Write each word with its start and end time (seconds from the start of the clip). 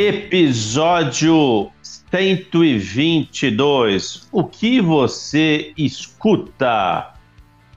Episódio 0.00 1.72
122. 1.82 4.28
O 4.30 4.44
que 4.44 4.80
você 4.80 5.72
escuta? 5.76 7.14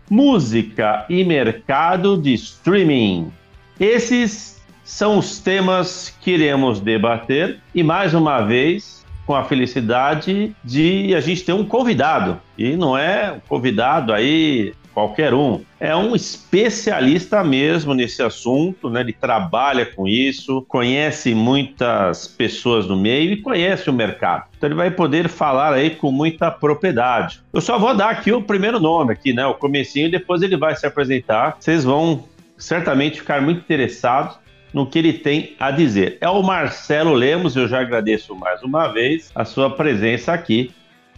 Música 0.08 1.04
e 1.10 1.24
mercado 1.24 2.16
de 2.16 2.36
streaming. 2.36 3.34
Esses 3.80 4.62
são 4.84 5.18
os 5.18 5.40
temas 5.40 6.16
que 6.22 6.30
iremos 6.30 6.80
debater 6.80 7.60
e 7.74 7.82
mais 7.82 8.14
uma 8.14 8.42
vez 8.42 9.04
com 9.26 9.34
a 9.34 9.44
felicidade 9.44 10.56
de 10.64 11.16
a 11.16 11.22
gente 11.22 11.44
ter 11.44 11.54
um 11.54 11.66
convidado. 11.66 12.40
E 12.56 12.78
não 12.78 12.96
é 12.96 13.32
um 13.32 13.40
convidado 13.40 14.14
aí 14.14 14.76
qualquer 14.94 15.34
um. 15.34 15.62
É 15.80 15.96
um 15.96 16.16
especialista 16.16 17.44
mesmo 17.44 17.94
nesse 17.94 18.22
assunto, 18.22 18.90
né? 18.90 19.02
Ele 19.02 19.14
trabalha 19.14 19.86
com 19.86 20.08
isso, 20.08 20.64
conhece 20.68 21.34
muitas 21.34 22.28
pessoas 22.28 22.88
no 22.88 22.96
meio 22.96 23.34
e 23.34 23.38
conhece 23.38 23.90
o 23.90 23.94
mercado. 23.94 24.46
Então 24.58 24.68
ele 24.68 24.76
vai 24.76 24.92
poder 24.92 25.28
falar 25.28 25.74
aí 25.74 25.92
com 25.92 26.12
muita 26.12 26.52
propriedade. 26.52 27.42
Eu 27.54 27.62
só 27.62 27.78
vou 27.80 27.96
dar 27.96 28.10
aqui 28.10 28.32
o 28.32 28.42
primeiro 28.42 28.80
nome 28.80 29.14
aqui, 29.14 29.34
né? 29.34 29.46
O 29.46 29.56
comecinho, 29.56 30.08
e 30.08 30.12
depois 30.12 30.42
ele 30.42 30.58
vai 30.58 30.76
se 30.76 30.86
apresentar. 30.86 31.58
Vocês 31.60 31.84
vão 31.84 32.26
certamente 32.58 33.20
ficar 33.20 33.42
muito 33.42 33.60
interessados 33.60 34.40
no 34.74 34.86
que 34.86 35.00
ele 35.00 35.14
tem 35.14 35.56
a 35.60 35.72
dizer. 35.72 36.18
É 36.22 36.30
o 36.30 36.42
Marcelo 36.42 37.14
Lemos, 37.14 37.56
eu 37.56 37.68
já 37.68 37.82
agradeço 37.82 38.36
mais 38.36 38.62
uma 38.64 38.88
vez 38.88 39.32
a 39.36 39.44
sua 39.44 39.70
presença 39.70 40.32
aqui 40.32 40.72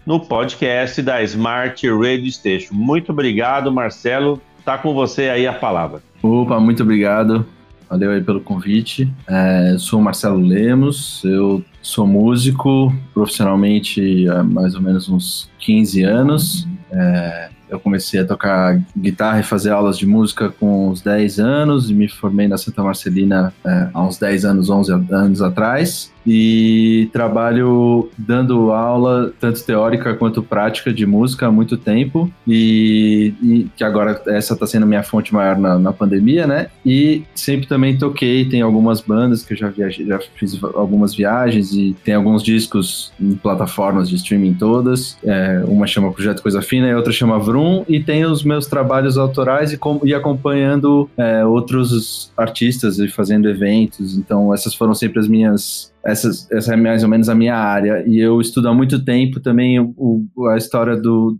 no 0.05 0.19
podcast 0.19 1.01
da 1.01 1.21
Smart 1.23 1.87
Radio 1.89 2.31
Station. 2.31 2.73
Muito 2.73 3.11
obrigado, 3.11 3.71
Marcelo. 3.71 4.41
Tá 4.65 4.77
com 4.77 4.93
você 4.93 5.29
aí 5.29 5.47
a 5.47 5.53
palavra. 5.53 6.01
Opa, 6.21 6.59
muito 6.59 6.83
obrigado. 6.83 7.45
Valeu 7.89 8.11
aí 8.11 8.21
pelo 8.21 8.41
convite. 8.41 9.11
É, 9.27 9.75
sou 9.77 10.01
Marcelo 10.01 10.39
Lemos, 10.39 11.21
eu 11.23 11.63
sou 11.83 12.07
músico 12.07 12.91
profissionalmente 13.13 14.27
há 14.29 14.41
mais 14.41 14.73
ou 14.73 14.81
menos 14.81 15.09
uns 15.09 15.49
15 15.59 16.01
anos. 16.03 16.67
É, 16.89 17.49
eu 17.69 17.79
comecei 17.79 18.19
a 18.19 18.25
tocar 18.25 18.79
guitarra 18.95 19.39
e 19.39 19.43
fazer 19.43 19.71
aulas 19.71 19.97
de 19.97 20.05
música 20.05 20.49
com 20.49 20.89
uns 20.89 21.01
10 21.01 21.39
anos 21.39 21.89
e 21.89 21.93
me 21.93 22.07
formei 22.07 22.47
na 22.47 22.57
Santa 22.57 22.83
Marcelina 22.83 23.53
é, 23.65 23.89
há 23.93 24.03
uns 24.03 24.17
10 24.17 24.45
anos, 24.45 24.69
11 24.69 24.91
anos 25.11 25.41
atrás 25.41 26.13
e 26.25 27.09
trabalho 27.11 28.09
dando 28.17 28.71
aula 28.71 29.33
tanto 29.39 29.63
teórica 29.63 30.13
quanto 30.13 30.41
prática 30.41 30.93
de 30.93 31.05
música 31.05 31.47
há 31.47 31.51
muito 31.51 31.75
tempo 31.75 32.31
e, 32.47 33.33
e 33.41 33.67
que 33.75 33.83
agora 33.83 34.21
essa 34.27 34.53
está 34.53 34.65
sendo 34.65 34.85
minha 34.85 35.03
fonte 35.03 35.33
maior 35.33 35.57
na, 35.57 35.77
na, 35.77 35.91
pandemia, 35.91 36.47
né? 36.47 36.67
E 36.85 37.23
sempre 37.35 37.67
também 37.67 37.97
toquei, 37.97 38.45
tem 38.45 38.61
algumas 38.61 39.01
bandas 39.01 39.43
que 39.43 39.53
eu 39.53 39.57
já 39.57 39.69
viajei, 39.69 40.05
já 40.05 40.19
fiz 40.35 40.57
algumas 40.63 41.13
viagens 41.13 41.72
e 41.73 41.95
tem 42.03 42.13
alguns 42.13 42.43
discos 42.43 43.11
em 43.19 43.35
plataformas 43.35 44.09
de 44.09 44.15
streaming 44.15 44.53
todas. 44.53 45.17
É, 45.23 45.63
uma 45.67 45.87
chama 45.87 46.11
Projeto 46.11 46.41
Coisa 46.41 46.61
Fina 46.61 46.87
e 46.87 46.95
outra 46.95 47.11
chama 47.11 47.39
Vrum 47.39 47.83
e 47.87 47.99
tem 47.99 48.25
os 48.25 48.43
meus 48.43 48.67
trabalhos 48.67 49.17
autorais 49.17 49.73
e, 49.73 49.77
com, 49.77 49.99
e 50.03 50.13
acompanhando 50.13 51.09
é, 51.17 51.45
outros 51.45 52.31
artistas 52.37 52.99
e 52.99 53.07
fazendo 53.07 53.49
eventos. 53.49 54.17
Então 54.17 54.53
essas 54.53 54.73
foram 54.73 54.93
sempre 54.93 55.19
as 55.19 55.27
minhas 55.27 55.93
essas, 56.05 56.51
essa 56.51 56.73
é 56.73 56.75
mais 56.75 57.01
ou 57.03 57.09
menos 57.09 57.29
a 57.29 57.35
minha 57.35 57.55
área. 57.55 58.03
E 58.05 58.19
eu 58.19 58.41
estudo 58.41 58.67
há 58.67 58.73
muito 58.73 59.03
tempo 59.03 59.39
também 59.39 59.79
o, 59.79 60.25
a 60.49 60.57
história 60.57 60.97
do 60.97 61.37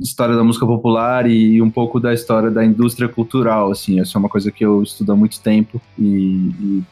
história 0.00 0.36
da 0.36 0.44
música 0.44 0.66
popular 0.66 1.26
e 1.26 1.60
um 1.62 1.70
pouco 1.70 1.98
da 1.98 2.12
história 2.12 2.50
da 2.50 2.64
indústria 2.64 3.08
cultural, 3.08 3.70
assim. 3.70 3.98
Essa 3.98 4.16
é 4.16 4.18
uma 4.18 4.28
coisa 4.28 4.50
que 4.52 4.64
eu 4.64 4.82
estudo 4.82 5.12
há 5.12 5.16
muito 5.16 5.40
tempo 5.40 5.80
e, 5.98 6.50
e 6.60 6.82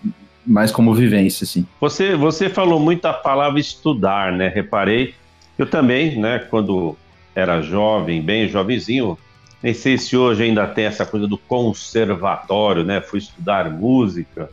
mais 0.47 0.71
como 0.71 0.95
vivência, 0.95 1.45
assim. 1.45 1.67
Você, 1.81 2.15
você 2.17 2.49
falou 2.49 2.79
muito 2.79 3.05
a 3.07 3.13
palavra 3.13 3.59
estudar, 3.59 4.33
né? 4.33 4.49
Reparei. 4.49 5.15
Eu 5.59 5.67
também, 5.67 6.19
né, 6.19 6.39
quando 6.51 6.97
era 7.35 7.63
jovem, 7.63 8.21
bem 8.21 8.49
jovenzinho, 8.49 9.17
nem 9.63 9.73
sei 9.73 9.97
se 9.97 10.17
hoje 10.17 10.43
ainda 10.43 10.67
tem 10.67 10.85
essa 10.85 11.07
coisa 11.07 11.27
do 11.27 11.39
conservatório, 11.39 12.85
né? 12.85 13.01
Fui 13.01 13.19
estudar 13.19 13.71
música 13.71 14.51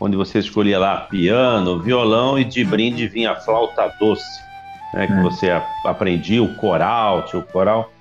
onde 0.00 0.16
você 0.16 0.38
escolhia 0.38 0.78
lá 0.78 0.96
piano, 0.96 1.80
violão 1.80 2.38
e 2.38 2.44
de 2.44 2.64
brinde 2.64 3.08
vinha 3.08 3.32
a 3.32 3.36
flauta 3.36 3.92
doce, 3.98 4.40
né, 4.94 5.06
que 5.06 5.12
é. 5.12 5.22
você 5.22 5.50
aprendia 5.84 6.42
o 6.42 6.54
coral, 6.54 7.24
tinha 7.24 7.40
o 7.40 7.46
coral. 7.46 7.92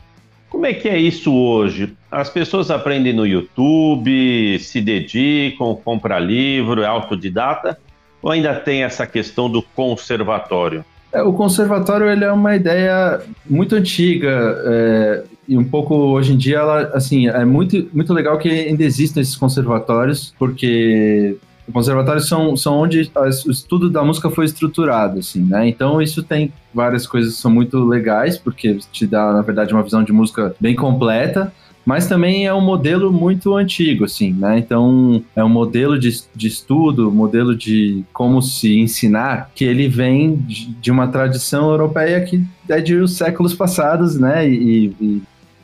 Como 0.49 0.65
é 0.65 0.73
que 0.73 0.87
é 0.87 0.97
isso 0.97 1.33
hoje? 1.33 1.93
As 2.09 2.29
pessoas 2.29 2.71
aprendem 2.71 3.13
no 3.13 3.25
YouTube, 3.25 4.57
se 4.59 4.81
dedicam, 4.81 5.75
compram 5.75 6.19
livro, 6.19 6.81
é 6.81 6.87
autodidata, 6.87 7.77
ou 8.21 8.31
ainda 8.31 8.55
tem 8.55 8.83
essa 8.83 9.05
questão 9.05 9.49
do 9.49 9.61
conservatório? 9.61 10.85
É, 11.11 11.21
o 11.21 11.33
conservatório 11.33 12.09
ele 12.09 12.23
é 12.23 12.31
uma 12.31 12.55
ideia 12.55 13.21
muito 13.49 13.75
antiga 13.75 14.61
é, 14.65 15.23
e 15.47 15.57
um 15.57 15.63
pouco 15.63 15.95
hoje 15.95 16.33
em 16.33 16.37
dia 16.37 16.57
ela 16.57 16.91
assim 16.93 17.27
é 17.29 17.45
muito 17.45 17.87
muito 17.93 18.13
legal 18.13 18.37
que 18.37 18.49
ainda 18.49 18.83
existam 18.83 19.21
esses 19.21 19.35
conservatórios 19.35 20.33
porque 20.37 21.37
conservatórios 21.71 22.27
são, 22.27 22.55
são 22.55 22.77
onde 22.77 23.11
o 23.15 23.51
estudo 23.51 23.89
da 23.89 24.03
música 24.03 24.29
foi 24.29 24.45
estruturado, 24.45 25.19
assim, 25.19 25.43
né? 25.43 25.67
Então 25.67 26.01
isso 26.01 26.23
tem 26.23 26.51
várias 26.73 27.05
coisas 27.05 27.35
que 27.35 27.41
são 27.41 27.51
muito 27.51 27.83
legais, 27.83 28.37
porque 28.37 28.77
te 28.91 29.05
dá, 29.05 29.33
na 29.33 29.41
verdade, 29.41 29.73
uma 29.73 29.83
visão 29.83 30.03
de 30.03 30.13
música 30.13 30.55
bem 30.59 30.75
completa, 30.75 31.51
mas 31.87 32.05
também 32.05 32.45
é 32.45 32.53
um 32.53 32.59
modelo 32.59 33.13
muito 33.13 33.55
antigo, 33.55 34.03
assim, 34.03 34.33
né? 34.33 34.57
Então, 34.59 35.23
é 35.33 35.41
um 35.41 35.47
modelo 35.47 35.97
de, 35.97 36.21
de 36.35 36.47
estudo, 36.47 37.09
modelo 37.09 37.55
de 37.55 38.03
como 38.11 38.41
se 38.41 38.77
ensinar, 38.77 39.51
que 39.55 39.63
ele 39.63 39.87
vem 39.87 40.35
de, 40.35 40.67
de 40.67 40.91
uma 40.91 41.07
tradição 41.07 41.69
europeia 41.69 42.19
que 42.19 42.43
é 42.67 42.81
de 42.81 42.95
os 42.95 43.15
séculos 43.15 43.53
passados, 43.53 44.19
né? 44.19 44.47
E, 44.49 44.93
e 44.99 45.21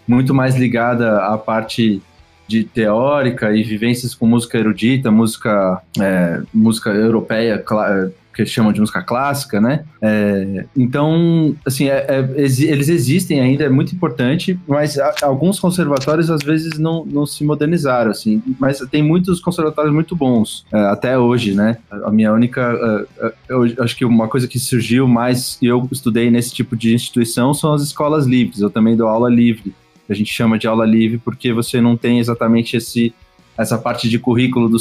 muito 0.07 0.33
mais 0.33 0.55
ligada 0.55 1.17
à 1.25 1.37
parte 1.37 2.01
de 2.47 2.63
teórica 2.63 3.55
e 3.55 3.63
vivências 3.63 4.13
com 4.13 4.25
música 4.25 4.57
erudita, 4.57 5.11
música, 5.11 5.81
é, 5.99 6.41
música 6.53 6.89
europeia, 6.89 7.63
é, 7.63 8.11
que 8.33 8.45
chamam 8.45 8.73
de 8.73 8.79
música 8.79 9.01
clássica, 9.01 9.61
né? 9.61 9.85
É, 10.01 10.65
então, 10.75 11.55
assim, 11.65 11.87
é, 11.87 12.05
é, 12.09 12.19
eles 12.39 12.89
existem 12.89 13.39
ainda, 13.39 13.63
é 13.63 13.69
muito 13.69 13.93
importante, 13.93 14.59
mas 14.67 14.97
alguns 15.21 15.59
conservatórios 15.59 16.29
às 16.29 16.41
vezes 16.41 16.79
não, 16.79 17.05
não 17.05 17.25
se 17.25 17.43
modernizaram, 17.43 18.11
assim, 18.11 18.41
mas 18.59 18.79
tem 18.91 19.03
muitos 19.03 19.39
conservatórios 19.39 19.93
muito 19.93 20.15
bons, 20.15 20.65
é, 20.73 20.79
até 20.85 21.17
hoje, 21.17 21.53
né? 21.53 21.77
A 21.91 22.11
minha 22.11 22.33
única, 22.33 23.05
eu 23.47 23.63
acho 23.79 23.95
que 23.95 24.03
uma 24.03 24.27
coisa 24.27 24.47
que 24.47 24.59
surgiu 24.59 25.07
mais, 25.07 25.57
e 25.61 25.67
eu 25.67 25.87
estudei 25.91 26.31
nesse 26.31 26.53
tipo 26.53 26.75
de 26.75 26.93
instituição, 26.93 27.53
são 27.53 27.73
as 27.73 27.83
escolas 27.83 28.25
livres, 28.25 28.61
eu 28.61 28.69
também 28.69 28.95
dou 28.95 29.07
aula 29.07 29.29
livre, 29.29 29.73
a 30.09 30.13
gente 30.13 30.33
chama 30.33 30.57
de 30.57 30.67
aula 30.67 30.85
livre, 30.85 31.17
porque 31.17 31.53
você 31.53 31.79
não 31.79 31.95
tem 31.95 32.19
exatamente 32.19 32.77
esse, 32.77 33.13
essa 33.57 33.77
parte 33.77 34.09
de 34.09 34.19
currículo 34.19 34.69
do 34.69 34.77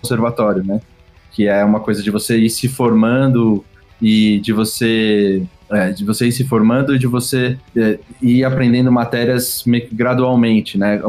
conservatório, 0.00 0.64
né? 0.64 0.80
Que 1.30 1.46
é 1.46 1.64
uma 1.64 1.80
coisa 1.80 2.02
de 2.02 2.10
você 2.10 2.38
ir 2.38 2.50
se 2.50 2.68
formando 2.68 3.64
e 4.00 4.38
de 4.40 4.52
você 4.52 5.42
é, 5.70 5.90
de 5.90 6.04
você 6.04 6.26
ir 6.26 6.32
se 6.32 6.44
formando 6.44 6.94
e 6.94 6.98
de 6.98 7.06
você 7.06 7.56
é, 7.74 7.98
ir 8.20 8.44
aprendendo 8.44 8.92
matérias 8.92 9.64
gradualmente, 9.90 10.76
né? 10.76 11.00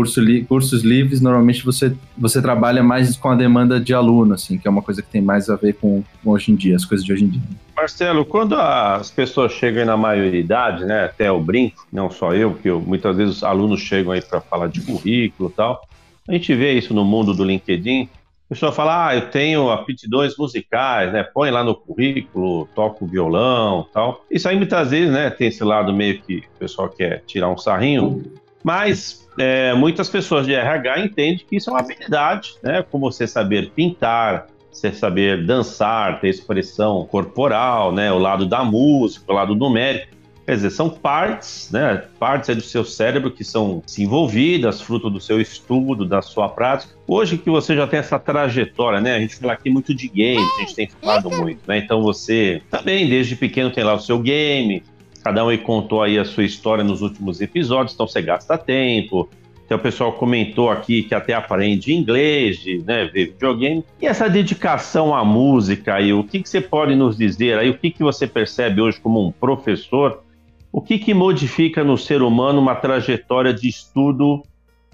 Curso 0.00 0.18
li, 0.18 0.44
cursos 0.44 0.82
livres, 0.82 1.20
normalmente 1.20 1.62
você, 1.62 1.94
você 2.16 2.40
trabalha 2.40 2.82
mais 2.82 3.18
com 3.18 3.28
a 3.28 3.34
demanda 3.34 3.78
de 3.78 3.92
aluno, 3.92 4.32
assim, 4.32 4.56
que 4.56 4.66
é 4.66 4.70
uma 4.70 4.80
coisa 4.80 5.02
que 5.02 5.10
tem 5.10 5.20
mais 5.20 5.50
a 5.50 5.56
ver 5.56 5.74
com, 5.74 6.02
com 6.24 6.30
hoje 6.30 6.50
em 6.50 6.56
dia, 6.56 6.74
as 6.74 6.86
coisas 6.86 7.04
de 7.04 7.12
hoje 7.12 7.24
em 7.24 7.28
dia. 7.28 7.42
Marcelo, 7.76 8.24
quando 8.24 8.54
as 8.54 9.10
pessoas 9.10 9.52
chegam 9.52 9.84
na 9.84 9.98
maioridade, 9.98 10.86
né, 10.86 11.04
até 11.04 11.30
o 11.30 11.38
brinco, 11.38 11.86
não 11.92 12.10
só 12.10 12.32
eu, 12.32 12.52
porque 12.52 12.70
eu, 12.70 12.80
muitas 12.80 13.14
vezes 13.14 13.36
os 13.36 13.44
alunos 13.44 13.78
chegam 13.82 14.12
aí 14.12 14.22
para 14.22 14.40
falar 14.40 14.68
de 14.68 14.80
currículo 14.80 15.50
e 15.50 15.52
tal, 15.52 15.86
a 16.26 16.32
gente 16.32 16.54
vê 16.54 16.72
isso 16.72 16.94
no 16.94 17.04
mundo 17.04 17.34
do 17.34 17.44
LinkedIn, 17.44 18.08
a 18.46 18.54
pessoa 18.54 18.72
fala, 18.72 19.08
ah, 19.08 19.14
eu 19.14 19.28
tenho 19.30 19.70
aptidões 19.70 20.34
musicais, 20.38 21.12
né? 21.12 21.22
Põe 21.22 21.50
lá 21.50 21.62
no 21.62 21.74
currículo, 21.74 22.66
toco 22.74 23.06
violão 23.06 23.86
tal. 23.92 24.24
Isso 24.30 24.48
aí 24.48 24.56
muitas 24.56 24.90
vezes, 24.90 25.12
né, 25.12 25.28
tem 25.28 25.48
esse 25.48 25.62
lado 25.62 25.92
meio 25.92 26.22
que 26.22 26.38
o 26.38 26.58
pessoal 26.58 26.88
quer 26.88 27.22
tirar 27.26 27.50
um 27.50 27.58
sarrinho, 27.58 28.24
mas 28.64 29.28
é, 29.40 29.72
muitas 29.74 30.10
pessoas 30.10 30.44
de 30.44 30.52
RH 30.52 31.00
entendem 31.00 31.44
que 31.48 31.56
isso 31.56 31.70
é 31.70 31.72
uma 31.72 31.80
habilidade, 31.80 32.54
né? 32.62 32.84
Como 32.90 33.10
você 33.10 33.26
saber 33.26 33.70
pintar, 33.70 34.48
você 34.70 34.92
saber 34.92 35.46
dançar, 35.46 36.20
ter 36.20 36.28
expressão 36.28 37.06
corporal, 37.06 37.90
né? 37.90 38.12
O 38.12 38.18
lado 38.18 38.44
da 38.44 38.62
música, 38.62 39.32
o 39.32 39.34
lado 39.34 39.54
numérico. 39.54 40.20
Quer 40.44 40.56
dizer, 40.56 40.70
são 40.70 40.90
partes, 40.90 41.70
né? 41.72 42.04
Partes 42.18 42.54
do 42.54 42.62
seu 42.62 42.84
cérebro 42.84 43.30
que 43.30 43.42
são 43.42 43.82
desenvolvidas, 43.86 44.82
fruto 44.82 45.08
do 45.08 45.20
seu 45.20 45.40
estudo, 45.40 46.04
da 46.04 46.20
sua 46.20 46.48
prática. 46.48 46.92
Hoje 47.06 47.38
que 47.38 47.48
você 47.48 47.74
já 47.74 47.86
tem 47.86 47.98
essa 47.98 48.18
trajetória, 48.18 49.00
né? 49.00 49.14
A 49.14 49.20
gente 49.20 49.36
fala 49.36 49.54
aqui 49.54 49.70
muito 49.70 49.94
de 49.94 50.06
games, 50.08 50.50
a 50.56 50.60
gente 50.60 50.74
tem 50.74 50.88
falado 51.00 51.30
muito, 51.30 51.60
né? 51.66 51.78
Então 51.78 52.02
você 52.02 52.60
também, 52.70 53.08
desde 53.08 53.36
pequeno, 53.36 53.70
tem 53.70 53.84
lá 53.84 53.94
o 53.94 54.00
seu 54.00 54.18
game, 54.18 54.82
Cada 55.22 55.44
um 55.44 55.56
contou 55.58 56.02
aí 56.02 56.18
a 56.18 56.24
sua 56.24 56.44
história 56.44 56.82
nos 56.82 57.02
últimos 57.02 57.40
episódios, 57.40 57.94
então 57.94 58.06
você 58.06 58.22
gasta 58.22 58.56
tempo, 58.56 59.28
Então 59.66 59.78
o 59.78 59.80
pessoal 59.80 60.12
comentou 60.12 60.70
aqui 60.70 61.02
que 61.02 61.14
até 61.14 61.34
aprende 61.34 61.94
inglês, 61.94 62.64
né, 62.84 63.04
ver 63.04 63.26
videogame. 63.26 63.84
E 64.00 64.06
essa 64.06 64.28
dedicação 64.28 65.14
à 65.14 65.24
música 65.24 65.94
aí, 65.94 66.12
o 66.12 66.24
que, 66.24 66.42
que 66.42 66.48
você 66.48 66.60
pode 66.60 66.96
nos 66.96 67.16
dizer 67.16 67.58
aí? 67.58 67.70
O 67.70 67.78
que, 67.78 67.90
que 67.90 68.02
você 68.02 68.26
percebe 68.26 68.80
hoje 68.80 68.98
como 69.00 69.24
um 69.24 69.30
professor? 69.30 70.24
O 70.72 70.80
que, 70.80 70.98
que 70.98 71.12
modifica 71.12 71.84
no 71.84 71.98
ser 71.98 72.22
humano 72.22 72.60
uma 72.60 72.74
trajetória 72.74 73.52
de 73.52 73.68
estudo 73.68 74.42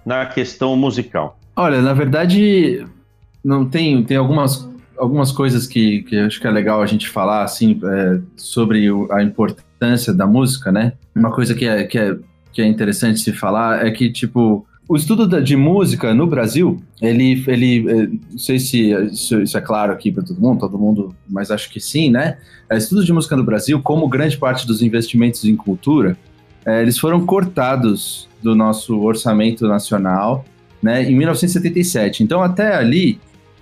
na 0.04 0.26
questão 0.26 0.76
musical? 0.76 1.38
Olha, 1.54 1.80
na 1.80 1.94
verdade, 1.94 2.86
não 3.42 3.64
tem, 3.64 4.02
tem 4.02 4.16
algumas, 4.16 4.68
algumas 4.98 5.32
coisas 5.32 5.66
que, 5.66 6.02
que 6.02 6.16
acho 6.18 6.40
que 6.40 6.46
é 6.46 6.50
legal 6.50 6.82
a 6.82 6.86
gente 6.86 7.08
falar 7.08 7.42
assim 7.42 7.80
é, 7.84 8.20
sobre 8.36 8.88
a 9.10 9.22
importância 9.22 10.12
da 10.12 10.26
música, 10.26 10.72
né? 10.72 10.92
Uma 11.14 11.32
coisa 11.32 11.54
que 11.54 11.66
é, 11.66 11.84
que 11.84 11.98
é 11.98 12.16
que 12.56 12.62
é 12.62 12.66
interessante 12.66 13.20
se 13.20 13.34
falar 13.34 13.86
é 13.86 13.90
que, 13.90 14.10
tipo, 14.10 14.66
o 14.88 14.96
estudo 14.96 15.42
de 15.42 15.54
música 15.54 16.14
no 16.14 16.26
Brasil, 16.26 16.82
ele, 17.02 17.44
ele 17.46 17.86
eh, 17.86 18.06
não 18.30 18.38
sei 18.38 18.58
se 18.58 18.92
isso, 19.12 19.42
isso 19.42 19.58
é 19.58 19.60
claro 19.60 19.92
aqui 19.92 20.10
para 20.10 20.22
todo 20.22 20.40
mundo, 20.40 20.60
todo 20.60 20.78
mundo, 20.78 21.14
mas 21.28 21.50
acho 21.50 21.68
que 21.68 21.78
sim, 21.78 22.10
né? 22.10 22.38
É, 22.70 22.78
estudo 22.78 23.04
de 23.04 23.12
música 23.12 23.36
no 23.36 23.44
Brasil, 23.44 23.78
como 23.82 24.08
grande 24.08 24.38
parte 24.38 24.66
dos 24.66 24.80
investimentos 24.80 25.44
em 25.44 25.54
cultura, 25.54 26.16
é, 26.64 26.80
eles 26.80 26.98
foram 26.98 27.26
cortados 27.26 28.26
do 28.42 28.54
nosso 28.54 28.98
orçamento 29.00 29.68
nacional, 29.68 30.46
né, 30.82 31.02
em 31.02 31.14
1977. 31.14 32.22
Então, 32.22 32.42
até 32.42 32.74
ali, 32.74 33.20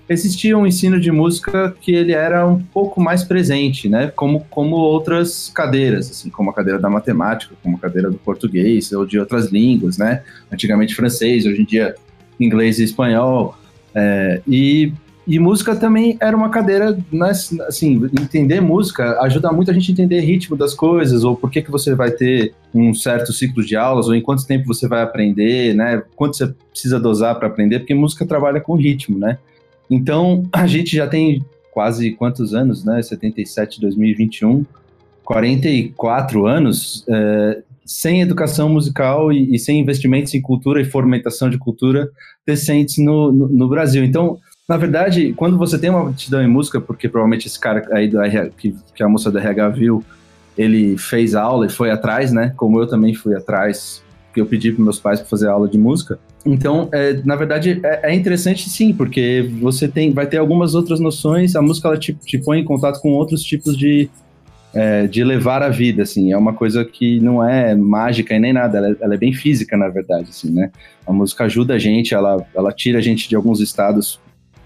existia 0.08 0.56
um 0.56 0.66
ensino 0.66 1.00
de 1.00 1.10
música 1.10 1.74
que 1.80 1.92
ele 1.94 2.12
era 2.12 2.46
um 2.46 2.60
pouco 2.60 3.00
mais 3.00 3.24
presente, 3.24 3.88
né? 3.88 4.12
Como, 4.14 4.44
como 4.50 4.76
outras 4.76 5.50
cadeiras, 5.54 6.10
assim, 6.10 6.30
como 6.30 6.50
a 6.50 6.54
cadeira 6.54 6.78
da 6.78 6.90
matemática, 6.90 7.54
como 7.62 7.76
a 7.76 7.80
cadeira 7.80 8.10
do 8.10 8.18
português 8.18 8.92
ou 8.92 9.06
de 9.06 9.18
outras 9.18 9.50
línguas, 9.50 9.96
né? 9.96 10.22
Antigamente 10.52 10.94
francês, 10.94 11.46
hoje 11.46 11.62
em 11.62 11.64
dia 11.64 11.94
inglês 12.38 12.78
e 12.78 12.84
espanhol. 12.84 13.56
É, 13.94 14.42
e, 14.46 14.92
e 15.26 15.38
música 15.38 15.74
também 15.74 16.16
era 16.20 16.36
uma 16.36 16.50
cadeira, 16.50 16.98
né, 17.10 17.30
assim, 17.30 18.10
entender 18.20 18.60
música 18.60 19.20
ajuda 19.20 19.52
muito 19.52 19.70
a 19.70 19.74
gente 19.74 19.90
a 19.90 19.92
entender 19.92 20.20
ritmo 20.20 20.56
das 20.56 20.74
coisas, 20.74 21.24
ou 21.24 21.36
por 21.36 21.50
que, 21.50 21.62
que 21.62 21.70
você 21.70 21.94
vai 21.94 22.10
ter 22.10 22.52
um 22.74 22.92
certo 22.92 23.32
ciclo 23.32 23.64
de 23.64 23.76
aulas, 23.76 24.08
ou 24.08 24.14
em 24.14 24.20
quanto 24.20 24.46
tempo 24.46 24.66
você 24.66 24.88
vai 24.88 25.02
aprender, 25.02 25.74
né? 25.74 26.02
Quanto 26.16 26.36
você 26.36 26.52
precisa 26.70 26.98
dosar 26.98 27.38
para 27.38 27.48
aprender, 27.48 27.78
porque 27.78 27.94
música 27.94 28.26
trabalha 28.26 28.60
com 28.60 28.74
ritmo, 28.74 29.18
né? 29.18 29.38
Então, 29.90 30.44
a 30.52 30.66
gente 30.66 30.94
já 30.96 31.06
tem 31.06 31.44
quase 31.72 32.12
quantos 32.12 32.54
anos, 32.54 32.84
né? 32.84 33.02
77, 33.02 33.80
2021, 33.80 34.64
44 35.24 36.46
anos 36.46 37.04
é, 37.08 37.62
sem 37.84 38.22
educação 38.22 38.68
musical 38.68 39.32
e, 39.32 39.54
e, 39.54 39.58
sem 39.58 39.80
investimentos 39.80 40.32
em 40.34 40.40
cultura 40.40 40.80
e 40.80 40.84
fomentação 40.84 41.50
de 41.50 41.58
cultura 41.58 42.10
decentes 42.46 42.98
no, 42.98 43.32
no, 43.32 43.48
no, 43.48 43.68
Brasil. 43.68 44.04
Então, 44.04 44.38
na 44.68 44.76
verdade, 44.76 45.32
quando 45.34 45.58
você 45.58 45.78
tem 45.78 45.90
uma 45.90 46.08
aptidão 46.08 46.42
em 46.42 46.48
música, 46.48 46.80
porque 46.80 47.08
provavelmente 47.08 47.48
esse 47.48 47.58
cara 47.58 47.86
aí 47.92 48.08
do 48.08 48.20
RH, 48.20 48.50
que, 48.56 48.76
que 48.94 49.02
a 49.02 49.08
moça 49.08 49.30
do 49.30 49.38
RH 49.38 49.68
viu, 49.70 50.04
ele 50.56 50.96
fez 50.96 51.34
aula 51.34 51.66
e 51.66 51.70
foi 51.70 51.90
atrás, 51.90 52.32
né? 52.32 52.52
Como 52.56 52.78
eu 52.78 52.86
também 52.86 53.12
fui 53.14 53.34
atrás 53.34 54.03
porque 54.34 54.40
eu 54.40 54.46
pedi 54.46 54.72
para 54.72 54.82
meus 54.82 54.98
pais 54.98 55.20
para 55.20 55.28
fazer 55.28 55.48
aula 55.48 55.68
de 55.68 55.78
música. 55.78 56.18
Então, 56.44 56.88
é, 56.92 57.20
na 57.24 57.36
verdade, 57.36 57.80
é, 57.84 58.10
é, 58.10 58.14
interessante 58.14 58.68
sim, 58.68 58.92
porque 58.92 59.48
você 59.60 59.86
tem, 59.86 60.12
vai 60.12 60.26
ter 60.26 60.38
algumas 60.38 60.74
outras 60.74 60.98
noções. 60.98 61.54
A 61.54 61.62
música 61.62 61.86
ela 61.86 61.96
te, 61.96 62.12
te 62.14 62.36
põe 62.38 62.58
em 62.58 62.64
contato 62.64 63.00
com 63.00 63.12
outros 63.12 63.44
tipos 63.44 63.78
de, 63.78 64.10
é, 64.74 65.06
de 65.06 65.22
levar 65.22 65.62
a 65.62 65.68
vida, 65.68 66.02
assim. 66.02 66.32
É 66.32 66.36
uma 66.36 66.52
coisa 66.52 66.84
que 66.84 67.20
não 67.20 67.48
é 67.48 67.76
mágica 67.76 68.34
e 68.34 68.40
nem 68.40 68.52
nada. 68.52 68.78
Ela, 68.78 68.88
é, 68.88 68.96
ela, 69.00 69.14
é 69.14 69.16
bem 69.16 69.32
física, 69.32 69.76
na 69.76 69.88
verdade, 69.88 70.26
assim, 70.30 70.50
né? 70.50 70.72
A 71.06 71.12
música 71.12 71.44
ajuda 71.44 71.74
a 71.74 71.78
gente, 71.78 72.12
ela, 72.12 72.44
ela 72.56 72.72
tira 72.72 72.98
a 72.98 73.02
gente 73.02 73.28
de 73.28 73.36
alguns 73.36 73.60
estados 73.60 74.18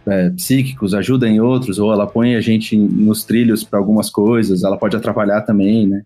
é, 0.07 0.31
psíquicos, 0.31 0.95
ajuda 0.95 1.29
em 1.29 1.41
outros, 1.41 1.79
ou 1.79 1.93
ela 1.93 2.07
põe 2.07 2.37
a 2.37 2.41
gente 2.41 2.75
nos 2.75 3.23
trilhos 3.23 3.63
para 3.63 3.79
algumas 3.79 4.09
coisas. 4.09 4.65
Ela 4.65 4.79
pode 4.79 4.97
atrapalhar 4.97 5.43
também, 5.43 5.87
né? 5.87 6.05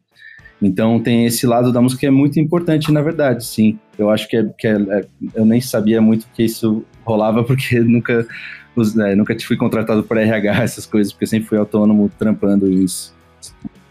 Então 0.62 1.00
tem 1.00 1.26
esse 1.26 1.44
lado 1.46 1.72
da 1.72 1.80
música 1.80 2.00
que 2.00 2.06
é 2.06 2.10
muito 2.10 2.38
importante, 2.38 2.92
na 2.92 3.02
verdade, 3.02 3.44
sim. 3.44 3.78
Eu 3.98 4.08
acho 4.08 4.28
que, 4.28 4.36
é, 4.36 4.44
que 4.56 4.66
é, 4.68 4.74
é, 4.74 5.04
eu 5.34 5.44
nem 5.44 5.60
sabia 5.60 6.00
muito 6.00 6.26
que 6.32 6.44
isso 6.44 6.84
rolava, 7.04 7.42
porque 7.44 7.80
nunca, 7.80 8.24
os, 8.76 8.96
é, 8.96 9.16
nunca 9.16 9.36
fui 9.40 9.56
contratado 9.56 10.04
por 10.04 10.16
RH, 10.16 10.62
essas 10.62 10.86
coisas, 10.86 11.12
porque 11.12 11.26
sempre 11.26 11.48
fui 11.48 11.58
autônomo 11.58 12.08
trampando 12.16 12.70
isso, 12.70 13.12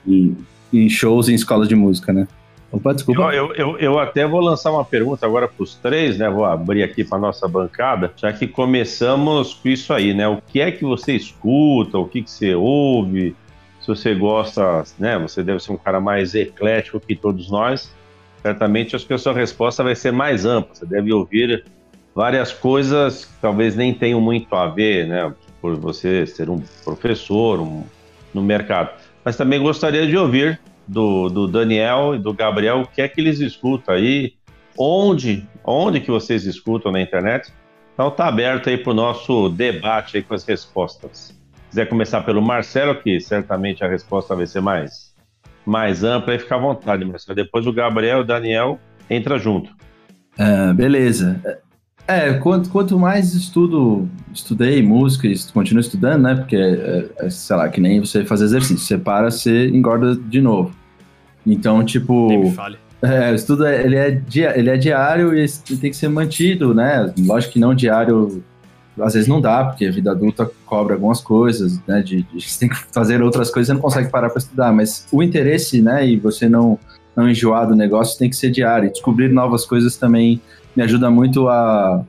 em, 0.08 0.38
em 0.74 0.88
shows 0.88 1.28
em 1.28 1.36
escolas 1.36 1.68
de 1.68 1.76
música, 1.76 2.14
né? 2.14 2.26
Opa, 2.72 2.94
desculpa. 2.94 3.34
Eu, 3.34 3.54
eu, 3.54 3.78
eu, 3.78 4.00
até 4.00 4.26
vou 4.26 4.40
lançar 4.40 4.72
uma 4.72 4.86
pergunta 4.86 5.26
agora 5.26 5.46
para 5.46 5.62
os 5.62 5.76
três, 5.76 6.18
né? 6.18 6.30
Vou 6.30 6.46
abrir 6.46 6.84
aqui 6.84 7.04
para 7.04 7.20
nossa 7.20 7.46
bancada, 7.46 8.14
já 8.16 8.32
que 8.32 8.48
começamos 8.48 9.54
com 9.56 9.68
isso 9.68 9.92
aí, 9.92 10.14
né? 10.14 10.26
O 10.26 10.42
que 10.42 10.62
é 10.62 10.72
que 10.72 10.86
você 10.86 11.14
escuta, 11.14 11.98
o 11.98 12.08
que, 12.08 12.22
que 12.22 12.32
você 12.32 12.56
ouve, 12.56 13.36
se 13.82 13.88
você 13.88 14.14
gosta, 14.14 14.84
né, 15.00 15.18
você 15.18 15.44
deve 15.44 15.60
ser 15.60 15.72
um 15.72 15.78
cara 15.78 16.00
mais 16.00 16.36
eclético 16.36 17.00
que 17.00 17.16
todos 17.16 17.50
nós, 17.50 17.92
certamente 18.42 18.96
acho 18.96 19.08
que 19.08 19.14
a 19.14 19.18
sua 19.18 19.34
resposta 19.34 19.84
vai 19.84 19.96
ser 19.96 20.12
mais 20.12 20.46
ampla. 20.46 20.76
Você 20.76 20.86
deve 20.86 21.12
ouvir 21.12 21.66
várias 22.14 22.54
coisas 22.54 23.26
que 23.26 23.34
talvez 23.42 23.76
nem 23.76 23.94
tenham 23.94 24.22
muito 24.22 24.54
a 24.56 24.68
ver, 24.68 25.08
né, 25.08 25.34
por 25.60 25.76
você 25.76 26.28
ser 26.28 26.50
um 26.50 26.62
professor 26.86 27.60
um, 27.60 27.84
no 28.34 28.44
mercado. 28.44 28.92
Mas 29.26 29.36
também 29.36 29.60
gostaria 29.60 30.06
de 30.06 30.16
ouvir 30.16 30.60
do, 30.88 31.30
do 31.30 31.48
Daniel 31.48 32.14
e 32.14 32.20
do 32.20 32.34
Gabriel 32.34 32.82
o 32.82 32.88
que 32.88 33.02
é 33.02 33.08
que 33.08 33.20
eles 33.20 33.40
escutam 33.40 33.96
aí, 33.96 34.34
onde, 34.78 35.44
onde 35.64 36.00
que 36.00 36.12
vocês 36.12 36.46
escutam 36.46 36.92
na 36.92 37.02
internet. 37.02 37.52
Então 37.96 38.12
tá 38.12 38.28
aberto 38.28 38.70
aí 38.70 38.78
para 38.78 38.92
o 38.92 38.96
nosso 38.96 39.50
debate 39.50 40.18
aí 40.18 40.24
com 40.24 40.36
as 40.36 40.46
respostas 40.46 41.41
quiser 41.72 41.88
começar 41.88 42.22
pelo 42.22 42.42
Marcelo, 42.42 43.02
que 43.02 43.20
certamente 43.22 43.82
a 43.84 43.88
resposta 43.88 44.36
vai 44.36 44.46
ser 44.46 44.62
mais, 44.62 45.16
mais 45.66 46.04
ampla, 46.04 46.34
aí 46.34 46.40
fica 46.40 46.56
à 46.56 46.60
vontade, 46.60 47.06
Marcelo. 47.06 47.34
Depois 47.34 47.66
o 47.66 47.72
Gabriel 47.72 48.20
e 48.20 48.22
o 48.22 48.26
Daniel 48.26 48.78
entra 49.10 49.40
junto. 49.40 49.72
É, 50.38 50.74
beleza. 50.74 51.42
É, 52.06 52.34
quanto, 52.34 52.70
quanto 52.70 53.00
mais 53.00 53.34
estudo, 53.34 54.10
estudei 54.34 54.84
música 54.84 55.28
e 55.28 55.36
continuo 55.54 55.80
estudando, 55.80 56.24
né? 56.24 56.36
Porque, 56.36 56.58
é, 56.58 57.06
é, 57.20 57.30
sei 57.30 57.56
lá, 57.56 57.70
que 57.70 57.80
nem 57.80 58.02
você 58.02 58.26
fazer 58.26 58.46
exercício. 58.46 58.86
Você 58.86 58.98
para, 58.98 59.32
você 59.32 59.70
engorda 59.70 60.16
de 60.16 60.42
novo. 60.42 60.76
Então, 61.48 61.84
tipo... 61.86 62.28
Nem 62.28 62.40
me 62.40 62.52
fale. 62.52 62.78
É, 63.02 63.32
o 63.32 63.36
estudo 63.36 63.66
ele 63.66 63.96
é, 63.96 64.22
ele 64.56 64.70
é 64.70 64.78
diário 64.78 65.34
e 65.34 65.48
tem 65.48 65.90
que 65.90 65.96
ser 65.96 66.08
mantido, 66.08 66.72
né? 66.72 67.12
Lógico 67.18 67.54
que 67.54 67.60
não 67.60 67.74
diário 67.74 68.44
às 69.00 69.14
vezes 69.14 69.28
não 69.28 69.40
dá, 69.40 69.66
porque 69.66 69.86
a 69.86 69.92
vida 69.92 70.12
adulta 70.12 70.50
cobra 70.66 70.96
algumas 70.96 71.22
coisas, 71.22 71.80
né? 71.88 72.02
De, 72.02 72.24
de 72.24 72.42
você 72.42 72.60
tem 72.60 72.70
que 72.70 72.76
fazer 72.92 73.22
outras 73.22 73.50
coisas, 73.50 73.68
você 73.68 73.74
não 73.74 73.82
consegue 73.82 74.10
parar 74.10 74.30
para 74.30 74.40
estudar, 74.40 74.74
mas 74.74 75.08
o 75.12 75.24
interesse, 75.24 75.82
né? 75.82 76.08
E 76.08 76.18
você 76.18 76.50
não, 76.50 76.78
não 77.16 77.30
enjoar 77.30 77.68
do 77.68 77.76
negócio 77.76 78.18
tem 78.18 78.30
que 78.30 78.36
ser 78.36 78.52
diário. 78.52 78.88
E 78.88 78.92
descobrir 78.92 79.30
novas 79.30 79.66
coisas 79.66 79.96
também 79.96 80.42
me 80.76 80.84
ajuda 80.84 81.10
muito 81.10 81.48
a, 81.48 82.04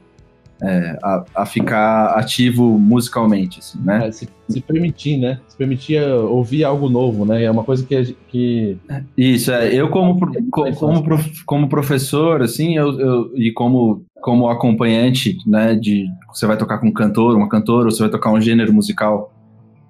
é, 0.63 0.97
a, 1.03 1.25
a, 1.35 1.47
ficar 1.47 2.17
ativo 2.17 2.79
musicalmente, 2.79 3.59
assim, 3.59 3.81
né? 3.83 4.07
É, 4.07 4.13
se, 4.13 4.29
se, 4.49 4.61
permitir, 4.61 5.19
né? 5.19 5.41
Se 5.49 5.57
permitir 5.57 6.01
ouvir 6.03 6.63
algo 6.63 6.89
novo, 6.89 7.25
né? 7.25 7.43
É 7.43 7.51
uma 7.51 7.65
coisa 7.65 7.85
que... 7.85 8.17
que... 8.29 8.79
Isso, 9.17 9.51
é. 9.51 9.75
Eu 9.75 9.91
como, 9.91 10.21
como, 10.51 10.75
como, 10.77 11.05
como 11.45 11.69
professor, 11.69 12.43
assim, 12.43 12.77
eu, 12.77 13.01
eu, 13.01 13.33
e 13.35 13.53
como, 13.53 14.05
como 14.21 14.49
acompanhante, 14.49 15.37
né, 15.47 15.75
de... 15.75 16.07
Você 16.33 16.47
vai 16.47 16.57
tocar 16.57 16.79
com 16.79 16.87
um 16.87 16.93
cantor, 16.93 17.37
uma 17.37 17.49
cantora, 17.49 17.87
ou 17.87 17.91
você 17.91 18.03
vai 18.03 18.11
tocar 18.11 18.31
um 18.31 18.41
gênero 18.41 18.73
musical 18.73 19.33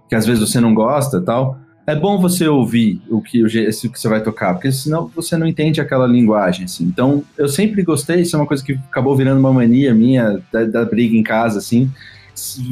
que 0.08 0.14
às 0.14 0.26
vezes 0.26 0.46
você 0.46 0.60
não 0.60 0.74
gosta 0.74 1.22
tal 1.22 1.58
é 1.86 1.96
bom 1.96 2.18
você 2.18 2.46
ouvir 2.46 3.00
o 3.10 3.20
que, 3.20 3.42
o, 3.44 3.48
que 3.48 3.72
você 3.72 4.08
vai 4.08 4.22
tocar, 4.22 4.54
porque 4.54 4.70
senão 4.70 5.08
você 5.08 5.36
não 5.36 5.46
entende 5.46 5.80
aquela 5.80 6.06
linguagem, 6.06 6.64
assim. 6.64 6.84
Então, 6.84 7.24
eu 7.36 7.48
sempre 7.48 7.82
gostei, 7.82 8.20
isso 8.20 8.36
é 8.36 8.38
uma 8.38 8.46
coisa 8.46 8.64
que 8.64 8.78
acabou 8.88 9.16
virando 9.16 9.40
uma 9.40 9.52
mania 9.52 9.92
minha, 9.92 10.40
da, 10.52 10.64
da 10.64 10.84
briga 10.84 11.16
em 11.16 11.22
casa, 11.22 11.58
assim. 11.58 11.90
Se, 12.34 12.62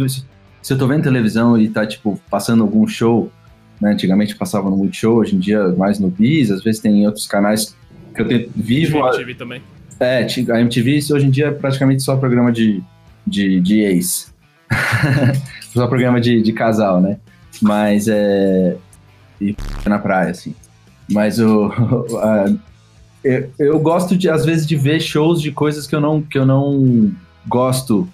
se, 0.62 0.72
eu 0.72 0.78
tô 0.78 0.86
vendo 0.86 1.02
televisão 1.02 1.58
e 1.58 1.68
tá, 1.68 1.84
tipo, 1.84 2.20
passando 2.30 2.62
algum 2.62 2.86
show, 2.86 3.32
né, 3.80 3.92
antigamente 3.92 4.36
passava 4.36 4.70
no 4.70 4.76
Multishow, 4.76 5.16
hoje 5.16 5.34
em 5.34 5.38
dia 5.38 5.68
mais 5.70 5.98
no 5.98 6.08
Bis, 6.08 6.50
às 6.50 6.62
vezes 6.62 6.80
tem 6.80 7.04
outros 7.06 7.26
canais 7.26 7.76
que 8.14 8.22
eu 8.22 8.28
tenho, 8.28 8.50
vivo... 8.54 9.02
A 9.02 9.08
MTV 9.08 9.34
também. 9.34 9.62
É, 9.98 10.26
a 10.52 10.60
MTV 10.60 11.00
hoje 11.12 11.26
em 11.26 11.30
dia 11.30 11.48
é 11.48 11.50
praticamente 11.50 12.02
só 12.02 12.16
programa 12.16 12.52
de, 12.52 12.82
de, 13.26 13.60
de 13.60 13.80
ex. 13.80 14.32
só 15.74 15.86
programa 15.88 16.20
de, 16.20 16.40
de 16.40 16.52
casal, 16.52 17.00
né? 17.00 17.18
Mas 17.60 18.06
é 18.08 18.76
e 19.40 19.56
na 19.86 19.98
praia, 19.98 20.30
assim. 20.30 20.54
Mas 21.10 21.38
o, 21.38 21.70
eu, 23.24 23.50
eu, 23.58 23.78
gosto 23.80 24.16
de, 24.16 24.28
às 24.28 24.44
vezes, 24.44 24.66
de 24.66 24.76
ver 24.76 25.00
shows 25.00 25.40
de 25.40 25.50
coisas 25.50 25.86
que 25.86 25.94
eu 25.94 26.00
não, 26.00 26.22
que 26.22 26.38
eu 26.38 26.46
não 26.46 27.12
gosto. 27.46 28.08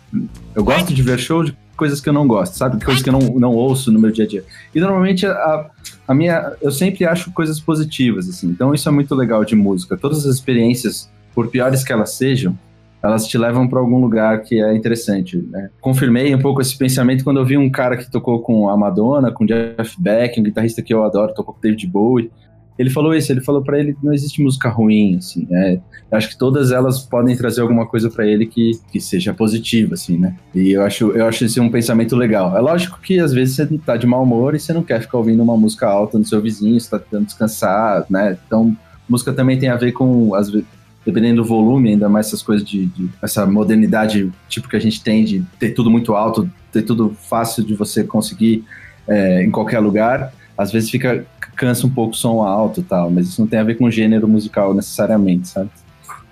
Eu 0.54 0.64
gosto 0.64 0.94
de 0.94 1.02
ver 1.02 1.18
shows 1.18 1.46
de 1.46 1.56
coisas 1.76 2.00
que 2.00 2.08
eu 2.08 2.12
não 2.12 2.26
gosto, 2.26 2.54
sabe? 2.54 2.82
Coisas 2.82 3.02
que 3.02 3.08
eu 3.08 3.12
não, 3.12 3.20
não 3.38 3.52
ouço 3.52 3.92
no 3.92 3.98
meu 3.98 4.10
dia 4.10 4.24
a 4.24 4.28
dia. 4.28 4.44
E 4.74 4.80
normalmente 4.80 5.26
a, 5.26 5.70
a 6.08 6.14
minha. 6.14 6.52
Eu 6.60 6.70
sempre 6.70 7.04
acho 7.04 7.30
coisas 7.32 7.60
positivas, 7.60 8.28
assim. 8.28 8.48
Então 8.48 8.74
isso 8.74 8.88
é 8.88 8.92
muito 8.92 9.14
legal 9.14 9.44
de 9.44 9.54
música. 9.54 9.96
Todas 9.96 10.26
as 10.26 10.34
experiências, 10.34 11.10
por 11.34 11.48
piores 11.48 11.84
que 11.84 11.92
elas 11.92 12.12
sejam, 12.12 12.58
elas 13.06 13.26
te 13.26 13.38
levam 13.38 13.68
para 13.68 13.78
algum 13.78 14.00
lugar 14.00 14.42
que 14.42 14.60
é 14.60 14.74
interessante. 14.74 15.36
Né? 15.50 15.70
Confirmei 15.80 16.34
um 16.34 16.40
pouco 16.40 16.60
esse 16.60 16.76
pensamento 16.76 17.22
quando 17.22 17.38
eu 17.38 17.46
vi 17.46 17.56
um 17.56 17.70
cara 17.70 17.96
que 17.96 18.10
tocou 18.10 18.40
com 18.40 18.68
a 18.68 18.76
Madonna, 18.76 19.30
com 19.30 19.46
Jeff 19.46 19.94
Beck, 19.98 20.40
um 20.40 20.42
guitarrista 20.42 20.82
que 20.82 20.92
eu 20.92 21.04
adoro, 21.04 21.32
tocou 21.32 21.54
com 21.54 21.60
David 21.60 21.86
Bowie. 21.86 22.30
Ele 22.78 22.90
falou 22.90 23.14
isso, 23.14 23.32
ele 23.32 23.40
falou 23.40 23.62
para 23.62 23.78
ele 23.78 23.96
não 24.02 24.12
existe 24.12 24.42
música 24.42 24.68
ruim, 24.68 25.16
assim, 25.16 25.46
né? 25.48 25.80
Eu 26.10 26.18
acho 26.18 26.28
que 26.28 26.36
todas 26.36 26.72
elas 26.72 27.00
podem 27.00 27.34
trazer 27.34 27.62
alguma 27.62 27.86
coisa 27.86 28.10
para 28.10 28.26
ele 28.26 28.44
que, 28.44 28.72
que 28.92 29.00
seja 29.00 29.32
positiva, 29.32 29.94
assim, 29.94 30.18
né? 30.18 30.36
E 30.54 30.72
eu 30.72 30.82
acho, 30.82 31.10
eu 31.12 31.26
acho 31.26 31.44
esse 31.44 31.58
um 31.58 31.70
pensamento 31.70 32.14
legal. 32.14 32.54
É 32.54 32.60
lógico 32.60 33.00
que 33.00 33.18
às 33.18 33.32
vezes 33.32 33.56
você 33.56 33.66
tá 33.78 33.96
de 33.96 34.06
mau 34.06 34.22
humor 34.22 34.54
e 34.54 34.58
você 34.58 34.74
não 34.74 34.82
quer 34.82 35.00
ficar 35.00 35.16
ouvindo 35.16 35.42
uma 35.42 35.56
música 35.56 35.86
alta 35.86 36.18
no 36.18 36.24
seu 36.24 36.40
vizinho, 36.42 36.78
você 36.78 36.90
tá 36.90 36.98
tentando 36.98 37.24
descansar, 37.24 38.04
né? 38.10 38.36
Então, 38.46 38.76
música 39.08 39.32
também 39.32 39.58
tem 39.58 39.70
a 39.70 39.76
ver 39.76 39.92
com, 39.92 40.34
às 40.34 40.50
vezes, 40.50 40.66
dependendo 41.06 41.40
do 41.40 41.48
volume, 41.48 41.90
ainda 41.90 42.08
mais 42.08 42.26
essas 42.26 42.42
coisas 42.42 42.68
de, 42.68 42.86
de, 42.86 43.08
essa 43.22 43.46
modernidade 43.46 44.30
tipo 44.48 44.68
que 44.68 44.74
a 44.74 44.80
gente 44.80 45.00
tem 45.00 45.24
de 45.24 45.44
ter 45.58 45.70
tudo 45.70 45.88
muito 45.88 46.14
alto, 46.14 46.50
ter 46.72 46.82
tudo 46.82 47.16
fácil 47.28 47.64
de 47.64 47.74
você 47.74 48.02
conseguir 48.02 48.64
é, 49.06 49.44
em 49.44 49.50
qualquer 49.50 49.78
lugar, 49.78 50.32
às 50.58 50.72
vezes 50.72 50.90
fica 50.90 51.24
cansa 51.54 51.86
um 51.86 51.90
pouco 51.90 52.12
o 52.12 52.16
som 52.16 52.42
alto 52.42 52.80
e 52.80 52.82
tal, 52.82 53.08
mas 53.08 53.28
isso 53.28 53.40
não 53.40 53.48
tem 53.48 53.58
a 53.58 53.64
ver 53.64 53.76
com 53.76 53.88
gênero 53.88 54.26
musical 54.26 54.74
necessariamente, 54.74 55.48
sabe? 55.48 55.70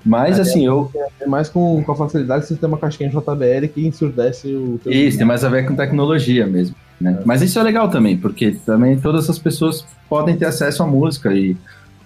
Mas, 0.04 0.38
é, 0.38 0.43
assim, 0.43 0.66
eu... 0.66 0.90
É 1.19 1.26
mais 1.26 1.49
com, 1.49 1.83
com 1.83 1.93
a 1.93 1.97
facilidade 1.97 2.43
de 2.43 2.49
você 2.49 2.57
ter 2.57 2.66
uma 2.66 2.76
caixinha 2.76 3.09
JBL 3.09 3.69
que 3.73 3.87
ensurdece 3.87 4.49
o... 4.49 4.78
Isso, 4.85 5.16
tem 5.16 5.26
mais 5.26 5.45
a 5.45 5.49
ver 5.49 5.66
com 5.66 5.75
tecnologia 5.75 6.47
mesmo, 6.47 6.76
né? 7.00 7.19
É. 7.21 7.23
Mas 7.25 7.40
isso 7.40 7.59
é 7.59 7.62
legal 7.62 7.88
também, 7.88 8.19
porque 8.19 8.50
também 8.66 9.00
todas 9.00 9.31
as 9.31 9.38
pessoas 9.38 9.87
podem 10.07 10.37
ter 10.37 10.45
acesso 10.45 10.83
à 10.83 10.87
música 10.87 11.33
e 11.33 11.57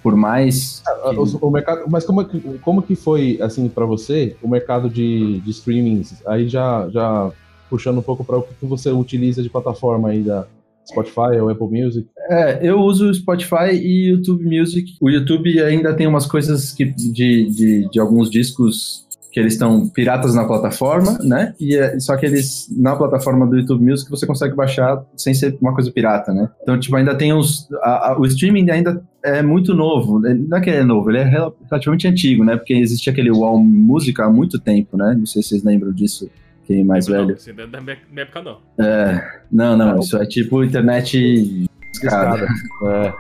por 0.03 0.17
mais... 0.17 0.83
É, 0.87 1.11
que... 1.11 1.17
O, 1.17 1.49
o, 1.49 1.51
mercado, 1.51 1.85
mas 1.91 2.05
como, 2.05 2.25
como 2.61 2.83
que 2.83 2.95
foi, 2.95 3.39
assim, 3.41 3.69
para 3.69 3.85
você, 3.85 4.37
o 4.43 4.49
mercado 4.49 4.89
de, 4.89 5.41
de 5.41 5.51
streaming, 5.51 6.03
aí 6.27 6.49
já, 6.49 6.89
já 6.91 7.31
puxando 7.69 7.99
um 7.99 8.03
pouco 8.03 8.25
para 8.25 8.39
o 8.39 8.43
que 8.43 8.67
você 8.67 8.91
utiliza 8.91 9.43
de 9.43 9.51
plataforma 9.51 10.11
aí 10.11 10.23
da 10.23 10.47
Spotify 10.89 11.39
ou 11.41 11.51
Apple 11.51 11.69
Music? 11.69 12.09
É, 12.31 12.67
eu 12.67 12.81
uso 12.81 13.13
Spotify 13.13 13.73
e 13.73 14.11
YouTube 14.11 14.45
Music. 14.45 14.97
O 15.01 15.11
YouTube 15.11 15.61
ainda 15.61 15.95
tem 15.95 16.07
umas 16.07 16.27
coisas 16.27 16.73
que, 16.73 16.85
de, 16.85 17.51
de, 17.51 17.89
de 17.91 18.01
alguns 18.01 18.31
discos 18.31 19.07
que 19.31 19.39
eles 19.39 19.55
estão 19.55 19.89
piratas 19.89 20.35
na 20.35 20.45
plataforma, 20.45 21.19
né? 21.23 21.55
E 21.61 21.77
é, 21.77 21.99
só 22.01 22.17
que 22.17 22.27
eles 22.27 22.67
na 22.77 22.97
plataforma 22.97 23.47
do 23.47 23.59
YouTube 23.59 23.85
Music 23.85 24.11
você 24.11 24.27
consegue 24.27 24.55
baixar 24.55 25.05
sem 25.17 25.35
ser 25.35 25.57
uma 25.61 25.75
coisa 25.75 25.91
pirata, 25.91 26.33
né? 26.33 26.49
Então 26.63 26.79
tipo 26.79 26.97
ainda 26.97 27.15
tem 27.15 27.33
uns 27.33 27.69
a, 27.83 28.13
a, 28.13 28.19
o 28.19 28.25
streaming 28.27 28.71
ainda 28.71 29.03
é 29.23 29.43
muito 29.43 29.75
novo, 29.75 30.21
não 30.21 30.59
é 30.59 30.61
que 30.61 30.71
ele 30.71 30.79
é 30.79 30.85
novo, 30.85 31.11
ele 31.11 31.19
é 31.19 31.25
relativamente 31.25 32.09
antigo, 32.09 32.45
né? 32.45 32.57
Porque 32.57 32.75
existia 32.75 33.13
aquele 33.13 33.31
Wall 33.31 33.59
Music 33.63 34.21
há 34.21 34.31
muito 34.31 34.59
tempo, 34.59 34.97
né? 34.97 35.15
Não 35.19 35.27
sei 35.27 35.43
se 35.43 35.51
vocês 35.51 35.65
lembram 35.65 35.93
disso 35.93 36.31
quem 36.65 36.81
é 36.81 36.85
mais 36.85 37.07
não, 37.07 37.27
velho. 37.27 37.39
Não, 37.57 37.65
é 37.65 37.67
da 37.67 37.81
minha 37.81 37.97
época, 38.17 38.43
não. 38.43 38.59
É, 38.79 39.41
não, 39.51 39.77
não, 39.77 39.99
isso 39.99 40.17
é 40.17 40.27
tipo 40.27 40.63
internet 40.63 41.69
escada. 41.93 42.47
É. 42.85 43.13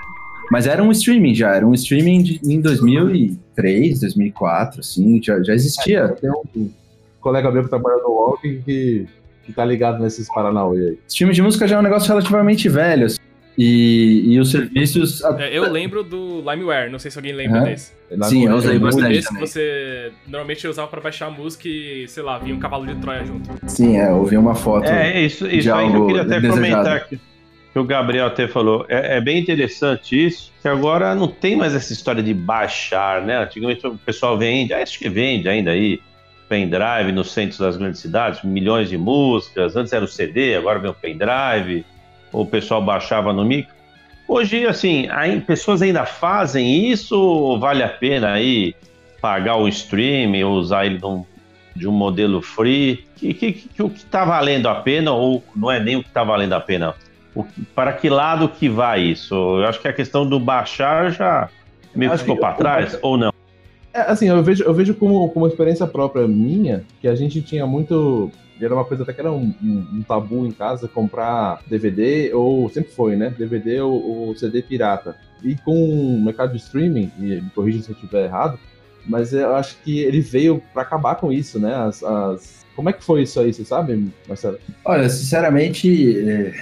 Mas 0.50 0.67
era 0.67 0.83
um 0.83 0.90
streaming 0.90 1.35
já, 1.35 1.55
era 1.55 1.67
um 1.67 1.75
streaming 1.75 2.23
de, 2.23 2.40
em 2.43 2.61
2003, 2.61 4.00
2004, 4.00 4.81
assim, 4.81 5.21
já, 5.23 5.43
já 5.43 5.55
existia. 5.55 6.00
É, 6.00 6.09
tem 6.09 6.31
um 6.31 6.71
colega 7.21 7.50
meu 7.50 7.64
que 7.64 7.69
trabalha 7.69 8.02
no 8.02 8.11
Walking 8.11 8.62
que, 8.62 9.07
que 9.45 9.52
tá 9.52 9.64
ligado 9.64 10.02
nesses 10.02 10.28
Paranauê 10.33 10.90
aí. 10.90 10.99
Streaming 11.09 11.35
de 11.35 11.43
música 11.43 11.69
já 11.69 11.76
é 11.76 11.78
um 11.78 11.83
negócio 11.83 12.09
relativamente 12.09 12.69
velho, 12.69 13.07
assim. 13.07 13.19
E, 13.61 14.35
e 14.35 14.38
os 14.38 14.52
serviços. 14.52 15.21
É, 15.37 15.59
eu 15.59 15.69
lembro 15.69 16.05
do 16.05 16.38
LimeWare, 16.49 16.93
não 16.93 16.99
sei 17.00 17.11
se 17.11 17.19
alguém 17.19 17.33
lembra 17.33 17.59
uhum. 17.59 17.64
desse. 17.64 17.93
Sim, 18.23 18.47
eu 18.47 18.55
usei 18.55 18.78
bastante. 18.78 19.19
Esse 19.19 19.35
que 19.35 19.40
você 19.40 20.12
normalmente 20.28 20.69
usava 20.69 20.87
pra 20.87 21.00
baixar 21.00 21.26
a 21.26 21.31
música 21.31 21.67
e, 21.67 22.07
sei 22.07 22.23
lá, 22.23 22.38
vinha 22.38 22.55
um 22.55 22.61
cavalo 22.61 22.87
de 22.87 22.95
Troia 23.00 23.25
junto. 23.25 23.50
Sim, 23.67 23.99
é, 23.99 24.11
eu 24.11 24.25
vi 24.25 24.37
uma 24.37 24.55
foto. 24.55 24.87
É, 24.87 25.21
isso, 25.23 25.45
isso 25.49 25.75
aí 25.75 25.93
eu 25.93 26.07
queria 26.07 26.23
até 26.23 26.40
desejado. 26.40 26.61
comentar 26.61 27.09
que, 27.09 27.19
que 27.78 27.92
o 27.92 27.97
Gabriel 27.97 28.26
até 28.26 28.49
falou. 28.49 28.85
É, 28.88 29.16
é, 29.16 29.20
bem 29.20 29.38
interessante 29.38 30.26
isso, 30.26 30.52
que 30.61 30.68
agora 30.68 31.14
não 31.14 31.28
tem 31.28 31.56
mais 31.56 31.75
essa 31.75 31.92
história 31.92 32.23
de 32.23 32.35
baixar, 32.35 33.23
né? 33.23 33.38
Antigamente 33.38 33.87
o 33.87 33.97
pessoal 33.97 34.37
vende, 34.37 34.73
acho 34.75 34.99
que 34.99 35.08
vende 35.08 35.49
ainda 35.49 35.70
aí, 35.70 36.00
pendrive 36.49 37.12
nos 37.12 37.30
centros 37.30 37.58
das 37.58 37.76
grandes 37.76 38.00
cidades, 38.00 38.42
milhões 38.42 38.88
de 38.88 38.97
músicas. 38.97 39.76
Antes 39.76 39.92
era 39.92 40.04
o 40.04 40.08
CD, 40.08 40.56
agora 40.56 40.78
vem 40.78 40.90
o 40.90 40.94
pendrive 40.94 41.85
o 42.32 42.44
pessoal 42.44 42.82
baixava 42.82 43.32
no 43.32 43.44
micro. 43.44 43.75
Hoje, 44.26 44.66
assim, 44.66 45.08
aí, 45.11 45.40
pessoas 45.40 45.80
ainda 45.80 46.04
fazem 46.04 46.90
isso 46.90 47.18
ou 47.18 47.58
vale 47.58 47.82
a 47.82 47.88
pena 47.88 48.32
aí 48.32 48.75
pagar 49.20 49.56
o 49.56 49.66
stream 49.68 50.32
ou 50.47 50.54
usar 50.54 50.85
ele 50.85 50.99
num, 50.99 51.25
de 51.75 51.88
um 51.88 51.92
modelo 51.92 52.42
free? 52.42 53.06
Que, 53.16 53.32
que, 53.32 53.52
que, 53.52 53.82
o 53.82 53.88
que 53.88 53.99
está 53.99 54.25
valendo 54.25 54.68
a 54.68 54.75
pena 54.75 55.12
ou 55.12 55.42
não 55.56 55.70
é 55.70 55.80
nem 55.80 55.97
o 55.97 56.02
que 56.02 56.08
está 56.08 56.23
valendo 56.23 56.52
a 56.52 56.61
pena? 56.61 56.94
O, 57.38 57.47
para 57.73 57.92
que 57.92 58.11
lado 58.11 58.49
que 58.49 58.68
vai 58.68 59.00
isso? 59.00 59.35
Eu 59.35 59.66
acho 59.66 59.80
que 59.80 59.87
a 59.87 59.92
questão 59.92 60.28
do 60.28 60.40
baixar 60.40 61.12
já 61.12 61.49
meio 61.95 62.11
que 62.11 62.18
ficou 62.18 62.37
para 62.37 62.54
trás 62.54 62.99
ou 63.00 63.16
não? 63.16 63.33
É, 63.95 64.00
assim, 64.00 64.28
eu 64.28 64.42
vejo, 64.42 64.64
eu 64.64 64.75
vejo 64.75 64.95
como, 64.95 65.28
como 65.30 65.47
experiência 65.47 65.87
própria 65.87 66.26
minha 66.26 66.85
que 67.00 67.07
a 67.07 67.14
gente 67.14 67.40
tinha 67.40 67.66
muito 67.66 68.30
era 68.61 68.75
uma 68.75 68.85
coisa 68.85 69.04
até 69.04 69.12
que 69.12 69.21
era 69.21 69.30
um, 69.30 69.54
um, 69.62 69.87
um, 69.92 70.02
tabu 70.02 70.45
em 70.45 70.50
casa 70.50 70.88
comprar 70.88 71.61
DVD, 71.68 72.33
ou 72.35 72.68
sempre 72.68 72.90
foi, 72.90 73.14
né? 73.14 73.33
DVD 73.38 73.80
ou, 73.80 74.28
ou 74.28 74.37
CD 74.37 74.62
pirata. 74.62 75.14
E 75.45 75.54
com 75.54 76.16
o 76.16 76.21
mercado 76.21 76.50
de 76.50 76.59
streaming, 76.59 77.09
e 77.21 77.40
me 77.40 77.50
corrija 77.54 77.83
se 77.83 77.90
eu 77.90 77.95
estiver 77.95 78.25
errado, 78.25 78.59
mas 79.07 79.33
eu 79.33 79.54
acho 79.54 79.76
que 79.85 80.00
ele 80.00 80.21
veio 80.21 80.61
para 80.73 80.83
acabar 80.83 81.14
com 81.14 81.33
isso, 81.33 81.61
né? 81.61 81.73
As, 81.73 82.02
as... 82.02 82.66
Como 82.75 82.90
é 82.90 82.92
que 82.92 83.04
foi 83.04 83.23
isso 83.23 83.38
aí, 83.38 83.52
você 83.52 83.64
sabe, 83.64 84.11
Marcelo? 84.26 84.59
Olha, 84.85 85.09
sinceramente, 85.09 86.28
é, 86.28 86.52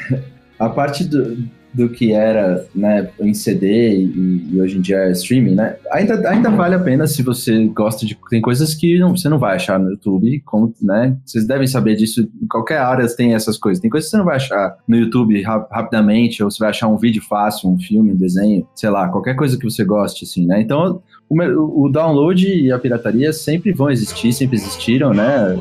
a 0.59 0.69
parte 0.69 1.05
do, 1.05 1.37
do 1.77 1.91
que 1.91 2.13
era 2.13 2.67
né, 2.75 3.11
em 3.21 3.35
CD 3.35 3.99
e, 3.99 4.51
e, 4.51 4.61
hoje 4.61 4.79
em 4.79 4.81
dia 4.81 4.97
é 4.97 5.13
streaming, 5.13 5.55
né? 5.55 5.77
Ainda, 5.93 6.29
ainda 6.31 6.51
vale 6.51 6.75
a 6.75 6.79
pena 6.79 7.07
se 7.07 7.23
você 7.23 7.67
gosta 7.67 8.07
de. 8.07 8.19
Tem 8.31 8.41
coisas 8.41 8.75
que 8.75 8.99
não, 8.99 9.15
você 9.15 9.29
não 9.29 9.39
vai 9.39 9.57
achar 9.57 9.79
no 9.79 9.91
YouTube, 9.91 10.41
como, 10.47 10.75
né? 10.81 11.17
Vocês 11.25 11.47
devem 11.47 11.67
saber 11.67 11.95
disso. 11.95 12.27
Em 12.43 12.47
qualquer 12.47 12.79
área 12.79 13.07
tem 13.15 13.35
essas 13.35 13.59
coisas. 13.59 13.81
Tem 13.81 13.91
coisas 13.91 14.09
que 14.09 14.13
você 14.13 14.17
não 14.17 14.25
vai 14.25 14.37
achar 14.37 14.77
no 14.89 14.97
YouTube 14.97 15.43
rap, 15.43 15.69
rapidamente, 15.71 16.43
ou 16.43 16.51
você 16.51 16.59
vai 16.59 16.71
achar 16.71 16.89
um 16.89 16.97
vídeo 16.97 17.23
fácil, 17.23 17.69
um 17.69 17.79
filme, 17.79 18.13
um 18.13 18.17
desenho, 18.17 18.67
sei 18.75 18.89
lá, 18.89 19.09
qualquer 19.09 19.35
coisa 19.35 19.59
que 19.59 19.65
você 19.65 19.85
goste, 19.85 20.25
assim, 20.25 20.47
né? 20.47 20.61
Então, 20.63 21.03
o, 21.29 21.85
o 21.85 21.89
download 21.91 22.49
e 22.49 22.73
a 22.73 22.79
pirataria 22.79 23.33
sempre 23.35 23.73
vão 23.73 23.91
existir, 23.91 24.33
sempre 24.33 24.57
existiram, 24.57 25.13
né? 25.13 25.59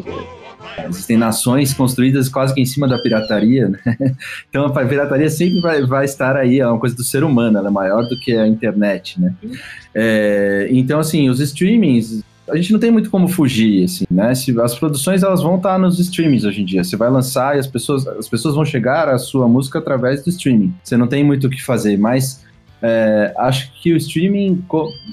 Existem 0.90 1.18
nações 1.18 1.74
construídas 1.74 2.30
quase 2.30 2.54
que 2.54 2.62
em 2.62 2.66
cima 2.66 2.88
da 2.88 2.98
pirataria, 3.00 3.70
né? 3.70 3.80
Então 4.50 4.66
a 4.66 4.86
pirataria 4.86 5.30
sempre 5.30 5.62
vai, 5.62 5.86
vai 5.86 6.06
estar 6.06 6.36
aí, 6.36 6.60
é 6.60 6.68
uma 6.68 6.80
coisa 6.80 6.96
do 6.96 7.04
ser 7.04 7.24
humano, 7.24 7.58
ela 7.58 7.68
é 7.68 7.72
maior 7.72 8.04
do 8.04 8.20
que 8.20 8.36
a 8.36 8.48
internet, 8.48 9.20
né? 9.20 9.34
É, 9.94 10.68
então, 10.72 11.00
assim, 11.00 11.30
os 11.30 11.40
streamings, 11.40 12.24
a 12.50 12.56
gente 12.56 12.72
não 12.72 12.80
tem 12.80 12.92
muito 12.92 13.10
como 13.10 13.28
fugir, 13.28 13.86
assim, 13.86 14.06
né? 14.10 14.36
Se, 14.36 14.58
as 14.60 14.76
produções 14.76 15.24
elas 15.24 15.42
vão 15.42 15.58
estar 15.58 15.78
nos 15.80 16.00
streamings 16.00 16.44
hoje 16.44 16.62
em 16.62 16.66
dia. 16.66 16.84
Você 16.84 16.96
vai 16.96 17.10
lançar 17.10 17.56
e 17.56 17.60
as 17.60 17.68
pessoas, 17.68 18.08
as 18.08 18.28
pessoas 18.28 18.56
vão 18.56 18.66
chegar 18.66 19.10
à 19.10 19.18
sua 19.18 19.48
música 19.48 19.80
através 19.80 20.24
do 20.24 20.30
streaming. 20.30 20.74
Você 20.84 20.96
não 20.96 21.08
tem 21.08 21.24
muito 21.24 21.48
o 21.48 21.50
que 21.50 21.64
fazer, 21.64 21.98
mas 21.98 22.44
é, 22.88 23.34
acho 23.38 23.72
que 23.82 23.92
o 23.92 23.98
streaming 23.98 24.64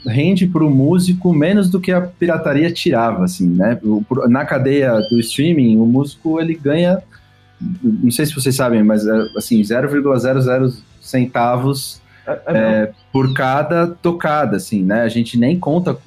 rende 0.07 0.47
para 0.47 0.63
o 0.63 0.71
músico 0.71 1.33
menos 1.33 1.71
do 1.71 1.81
que 1.81 1.91
a 1.91 2.03
pirataria 2.03 2.71
tirava, 2.71 3.25
assim, 3.25 3.49
né? 3.49 3.81
Na 4.29 4.45
cadeia 4.45 4.93
do 5.09 5.19
streaming, 5.21 5.79
o 5.79 5.87
músico 5.87 6.39
ele 6.39 6.55
ganha, 6.55 7.03
não 7.83 8.11
sei 8.11 8.27
se 8.27 8.35
vocês 8.35 8.55
sabem, 8.55 8.83
mas 8.83 9.07
é, 9.07 9.13
assim 9.39 9.59
0,00 9.63 10.83
centavos 11.01 12.03
é, 12.27 12.31
é, 12.31 12.59
é 12.59 12.93
por 13.11 13.33
cada 13.33 13.87
tocada, 13.87 14.59
assim, 14.59 14.83
né? 14.83 15.01
A 15.01 15.09
gente 15.09 15.39
nem 15.39 15.59
conta 15.59 15.99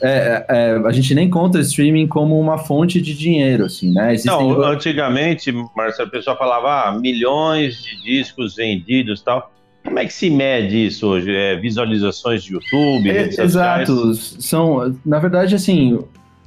é, 0.00 0.46
é, 0.48 0.82
a 0.84 0.92
gente 0.92 1.14
nem 1.14 1.28
conta 1.28 1.60
streaming 1.60 2.08
como 2.08 2.40
uma 2.40 2.56
fonte 2.56 3.02
de 3.02 3.14
dinheiro, 3.14 3.66
assim, 3.66 3.92
né? 3.92 4.14
Existem... 4.14 4.32
Não, 4.34 4.62
antigamente, 4.62 5.52
Marcelo, 5.76 6.08
o 6.08 6.10
pessoal 6.10 6.38
falava 6.38 6.88
ah, 6.88 6.98
milhões 6.98 7.82
de 7.82 8.02
discos 8.02 8.56
vendidos 8.56 9.20
tal. 9.20 9.52
Como 9.92 10.00
é 10.00 10.06
que 10.06 10.14
se 10.14 10.30
mede 10.30 10.86
isso 10.86 11.06
hoje? 11.06 11.30
É 11.30 11.54
visualizações 11.54 12.42
de 12.42 12.54
YouTube? 12.54 13.10
É, 13.10 13.28
exato. 13.28 14.14
São, 14.14 14.96
na 15.04 15.18
verdade, 15.18 15.54
assim, 15.54 15.98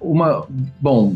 uma. 0.01 0.47
Bom, 0.81 1.15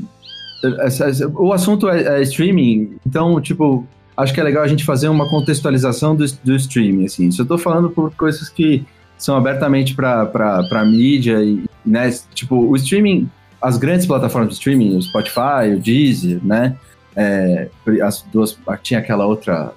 o 1.34 1.52
assunto 1.52 1.90
é, 1.90 2.20
é, 2.20 2.22
streaming, 2.22 2.98
então, 3.04 3.42
tipo, 3.42 3.84
acho 4.16 4.32
que 4.32 4.40
é 4.40 4.44
legal 4.44 4.62
a 4.62 4.68
gente 4.68 4.86
fazer 4.86 5.10
uma 5.10 5.28
contextualização 5.28 6.16
do, 6.16 6.24
do 6.44 6.56
streaming, 6.56 7.06
assim. 7.06 7.32
Se 7.32 7.42
eu 7.42 7.48
tô 7.48 7.58
falando 7.58 7.90
por 7.90 8.14
coisas 8.14 8.48
que 8.48 8.86
são 9.18 9.36
abertamente 9.36 9.96
para 9.96 10.86
mídia 10.86 11.44
e, 11.44 11.64
né, 11.84 12.14
tipo, 12.36 12.56
o 12.56 12.76
streaming, 12.76 13.28
as 13.60 13.76
grandes 13.76 14.06
plataformas 14.06 14.50
de 14.50 14.54
streaming, 14.54 14.96
o 14.96 15.02
Spotify, 15.02 15.74
o 15.76 15.80
Deezer, 15.80 16.40
né, 16.44 16.78
é, 17.16 17.70
as 18.04 18.22
duas, 18.32 18.56
tinha 18.84 19.00
aquela 19.00 19.26
outra 19.26 19.74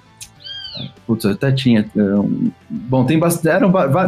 Putz, 1.05 1.25
até 1.25 1.51
tinha. 1.51 1.89
Um, 1.95 2.51
bom, 2.69 3.05
tem, 3.05 3.19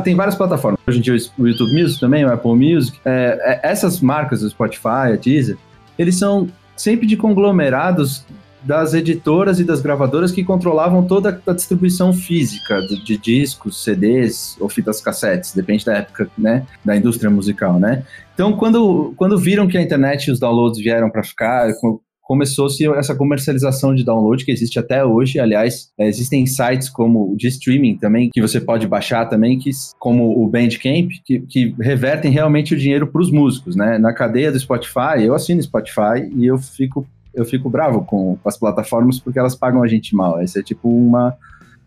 tem 0.03 0.15
várias 0.15 0.35
plataformas. 0.35 0.79
Hoje 0.87 0.99
em 0.99 1.01
dia 1.01 1.15
o 1.37 1.47
YouTube 1.47 1.81
Music 1.81 1.99
também, 1.99 2.25
o 2.25 2.31
Apple 2.31 2.55
Music. 2.55 2.97
É, 3.05 3.59
essas 3.63 3.99
marcas, 3.99 4.41
o 4.41 4.49
Spotify, 4.49 5.13
a 5.13 5.15
Deezer, 5.15 5.57
eles 5.97 6.17
são 6.17 6.47
sempre 6.75 7.05
de 7.07 7.15
conglomerados 7.15 8.25
das 8.65 8.95
editoras 8.95 9.59
e 9.59 9.63
das 9.63 9.79
gravadoras 9.79 10.31
que 10.31 10.43
controlavam 10.43 11.05
toda 11.05 11.39
a 11.45 11.53
distribuição 11.53 12.11
física 12.11 12.81
de, 12.81 13.03
de, 13.03 13.15
discos, 13.15 13.83
CDs 13.83 14.57
ou 14.59 14.67
fitas 14.67 14.99
cassetes, 14.99 15.53
depende 15.53 15.85
da 15.85 15.97
época, 15.97 16.27
né, 16.35 16.65
da 16.83 16.97
indústria 16.97 17.29
musical, 17.29 17.79
né? 17.79 18.03
Então, 18.33 18.53
quando, 18.53 19.13
quando 19.15 19.37
viram 19.37 19.67
que 19.67 19.77
a 19.77 19.81
internet 19.81 20.25
e 20.25 20.31
os 20.31 20.39
downloads 20.39 20.79
vieram 20.79 21.11
para 21.11 21.23
ficar, 21.23 21.69
começou-se 22.25 22.83
essa 22.95 23.15
comercialização 23.15 23.93
de 23.93 24.03
download 24.03 24.43
que 24.43 24.51
existe 24.51 24.79
até 24.79 25.05
hoje. 25.05 25.39
Aliás, 25.39 25.91
é, 25.97 26.07
existem 26.07 26.45
sites 26.45 26.89
como 26.89 27.31
o 27.31 27.37
de 27.37 27.47
streaming 27.47 27.97
também, 27.97 28.29
que 28.33 28.41
você 28.41 28.59
pode 28.59 28.87
baixar 28.87 29.25
também, 29.27 29.59
que, 29.59 29.69
como 29.99 30.43
o 30.43 30.49
Bandcamp, 30.49 31.11
que, 31.23 31.39
que 31.41 31.75
revertem 31.79 32.31
realmente 32.31 32.73
o 32.73 32.77
dinheiro 32.77 33.07
para 33.07 33.21
os 33.21 33.31
músicos, 33.31 33.75
né? 33.75 33.99
Na 33.99 34.11
cadeia 34.11 34.51
do 34.51 34.59
Spotify, 34.59 35.21
eu 35.23 35.35
assino 35.35 35.61
Spotify 35.61 36.27
e 36.35 36.45
eu 36.45 36.57
fico 36.57 37.07
eu 37.33 37.43
fico 37.43 37.69
bravo 37.69 38.05
com, 38.05 38.37
com 38.41 38.49
as 38.49 38.57
plataformas 38.57 39.19
porque 39.19 39.37
elas 39.37 39.55
pagam 39.55 39.83
a 39.83 39.87
gente 39.87 40.15
mal. 40.15 40.41
Esse 40.41 40.59
é 40.59 40.63
tipo 40.63 40.89
uma 40.89 41.37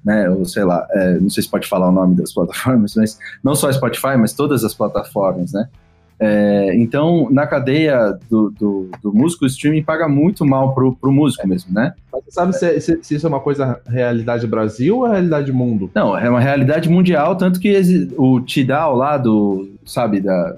né, 0.05 0.31
ou 0.31 0.45
sei 0.45 0.65
lá, 0.65 0.87
é, 0.93 1.19
não 1.19 1.29
sei 1.29 1.43
se 1.43 1.51
pode 1.51 1.67
falar 1.67 1.89
o 1.89 1.93
nome 1.93 2.15
das 2.15 2.33
plataformas, 2.35 2.95
mas 2.95 3.19
não 3.43 3.55
só 3.55 3.73
Spotify, 3.73 4.17
mas 4.17 4.33
todas 4.33 4.63
as 4.63 4.73
plataformas, 4.73 5.53
né? 5.53 5.69
É, 6.21 6.75
então, 6.75 7.29
na 7.31 7.47
cadeia 7.47 8.19
do, 8.29 8.51
do, 8.51 8.91
do, 9.01 9.13
músico, 9.13 9.45
o 9.45 9.47
streaming 9.47 9.85
paga 9.85 10.09
muito 10.09 10.45
mal 10.45 10.75
pro, 10.75 10.95
pro 10.97 11.13
músico 11.13 11.47
mesmo, 11.47 11.73
né? 11.73 11.95
Mas 12.13 12.25
você 12.25 12.31
sabe 12.33 12.53
se, 12.55 12.81
se, 12.81 12.99
se, 13.03 13.15
isso 13.15 13.27
é 13.27 13.29
uma 13.29 13.39
coisa 13.39 13.81
realidade 13.87 14.47
Brasil 14.47 14.99
ou 14.99 15.07
é 15.07 15.13
realidade 15.13 15.53
mundo? 15.53 15.91
Não, 15.95 16.19
é 16.19 16.29
uma 16.29 16.41
realidade 16.41 16.89
mundial, 16.89 17.37
tanto 17.37 17.61
que 17.61 17.73
o 18.17 18.41
Tidal 18.41 18.97
lá 18.97 19.17
do, 19.17 19.71
sabe, 19.85 20.21
da 20.21 20.57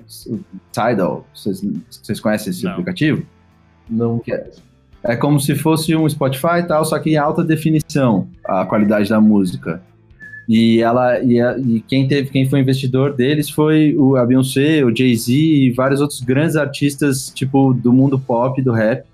Tidal, 0.72 1.26
vocês, 1.34 1.62
vocês 1.90 2.18
conhecem 2.20 2.50
esse 2.50 2.64
Não. 2.64 2.72
aplicativo? 2.72 3.22
Não. 3.88 4.18
Que 4.20 4.32
é, 4.32 4.50
é 5.02 5.16
como 5.16 5.38
se 5.38 5.54
fosse 5.54 5.94
um 5.94 6.08
Spotify 6.08 6.60
e 6.60 6.62
tal, 6.62 6.84
só 6.86 6.98
que 6.98 7.10
em 7.10 7.16
alta 7.16 7.44
definição 7.44 8.28
a 8.46 8.64
qualidade 8.64 9.10
da 9.10 9.20
música. 9.20 9.82
E 10.52 10.82
ela 10.82 11.20
e, 11.20 11.40
a, 11.40 11.56
e, 11.56 11.80
quem 11.80 12.08
teve, 12.08 12.28
quem 12.28 12.48
foi 12.48 12.58
investidor 12.58 13.14
deles 13.14 13.48
foi 13.48 13.94
o 13.96 14.16
a 14.16 14.26
Beyoncé, 14.26 14.84
o 14.84 14.92
Jay-Z 14.92 15.32
e 15.32 15.70
vários 15.70 16.00
outros 16.00 16.20
grandes 16.22 16.56
artistas 16.56 17.30
tipo 17.32 17.72
do 17.72 17.92
mundo 17.92 18.18
pop, 18.18 18.60
do 18.60 18.72
rap, 18.72 19.06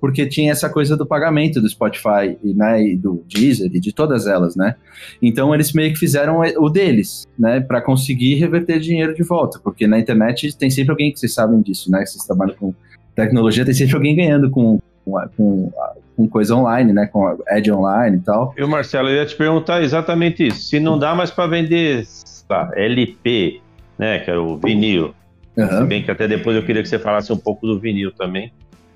porque 0.00 0.26
tinha 0.26 0.50
essa 0.50 0.68
coisa 0.68 0.96
do 0.96 1.06
pagamento 1.06 1.60
do 1.60 1.68
Spotify 1.68 2.36
e, 2.42 2.52
né, 2.52 2.84
e 2.84 2.96
do 2.96 3.24
Deezer 3.32 3.70
e 3.72 3.78
de 3.78 3.92
todas 3.92 4.26
elas, 4.26 4.56
né? 4.56 4.74
Então 5.22 5.54
eles 5.54 5.72
meio 5.72 5.92
que 5.92 6.00
fizeram 6.00 6.40
o 6.58 6.68
deles, 6.68 7.28
né, 7.38 7.60
para 7.60 7.80
conseguir 7.80 8.34
reverter 8.34 8.80
dinheiro 8.80 9.14
de 9.14 9.22
volta, 9.22 9.60
porque 9.62 9.86
na 9.86 10.00
internet 10.00 10.58
tem 10.58 10.68
sempre 10.68 10.90
alguém 10.90 11.12
que 11.12 11.20
vocês 11.20 11.32
sabem 11.32 11.62
disso, 11.62 11.92
né? 11.92 12.04
Vocês 12.04 12.24
trabalham 12.24 12.56
com 12.56 12.74
tecnologia, 13.14 13.64
tem 13.64 13.72
sempre 13.72 13.94
alguém 13.94 14.16
ganhando 14.16 14.50
com 14.50 14.80
com, 15.04 15.12
com, 15.36 15.72
com 16.16 16.28
coisa 16.28 16.54
online, 16.54 16.92
né? 16.92 17.06
Com 17.06 17.26
ad 17.48 17.72
online 17.72 18.16
e 18.18 18.20
tal. 18.20 18.52
Eu, 18.56 18.68
Marcelo, 18.68 19.08
eu 19.08 19.16
ia 19.16 19.26
te 19.26 19.34
perguntar 19.34 19.82
exatamente 19.82 20.46
isso. 20.46 20.62
Se 20.62 20.80
não 20.80 20.98
dá 20.98 21.14
mais 21.14 21.30
para 21.30 21.46
vender 21.46 22.06
tá, 22.48 22.70
LP, 22.74 23.60
né? 23.98 24.18
Que 24.20 24.30
era 24.30 24.40
o 24.40 24.56
vinil. 24.58 25.14
Uhum. 25.56 25.68
Se 25.68 25.84
bem 25.84 26.02
que 26.02 26.10
até 26.10 26.26
depois 26.26 26.56
eu 26.56 26.62
queria 26.62 26.82
que 26.82 26.88
você 26.88 26.98
falasse 26.98 27.32
um 27.32 27.36
pouco 27.36 27.66
do 27.66 27.78
vinil 27.78 28.12
também. 28.12 28.52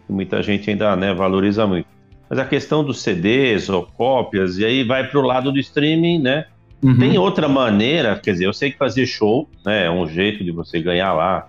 Que 0.07 0.13
muita 0.13 0.43
gente 0.43 0.71
ainda 0.71 0.95
né, 0.97 1.13
valoriza 1.13 1.67
muito. 1.67 1.87
Mas 2.29 2.39
a 2.39 2.45
questão 2.45 2.85
dos 2.85 3.03
CDs 3.03 3.69
ou 3.69 3.85
cópias, 3.85 4.59
e 4.59 4.65
aí 4.65 4.83
vai 4.83 5.09
para 5.09 5.19
o 5.19 5.23
lado 5.23 5.53
do 5.53 5.59
streaming, 5.59 6.21
né? 6.21 6.47
Uhum. 6.83 6.99
Tem 6.99 7.19
outra 7.19 7.49
maneira, 7.49 8.19
quer 8.19 8.33
dizer, 8.33 8.47
eu 8.47 8.53
sei 8.53 8.71
que 8.71 8.77
fazer 8.77 9.07
show 9.07 9.49
né, 9.65 9.87
é 9.87 9.91
um 9.91 10.07
jeito 10.07 10.45
de 10.45 10.51
você 10.51 10.81
ganhar 10.81 11.13
lá 11.15 11.49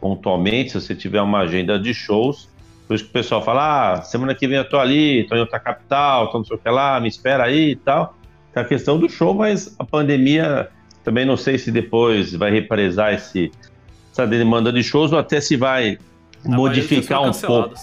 pontualmente, 0.00 0.70
se 0.70 0.80
você 0.80 0.94
tiver 0.94 1.22
uma 1.22 1.40
agenda 1.40 1.78
de 1.78 1.94
shows, 1.94 2.48
por 2.86 2.94
isso 2.94 3.04
que 3.04 3.10
o 3.10 3.12
pessoal 3.12 3.42
fala, 3.42 3.94
ah, 3.94 4.02
semana 4.02 4.34
que 4.34 4.46
vem 4.46 4.58
eu 4.58 4.68
tô 4.68 4.78
ali, 4.78 5.24
tô 5.24 5.34
em 5.34 5.40
outra 5.40 5.58
capital, 5.58 6.30
tô 6.30 6.38
não 6.38 6.44
sei 6.44 6.56
o 6.56 6.58
que 6.58 6.70
lá, 6.70 7.00
me 7.00 7.08
espera 7.08 7.44
aí 7.44 7.70
e 7.70 7.76
tal. 7.76 8.16
É 8.54 8.60
a 8.60 8.64
questão 8.64 8.98
do 8.98 9.08
show, 9.08 9.34
mas 9.34 9.74
a 9.78 9.84
pandemia 9.84 10.68
também 11.04 11.24
não 11.24 11.36
sei 11.36 11.58
se 11.58 11.70
depois 11.70 12.32
vai 12.34 12.50
represar 12.50 13.12
esse, 13.12 13.50
essa 14.10 14.26
demanda 14.26 14.72
de 14.72 14.82
shows 14.82 15.12
ou 15.12 15.18
até 15.18 15.40
se 15.40 15.56
vai 15.56 15.98
modificar 16.44 17.22
um 17.22 17.32
pouco. 17.32 17.74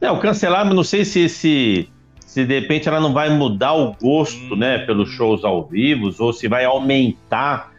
É, 0.00 0.10
o 0.10 0.18
cancelar, 0.18 0.64
mas 0.64 0.74
não 0.74 0.84
sei 0.84 1.04
se 1.04 1.20
esse 1.20 1.88
se 2.34 2.44
de 2.44 2.60
repente 2.60 2.88
ela 2.88 3.00
não 3.00 3.12
vai 3.12 3.30
mudar 3.30 3.74
o 3.74 3.92
gosto, 3.92 4.54
hum. 4.54 4.56
né, 4.56 4.78
pelos 4.78 5.08
shows 5.10 5.44
ao 5.44 5.64
vivo, 5.64 6.12
ou 6.18 6.32
se 6.32 6.48
vai 6.48 6.64
aumentar 6.64 7.72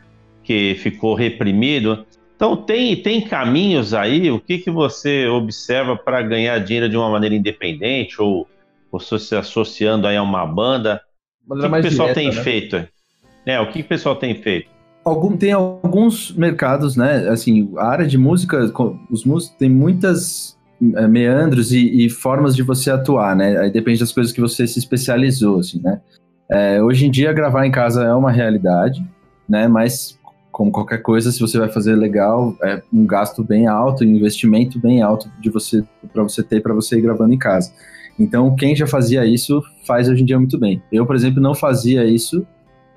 que 0.43 0.75
ficou 0.75 1.13
reprimido. 1.13 2.05
Então 2.45 2.57
tem, 2.57 2.95
tem 2.95 3.21
caminhos 3.21 3.91
aí, 3.91 4.29
o 4.29 4.39
que, 4.39 4.59
que 4.59 4.69
você 4.69 5.25
observa 5.25 5.95
para 5.97 6.21
ganhar 6.21 6.59
dinheiro 6.59 6.87
de 6.87 6.95
uma 6.95 7.09
maneira 7.09 7.33
independente 7.33 8.21
ou 8.21 8.47
você 8.91 9.17
se 9.17 9.35
associando 9.35 10.05
aí 10.05 10.15
a 10.15 10.21
uma 10.21 10.45
banda? 10.45 11.01
o 11.49 11.55
que, 11.55 11.61
que 11.61 11.67
o 11.67 11.81
pessoal 11.81 12.09
direta, 12.09 12.13
tem 12.13 12.27
né? 12.27 12.43
feito? 12.43 12.87
É, 13.47 13.59
o 13.59 13.65
que, 13.65 13.79
que 13.79 13.81
o 13.81 13.87
pessoal 13.87 14.15
tem 14.15 14.35
feito? 14.35 14.69
Algum, 15.03 15.35
tem 15.35 15.53
alguns 15.53 16.35
mercados, 16.35 16.95
né? 16.95 17.27
Assim, 17.29 17.73
a 17.77 17.87
área 17.87 18.05
de 18.05 18.17
música, 18.17 18.71
os 19.09 19.25
músicos 19.25 19.57
tem 19.57 19.69
muitas 19.69 20.55
é, 20.97 21.07
meandros 21.07 21.71
e, 21.71 22.05
e, 22.05 22.09
formas 22.11 22.55
de 22.55 22.61
você 22.61 22.91
atuar, 22.91 23.35
né? 23.35 23.57
Aí 23.57 23.71
depende 23.71 23.99
das 23.99 24.11
coisas 24.11 24.31
que 24.31 24.41
você 24.41 24.67
se 24.67 24.77
especializou, 24.77 25.61
assim, 25.61 25.81
né? 25.83 25.99
É, 26.47 26.79
hoje 26.79 27.07
em 27.07 27.11
dia 27.11 27.33
gravar 27.33 27.65
em 27.65 27.71
casa 27.71 28.03
é 28.03 28.13
uma 28.13 28.31
realidade, 28.31 29.03
né? 29.49 29.67
Mas 29.67 30.19
como 30.55 30.71
qualquer 30.71 31.01
coisa, 31.01 31.33
se 31.33 31.41
você 31.41 31.59
vai 31.59 31.67
fazer 31.67 31.97
legal, 31.97 32.55
é 32.63 32.81
um 32.93 33.05
gasto 33.05 33.43
bem 33.43 33.67
alto, 33.67 34.05
um 34.05 34.07
investimento 34.07 34.79
bem 34.79 35.01
alto 35.01 35.29
de 35.37 35.49
você 35.49 35.83
para 36.13 36.23
você 36.23 36.41
ter 36.41 36.61
para 36.61 36.73
você 36.73 36.97
ir 36.97 37.01
gravando 37.01 37.33
em 37.33 37.37
casa. 37.37 37.73
Então, 38.17 38.55
quem 38.55 38.73
já 38.73 38.87
fazia 38.87 39.25
isso 39.25 39.61
faz 39.85 40.07
hoje 40.07 40.21
em 40.21 40.25
dia 40.25 40.39
muito 40.39 40.57
bem. 40.57 40.81
Eu, 40.89 41.05
por 41.05 41.13
exemplo, 41.13 41.41
não 41.41 41.53
fazia 41.53 42.05
isso 42.05 42.47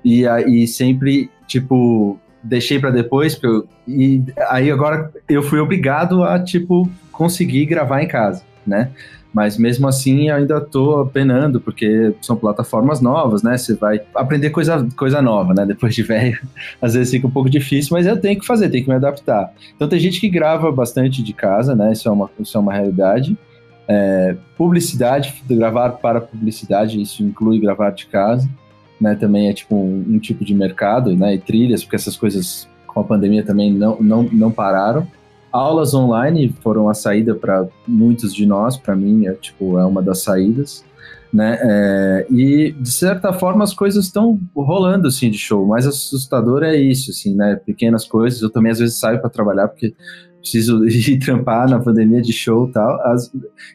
e 0.05 0.25
aí 0.25 0.65
sempre 0.67 1.29
tipo 1.47 2.17
deixei 2.41 2.79
para 2.79 2.91
depois, 2.91 3.37
eu, 3.43 3.67
e 3.85 4.23
aí 4.49 4.71
agora 4.71 5.11
eu 5.27 5.43
fui 5.43 5.59
obrigado 5.59 6.23
a 6.23 6.41
tipo 6.41 6.89
conseguir 7.11 7.65
gravar 7.65 8.01
em 8.01 8.07
casa, 8.07 8.41
né? 8.65 8.89
Mas 9.33 9.57
mesmo 9.57 9.87
assim 9.87 10.29
ainda 10.29 10.57
estou 10.57 11.05
penando, 11.05 11.61
porque 11.61 12.13
são 12.21 12.35
plataformas 12.35 12.99
novas, 12.99 13.43
né? 13.43 13.57
Você 13.57 13.75
vai 13.75 14.01
aprender 14.15 14.49
coisa, 14.49 14.87
coisa 14.95 15.21
nova, 15.21 15.53
né? 15.53 15.65
Depois 15.67 15.93
de 15.93 16.01
velho, 16.01 16.39
às 16.81 16.95
vezes 16.95 17.11
fica 17.11 17.27
um 17.27 17.31
pouco 17.31 17.49
difícil, 17.49 17.95
mas 17.95 18.07
eu 18.07 18.19
tenho 18.19 18.39
que 18.39 18.45
fazer, 18.45 18.69
tenho 18.69 18.83
que 18.83 18.89
me 18.89 18.95
adaptar. 18.95 19.53
Então 19.75 19.87
tem 19.87 19.99
gente 19.99 20.19
que 20.19 20.29
grava 20.29 20.71
bastante 20.71 21.21
de 21.21 21.33
casa, 21.33 21.75
né? 21.75 21.91
Isso 21.91 22.07
é 22.07 22.11
uma, 22.11 22.29
isso 22.39 22.57
é 22.57 22.59
uma 22.59 22.73
realidade. 22.73 23.37
É, 23.87 24.35
publicidade, 24.57 25.43
gravar 25.49 25.89
para 25.91 26.21
publicidade, 26.21 27.01
isso 27.01 27.23
inclui 27.23 27.59
gravar 27.59 27.91
de 27.91 28.07
casa, 28.07 28.49
né? 28.99 29.15
Também 29.15 29.49
é 29.49 29.53
tipo 29.53 29.75
um, 29.75 30.05
um 30.07 30.19
tipo 30.19 30.43
de 30.43 30.55
mercado, 30.55 31.15
né? 31.15 31.35
E 31.35 31.37
trilhas, 31.37 31.83
porque 31.83 31.95
essas 31.95 32.15
coisas 32.15 32.67
com 32.87 32.99
a 32.99 33.03
pandemia 33.03 33.43
também 33.43 33.71
não, 33.71 33.97
não, 34.01 34.23
não 34.23 34.51
pararam. 34.51 35.07
Aulas 35.51 35.93
online 35.93 36.55
foram 36.61 36.89
a 36.89 36.93
saída 36.93 37.33
para 37.33 37.67
muitos 37.87 38.33
de 38.33 38.45
nós, 38.45 38.77
para 38.77 38.95
mim 38.95 39.25
é 39.25 39.33
tipo 39.33 39.79
é 39.79 39.85
uma 39.85 40.01
das 40.01 40.21
saídas, 40.21 40.85
né? 41.33 41.57
É, 41.61 42.27
e 42.29 42.71
de 42.71 42.91
certa 42.91 43.33
forma 43.33 43.63
as 43.63 43.73
coisas 43.73 44.05
estão 44.05 44.39
rolando 44.55 45.07
assim 45.07 45.29
de 45.29 45.37
show. 45.37 45.65
Mais 45.65 45.87
assustador 45.87 46.63
é 46.63 46.75
isso, 46.75 47.11
assim, 47.11 47.35
né? 47.35 47.55
Pequenas 47.65 48.05
coisas. 48.05 48.41
Eu 48.41 48.49
também 48.49 48.71
às 48.71 48.79
vezes 48.79 48.99
saio 48.99 49.19
para 49.19 49.29
trabalhar 49.29 49.67
porque 49.67 49.93
preciso 50.39 50.85
ir 50.87 51.19
trampar 51.19 51.69
na 51.69 51.79
pandemia 51.79 52.21
de 52.21 52.33
show 52.33 52.67
e 52.67 52.71
tal. 52.71 53.01
As, 53.07 53.31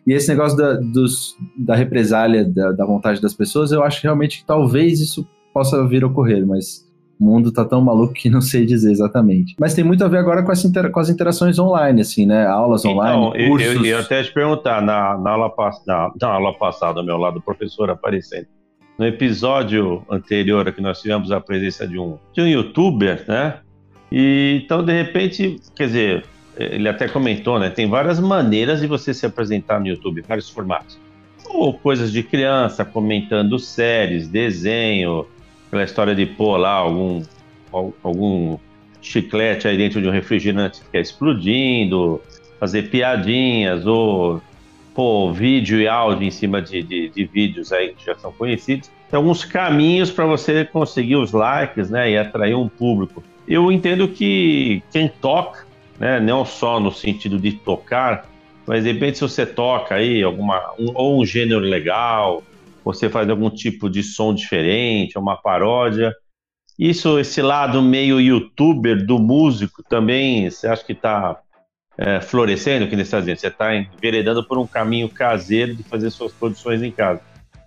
e 0.06 0.12
esse 0.12 0.28
negócio 0.28 0.56
da, 0.56 0.74
dos, 0.74 1.36
da 1.56 1.74
represália, 1.74 2.44
da, 2.44 2.72
da 2.72 2.84
vontade 2.84 3.20
das 3.20 3.34
pessoas, 3.34 3.72
eu 3.72 3.82
acho 3.82 4.02
realmente 4.02 4.38
que 4.38 4.46
talvez 4.46 5.00
isso 5.00 5.26
possa 5.52 5.86
vir 5.86 6.02
a 6.02 6.06
ocorrer, 6.06 6.44
mas 6.46 6.84
o 7.24 7.32
mundo 7.32 7.50
tá 7.50 7.64
tão 7.64 7.80
maluco 7.80 8.12
que 8.12 8.28
não 8.28 8.42
sei 8.42 8.66
dizer 8.66 8.92
exatamente. 8.92 9.54
Mas 9.58 9.72
tem 9.72 9.82
muito 9.82 10.04
a 10.04 10.08
ver 10.08 10.18
agora 10.18 10.42
com, 10.42 10.52
intera 10.52 10.90
com 10.90 11.00
as 11.00 11.08
interações 11.08 11.58
online, 11.58 12.02
assim, 12.02 12.26
né? 12.26 12.46
Aulas 12.46 12.84
então, 12.84 12.98
online, 12.98 13.48
cursos. 13.48 13.72
Eu, 13.72 13.80
eu 13.80 13.86
ia 13.86 13.98
até 13.98 14.22
te 14.22 14.30
perguntar, 14.30 14.82
na, 14.82 15.16
na, 15.16 15.30
aula, 15.30 15.52
na, 15.86 16.12
na 16.20 16.28
aula 16.28 16.52
passada, 16.52 17.00
ao 17.00 17.06
meu 17.06 17.16
lado, 17.16 17.38
o 17.38 17.42
professor 17.42 17.88
aparecendo. 17.88 18.46
No 18.98 19.06
episódio 19.06 20.02
anterior 20.08 20.70
que 20.70 20.82
nós 20.82 21.00
tivemos 21.00 21.32
a 21.32 21.40
presença 21.40 21.88
de 21.88 21.98
um, 21.98 22.18
de 22.32 22.42
um 22.42 22.46
youtuber, 22.46 23.24
né? 23.26 23.58
E, 24.12 24.60
então, 24.62 24.84
de 24.84 24.92
repente, 24.92 25.56
quer 25.74 25.86
dizer, 25.86 26.24
ele 26.58 26.88
até 26.88 27.08
comentou, 27.08 27.58
né? 27.58 27.70
Tem 27.70 27.88
várias 27.88 28.20
maneiras 28.20 28.80
de 28.80 28.86
você 28.86 29.14
se 29.14 29.24
apresentar 29.24 29.80
no 29.80 29.86
YouTube, 29.86 30.22
vários 30.28 30.50
formatos. 30.50 31.00
Ou 31.48 31.72
coisas 31.72 32.12
de 32.12 32.22
criança, 32.22 32.84
comentando 32.84 33.58
séries, 33.58 34.28
desenho, 34.28 35.26
aquela 35.74 35.84
história 35.84 36.14
de 36.14 36.24
pôr 36.24 36.56
lá 36.56 36.70
algum, 36.70 37.22
algum 38.02 38.56
chiclete 39.02 39.66
aí 39.66 39.76
dentro 39.76 40.00
de 40.00 40.06
um 40.06 40.12
refrigerante 40.12 40.80
que 40.88 40.96
é 40.96 41.00
explodindo, 41.00 42.22
fazer 42.60 42.90
piadinhas, 42.90 43.84
ou 43.84 44.40
pôr 44.94 45.32
vídeo 45.32 45.80
e 45.80 45.88
áudio 45.88 46.28
em 46.28 46.30
cima 46.30 46.62
de, 46.62 46.80
de, 46.80 47.08
de 47.08 47.24
vídeos 47.24 47.72
aí 47.72 47.92
que 47.92 48.06
já 48.06 48.14
são 48.14 48.30
conhecidos. 48.30 48.88
Tem 49.10 49.16
alguns 49.16 49.44
caminhos 49.44 50.12
para 50.12 50.24
você 50.24 50.64
conseguir 50.64 51.16
os 51.16 51.32
likes, 51.32 51.90
né, 51.90 52.12
e 52.12 52.16
atrair 52.16 52.54
um 52.54 52.68
público. 52.68 53.22
Eu 53.46 53.72
entendo 53.72 54.06
que 54.06 54.80
quem 54.92 55.08
toca, 55.08 55.66
né, 55.98 56.20
não 56.20 56.44
só 56.44 56.78
no 56.78 56.92
sentido 56.92 57.36
de 57.36 57.52
tocar, 57.52 58.30
mas 58.64 58.84
de 58.84 58.92
repente 58.92 59.18
se 59.18 59.22
você 59.22 59.44
toca 59.44 59.96
aí 59.96 60.22
alguma 60.22 60.72
um, 60.78 60.92
ou 60.94 61.20
um 61.20 61.26
gênero 61.26 61.60
legal, 61.60 62.42
você 62.84 63.08
faz 63.08 63.28
algum 63.28 63.50
tipo 63.50 63.88
de 63.88 64.02
som 64.02 64.34
diferente, 64.34 65.18
uma 65.18 65.36
paródia, 65.36 66.14
isso, 66.78 67.18
esse 67.18 67.40
lado 67.40 67.80
meio 67.80 68.20
youtuber 68.20 69.04
do 69.06 69.18
músico 69.18 69.82
também, 69.82 70.50
você 70.50 70.66
acha 70.66 70.84
que 70.84 70.92
está 70.92 71.40
é, 71.96 72.20
florescendo, 72.20 72.88
que 72.88 72.96
está 72.96 73.20
dizendo? 73.20 73.38
Você 73.38 73.46
está 73.46 73.74
enveredando 73.76 74.44
por 74.44 74.58
um 74.58 74.66
caminho 74.66 75.08
caseiro 75.08 75.74
de 75.74 75.84
fazer 75.84 76.10
suas 76.10 76.32
produções 76.32 76.82
em 76.82 76.90
casa. 76.90 77.20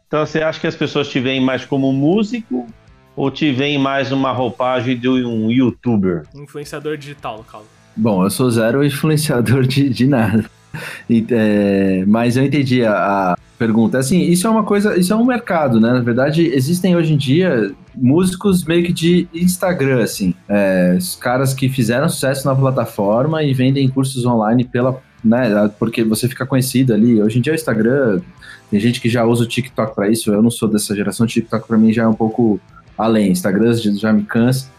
Então, 0.07 0.25
você 0.25 0.41
acha 0.41 0.59
que 0.59 0.67
as 0.67 0.75
pessoas 0.75 1.07
te 1.07 1.19
veem 1.19 1.41
mais 1.41 1.65
como 1.65 1.91
músico 1.93 2.67
ou 3.15 3.31
te 3.31 3.51
veem 3.51 3.77
mais 3.77 4.11
uma 4.11 4.31
roupagem 4.31 4.97
de 4.97 5.09
um 5.09 5.49
youtuber? 5.49 6.23
Influenciador 6.35 6.97
digital, 6.97 7.37
no 7.37 7.43
caso. 7.43 7.65
Bom, 7.95 8.23
eu 8.23 8.29
sou 8.29 8.49
zero 8.51 8.83
influenciador 8.83 9.65
de, 9.65 9.89
de 9.89 10.05
nada. 10.05 10.49
É, 11.29 12.03
mas 12.05 12.37
eu 12.37 12.43
entendi 12.43 12.83
a, 12.83 12.93
a, 13.33 13.37
pergunta. 13.57 13.97
Assim, 13.97 14.21
isso 14.21 14.45
é 14.45 14.49
uma 14.49 14.63
coisa, 14.63 14.97
isso 14.97 15.11
é 15.11 15.15
um 15.15 15.25
mercado, 15.25 15.79
né? 15.79 15.91
Na 15.91 16.01
verdade, 16.01 16.45
existem 16.53 16.95
hoje 16.95 17.13
em 17.13 17.17
dia 17.17 17.71
músicos 17.95 18.63
meio 18.63 18.83
que 18.83 18.93
de 18.93 19.27
Instagram, 19.33 20.03
assim. 20.03 20.33
É, 20.47 20.95
os 20.97 21.15
caras 21.15 21.53
que 21.53 21.67
fizeram 21.69 22.07
sucesso 22.07 22.47
na 22.47 22.55
plataforma 22.55 23.41
e 23.43 23.53
vendem 23.53 23.87
cursos 23.89 24.25
online 24.25 24.63
pela. 24.63 25.01
Né, 25.23 25.69
porque 25.79 26.03
você 26.03 26.27
fica 26.27 26.45
conhecido 26.45 26.93
ali. 26.93 27.21
Hoje 27.21 27.39
em 27.39 27.41
dia 27.41 27.51
o 27.51 27.55
Instagram, 27.55 28.21
tem 28.69 28.79
gente 28.79 29.01
que 29.01 29.09
já 29.09 29.25
usa 29.25 29.43
o 29.43 29.47
TikTok 29.47 29.95
para 29.95 30.09
isso. 30.09 30.31
Eu 30.31 30.41
não 30.41 30.51
sou 30.51 30.69
dessa 30.69 30.95
geração, 30.95 31.25
o 31.25 31.29
TikTok 31.29 31.67
para 31.67 31.77
mim 31.77 31.91
já 31.91 32.03
é 32.03 32.07
um 32.07 32.13
pouco 32.13 32.59
além. 32.97 33.31
Instagram 33.31 33.73
já 33.73 34.13
me 34.13 34.23
cansa 34.23 34.69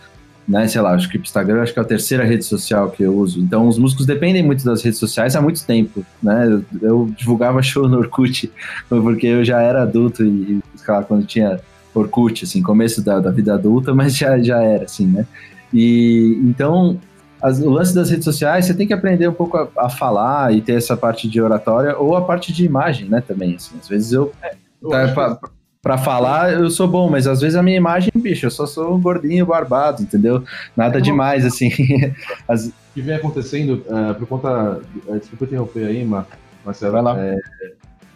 né? 0.48 0.66
Sei 0.66 0.80
lá, 0.80 0.94
acho 0.94 1.08
que 1.08 1.18
o 1.18 1.20
Instagram 1.20 1.62
acho 1.62 1.74
que 1.74 1.78
é 1.78 1.82
a 1.82 1.84
terceira 1.84 2.24
rede 2.24 2.44
social 2.44 2.90
que 2.90 3.02
eu 3.02 3.14
uso. 3.14 3.38
Então, 3.38 3.68
os 3.68 3.78
músicos 3.78 4.06
dependem 4.06 4.42
muito 4.42 4.64
das 4.64 4.82
redes 4.82 4.98
sociais 4.98 5.36
há 5.36 5.42
muito 5.42 5.64
tempo, 5.64 6.04
né? 6.22 6.46
Eu, 6.46 6.64
eu 6.80 7.10
divulgava 7.16 7.60
show 7.62 7.86
no 7.86 7.98
Orkut, 7.98 8.50
porque 8.88 9.26
eu 9.26 9.44
já 9.44 9.60
era 9.60 9.82
adulto 9.82 10.24
e, 10.24 10.60
sei 10.74 10.94
lá, 10.94 11.02
quando 11.02 11.26
tinha 11.26 11.60
Orkut, 11.94 12.44
assim, 12.44 12.62
começo 12.62 13.04
da, 13.04 13.20
da 13.20 13.30
vida 13.30 13.52
adulta, 13.52 13.92
mas 13.94 14.16
já, 14.16 14.38
já 14.38 14.62
era, 14.62 14.84
assim, 14.84 15.06
né? 15.06 15.26
E 15.72 16.40
então, 16.42 16.98
as, 17.42 17.60
o 17.60 17.68
lance 17.68 17.94
das 17.94 18.08
redes 18.08 18.24
sociais, 18.24 18.64
você 18.64 18.72
tem 18.72 18.86
que 18.86 18.94
aprender 18.94 19.28
um 19.28 19.34
pouco 19.34 19.58
a, 19.58 19.68
a, 19.76 19.90
falar 19.90 20.54
e 20.54 20.62
ter 20.62 20.74
essa 20.74 20.96
parte 20.96 21.28
de 21.28 21.42
oratória 21.42 21.94
ou 21.98 22.16
a 22.16 22.22
parte 22.22 22.54
de 22.54 22.64
imagem, 22.64 23.06
né, 23.06 23.20
também, 23.20 23.54
assim. 23.54 23.76
Às 23.78 23.86
vezes 23.86 24.12
eu... 24.12 24.32
É, 24.42 24.56
eu 24.80 24.88
tá, 24.88 25.38
Pra 25.88 25.96
falar, 25.96 26.52
eu 26.52 26.68
sou 26.68 26.86
bom, 26.86 27.08
mas 27.08 27.26
às 27.26 27.40
vezes 27.40 27.56
a 27.56 27.62
minha 27.62 27.78
imagem, 27.78 28.12
bicho, 28.14 28.44
eu 28.44 28.50
só 28.50 28.66
sou 28.66 28.94
um 28.94 29.00
gordinho 29.00 29.46
barbado, 29.46 30.02
entendeu? 30.02 30.44
Nada 30.76 31.00
demais, 31.00 31.46
assim. 31.46 31.70
As... 32.46 32.66
O 32.66 32.72
que 32.92 33.00
vem 33.00 33.14
acontecendo, 33.14 33.82
uh, 33.86 34.14
por 34.14 34.28
conta. 34.28 34.82
Uh, 35.06 35.18
desculpa 35.18 35.46
interromper 35.46 35.86
aí, 35.86 36.04
Mar... 36.04 36.26
Marcelo. 36.62 36.92
Vai 36.92 37.00
lá. 37.00 37.18
É, 37.18 37.34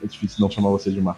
é 0.04 0.06
difícil 0.06 0.37
não 0.42 0.50
chamar 0.50 0.68
você 0.68 0.90
de 0.90 1.00
Mar. 1.00 1.16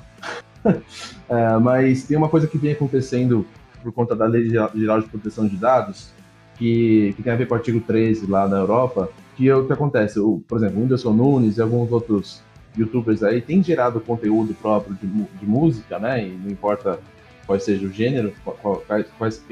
uh, 0.65 1.59
mas 1.61 2.05
tem 2.05 2.17
uma 2.17 2.29
coisa 2.29 2.47
que 2.47 2.57
vem 2.57 2.71
acontecendo 2.71 3.45
por 3.83 3.91
conta 3.91 4.15
da 4.15 4.25
Lei 4.25 4.49
Geral 4.49 5.01
de 5.01 5.09
Proteção 5.09 5.49
de 5.49 5.57
Dados, 5.57 6.11
que, 6.57 7.15
que 7.17 7.23
tem 7.25 7.33
a 7.33 7.37
ver 7.37 7.49
com 7.49 7.55
o 7.55 7.57
artigo 7.57 7.81
13 7.81 8.31
lá 8.31 8.47
na 8.47 8.59
Europa, 8.59 9.11
que 9.37 9.49
é 9.49 9.57
o 9.57 9.67
que 9.67 9.73
acontece. 9.73 10.21
O, 10.21 10.41
por 10.47 10.59
exemplo, 10.59 10.79
o 10.79 10.83
Whindersson 10.83 11.15
Nunes 11.15 11.57
e 11.57 11.61
alguns 11.61 11.91
outros 11.91 12.45
youtubers 12.77 13.23
aí 13.23 13.41
têm 13.41 13.63
gerado 13.63 14.01
conteúdo 14.01 14.55
próprio 14.55 14.97
de, 14.97 15.07
de 15.07 15.47
música, 15.47 15.99
né? 15.99 16.27
E 16.27 16.31
não 16.31 16.51
importa 16.51 16.99
qual 17.47 17.59
seja 17.61 17.87
o 17.87 17.93
gênero, 17.93 18.33
qual, 18.45 18.83
quais, 19.17 19.43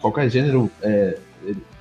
qualquer 0.00 0.30
gênero 0.30 0.70
é, 0.82 1.18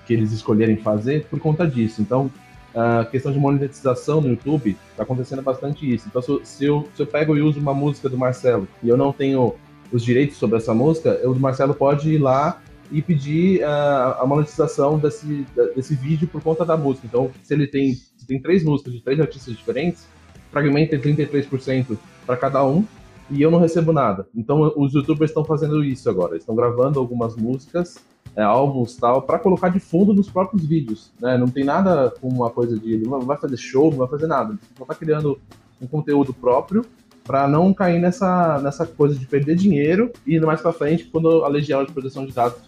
que 0.06 0.13
eles 0.13 0.32
escolherem 0.32 0.77
fazer 0.77 1.25
por 1.25 1.39
conta 1.39 1.67
disso. 1.67 2.01
Então, 2.01 2.32
a 2.73 3.06
questão 3.06 3.32
de 3.32 3.39
monetização 3.39 4.21
no 4.21 4.30
YouTube 4.30 4.77
está 4.91 5.04
acontecendo 5.04 5.41
bastante 5.41 5.91
isso. 5.91 6.08
Então, 6.08 6.21
se 6.21 6.65
eu, 6.65 6.88
se 6.95 7.01
eu 7.01 7.08
pego 7.08 7.36
e 7.36 7.41
uso 7.41 7.60
uma 7.60 7.73
música 7.73 8.10
do 8.10 8.17
Marcelo 8.17 8.67
e 8.82 8.89
eu 8.89 8.97
não 8.97 9.12
tenho 9.12 9.56
os 9.91 10.04
direitos 10.04 10.38
sobre 10.38 10.58
essa 10.58 10.73
música, 10.73 11.19
o 11.27 11.36
Marcelo 11.36 11.73
pode 11.73 12.13
ir 12.13 12.17
lá 12.17 12.62
e 12.89 13.01
pedir 13.01 13.62
uh, 13.62 14.21
a 14.21 14.25
monetização 14.25 14.97
desse, 14.97 15.45
desse 15.75 15.95
vídeo 15.95 16.27
por 16.27 16.41
conta 16.41 16.65
da 16.65 16.75
música. 16.75 17.08
Então, 17.08 17.32
se 17.43 17.54
ele 17.54 17.67
tem, 17.67 17.93
se 17.93 18.25
tem 18.27 18.41
três 18.41 18.63
músicas 18.63 18.93
de 18.93 19.01
três 19.01 19.19
artistas 19.19 19.56
diferentes, 19.56 20.08
fragmenta 20.51 20.97
33% 20.97 21.97
para 22.25 22.37
cada 22.37 22.65
um 22.65 22.85
e 23.29 23.41
eu 23.41 23.49
não 23.49 23.59
recebo 23.59 23.93
nada. 23.93 24.27
Então 24.35 24.73
os 24.75 24.93
youtubers 24.93 25.31
estão 25.31 25.43
fazendo 25.43 25.83
isso 25.83 26.09
agora, 26.09 26.37
estão 26.37 26.55
gravando 26.55 26.99
algumas 26.99 27.35
músicas, 27.35 27.95
é, 28.35 28.43
álbuns 28.43 28.95
tal, 28.97 29.21
para 29.21 29.39
colocar 29.39 29.69
de 29.69 29.79
fundo 29.79 30.13
nos 30.13 30.29
próprios 30.29 30.65
vídeos. 30.65 31.11
Né? 31.19 31.37
Não 31.37 31.47
tem 31.47 31.63
nada 31.63 32.13
com 32.19 32.27
uma 32.27 32.49
coisa 32.49 32.77
de 32.77 32.97
não 32.97 33.21
vai 33.21 33.37
fazer 33.37 33.57
show, 33.57 33.89
não 33.89 33.99
vai 33.99 34.07
fazer 34.07 34.27
nada. 34.27 34.51
Ele 34.51 34.59
só 34.77 34.83
está 34.83 34.95
criando 34.95 35.39
um 35.81 35.87
conteúdo 35.87 36.33
próprio 36.33 36.85
para 37.23 37.47
não 37.47 37.73
cair 37.73 37.99
nessa, 37.99 38.59
nessa 38.61 38.85
coisa 38.85 39.17
de 39.17 39.25
perder 39.25 39.55
dinheiro 39.55 40.11
e 40.25 40.39
mais 40.39 40.61
para 40.61 40.73
frente, 40.73 41.05
quando 41.05 41.43
a 41.45 41.47
Legião 41.47 41.83
de 41.85 41.91
Proteção 41.91 42.25
de 42.25 42.33
Dados 42.33 42.59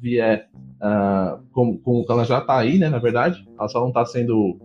vier, 0.00 0.48
uh, 0.80 1.40
como, 1.52 1.78
como 1.78 2.04
ela 2.08 2.24
já 2.24 2.38
está 2.38 2.58
aí, 2.58 2.78
né, 2.78 2.88
na 2.88 2.98
verdade, 2.98 3.46
ela 3.58 3.68
só 3.68 3.80
não 3.80 3.88
está 3.88 4.04
sendo 4.04 4.58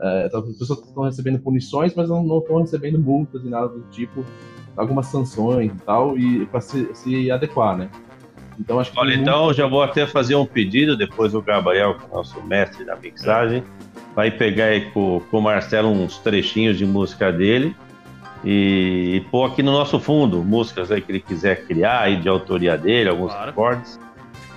é, 0.00 0.26
as 0.26 0.58
pessoas 0.58 0.78
estão 0.80 1.04
recebendo 1.04 1.38
punições, 1.38 1.94
mas 1.94 2.08
não 2.08 2.38
estão 2.38 2.60
recebendo 2.60 2.98
multas 2.98 3.44
e 3.44 3.48
nada 3.48 3.68
do 3.68 3.82
tipo, 3.90 4.24
algumas 4.76 5.06
sanções 5.06 5.72
e 5.72 5.78
tal, 5.84 6.18
e 6.18 6.46
para 6.46 6.60
se, 6.60 6.88
se, 6.94 7.30
adequar, 7.30 7.76
né? 7.76 7.90
Então 8.58 8.78
acho 8.78 8.92
que. 8.92 8.98
Olha, 8.98 9.14
então 9.14 9.52
já 9.52 9.66
vou 9.66 9.82
até 9.82 10.06
fazer 10.06 10.34
um 10.34 10.46
pedido, 10.46 10.96
depois 10.96 11.34
o 11.34 11.42
Gabriel, 11.42 11.96
é 12.10 12.14
nosso 12.14 12.42
mestre 12.42 12.84
da 12.84 12.96
mixagem, 12.96 13.62
vai 14.14 14.30
pegar 14.30 14.66
aí 14.66 14.90
com, 14.90 15.20
com 15.30 15.38
o 15.38 15.42
Marcelo 15.42 15.88
uns 15.88 16.18
trechinhos 16.18 16.76
de 16.76 16.84
música 16.84 17.32
dele 17.32 17.74
e, 18.44 19.16
e 19.16 19.20
pôr 19.30 19.44
aqui 19.44 19.62
no 19.62 19.72
nosso 19.72 20.00
fundo 20.00 20.42
músicas 20.42 20.90
aí 20.90 21.00
que 21.00 21.12
ele 21.12 21.20
quiser 21.20 21.64
criar 21.64 22.00
aí 22.00 22.16
de 22.16 22.28
autoria 22.28 22.76
dele, 22.76 23.08
alguns 23.08 23.32
claro. 23.32 23.50
acordes. 23.50 24.00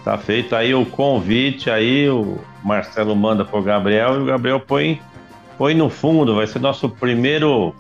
Tá 0.04 0.18
feito 0.18 0.56
aí 0.56 0.74
o 0.74 0.86
convite, 0.86 1.70
aí 1.70 2.08
o 2.10 2.38
Marcelo 2.64 3.16
manda 3.16 3.44
pro 3.44 3.62
Gabriel 3.64 4.16
e 4.16 4.22
o 4.22 4.26
Gabriel 4.26 4.60
põe 4.60 5.02
Põe 5.58 5.74
no 5.74 5.90
fundo, 5.90 6.36
vai 6.36 6.48
ser 6.48 6.60
nosso 6.60 6.90
primeiro 6.90 7.74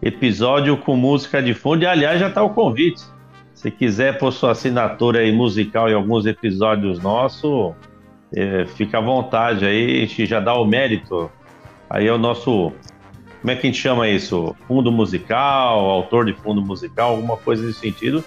episódio 0.00 0.76
com 0.76 0.96
música 0.96 1.42
de 1.42 1.52
fundo. 1.52 1.82
E 1.82 1.86
aliás, 1.86 2.20
já 2.20 2.28
está 2.28 2.42
o 2.42 2.50
convite. 2.50 3.02
Se 3.54 3.70
quiser 3.70 4.18
pôr 4.18 4.32
sua 4.32 4.52
assinatura 4.52 5.20
aí 5.20 5.32
musical 5.32 5.90
em 5.90 5.94
alguns 5.94 6.24
episódios 6.26 7.00
nossos, 7.00 7.74
é, 8.34 8.64
fica 8.66 8.98
à 8.98 9.00
vontade 9.00 9.64
aí, 9.66 9.96
a 9.96 10.06
gente 10.06 10.26
já 10.26 10.40
dá 10.40 10.54
o 10.54 10.64
mérito. 10.64 11.30
Aí 11.90 12.06
é 12.06 12.12
o 12.12 12.18
nosso. 12.18 12.72
Como 13.40 13.50
é 13.50 13.56
que 13.56 13.66
a 13.66 13.70
gente 13.70 13.80
chama 13.80 14.08
isso? 14.08 14.54
Fundo 14.66 14.90
musical, 14.90 15.78
autor 15.78 16.24
de 16.24 16.34
fundo 16.34 16.62
musical, 16.62 17.10
alguma 17.10 17.36
coisa 17.36 17.66
nesse 17.66 17.80
sentido. 17.80 18.24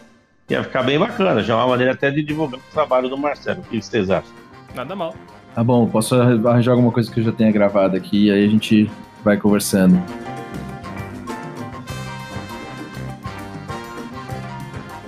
Ia 0.50 0.64
ficar 0.64 0.84
bem 0.84 1.00
bacana, 1.00 1.42
já 1.42 1.54
é 1.54 1.56
uma 1.58 1.68
maneira 1.68 1.94
até 1.94 2.12
de 2.12 2.22
divulgar 2.22 2.60
o 2.60 2.74
trabalho 2.74 3.10
do 3.10 3.18
Marcelo. 3.18 3.62
O 3.62 3.64
que 3.64 3.82
vocês 3.82 4.10
acham? 4.10 4.32
Nada 4.76 4.96
mal. 4.96 5.16
Tá 5.54 5.64
bom, 5.64 5.86
posso 5.88 6.16
arranjar 6.16 6.72
alguma 6.72 6.92
coisa 6.92 7.12
que 7.12 7.20
eu 7.20 7.24
já 7.26 7.32
tenha 7.32 7.52
gravado 7.52 7.98
aqui 7.98 8.28
e 8.28 8.32
aí 8.32 8.46
a 8.46 8.48
gente 8.48 8.90
vai 9.24 9.38
conversando. 9.38 10.02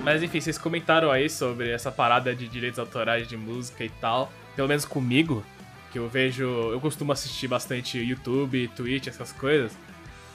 Mas 0.03 0.21
enfim, 0.21 0.41
vocês 0.41 0.57
comentaram 0.57 1.09
aí 1.09 1.29
sobre 1.29 1.71
essa 1.71 1.89
parada 1.89 2.35
de 2.35 2.47
direitos 2.49 2.77
autorais 2.77 3.25
de 3.25 3.37
música 3.37 3.85
e 3.85 3.89
tal. 3.89 4.31
Pelo 4.53 4.67
menos 4.67 4.83
comigo, 4.83 5.43
que 5.93 5.97
eu 5.97 6.09
vejo. 6.09 6.43
Eu 6.43 6.81
costumo 6.81 7.13
assistir 7.13 7.47
bastante 7.47 7.97
YouTube, 7.97 8.67
Twitch, 8.75 9.07
essas 9.07 9.31
coisas. 9.31 9.71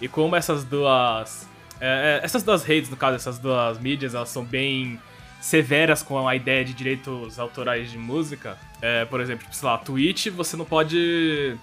E 0.00 0.08
como 0.08 0.34
essas 0.34 0.64
duas. 0.64 1.46
É, 1.80 2.20
é 2.22 2.24
essas 2.24 2.42
duas 2.42 2.64
redes, 2.64 2.88
no 2.88 2.96
caso, 2.96 3.16
essas 3.16 3.38
duas 3.38 3.78
mídias, 3.78 4.14
elas 4.14 4.30
são 4.30 4.42
bem 4.42 4.98
severas 5.38 6.02
com 6.02 6.26
a 6.26 6.34
ideia 6.34 6.64
de 6.64 6.72
direitos 6.72 7.38
autorais 7.38 7.90
de 7.90 7.98
música. 7.98 8.56
É, 8.80 9.04
por 9.04 9.20
exemplo, 9.20 9.44
tipo, 9.44 9.54
sei 9.54 9.68
lá, 9.68 9.78
Twitch, 9.78 10.28
você 10.28 10.56
não 10.56 10.64
pode 10.64 11.56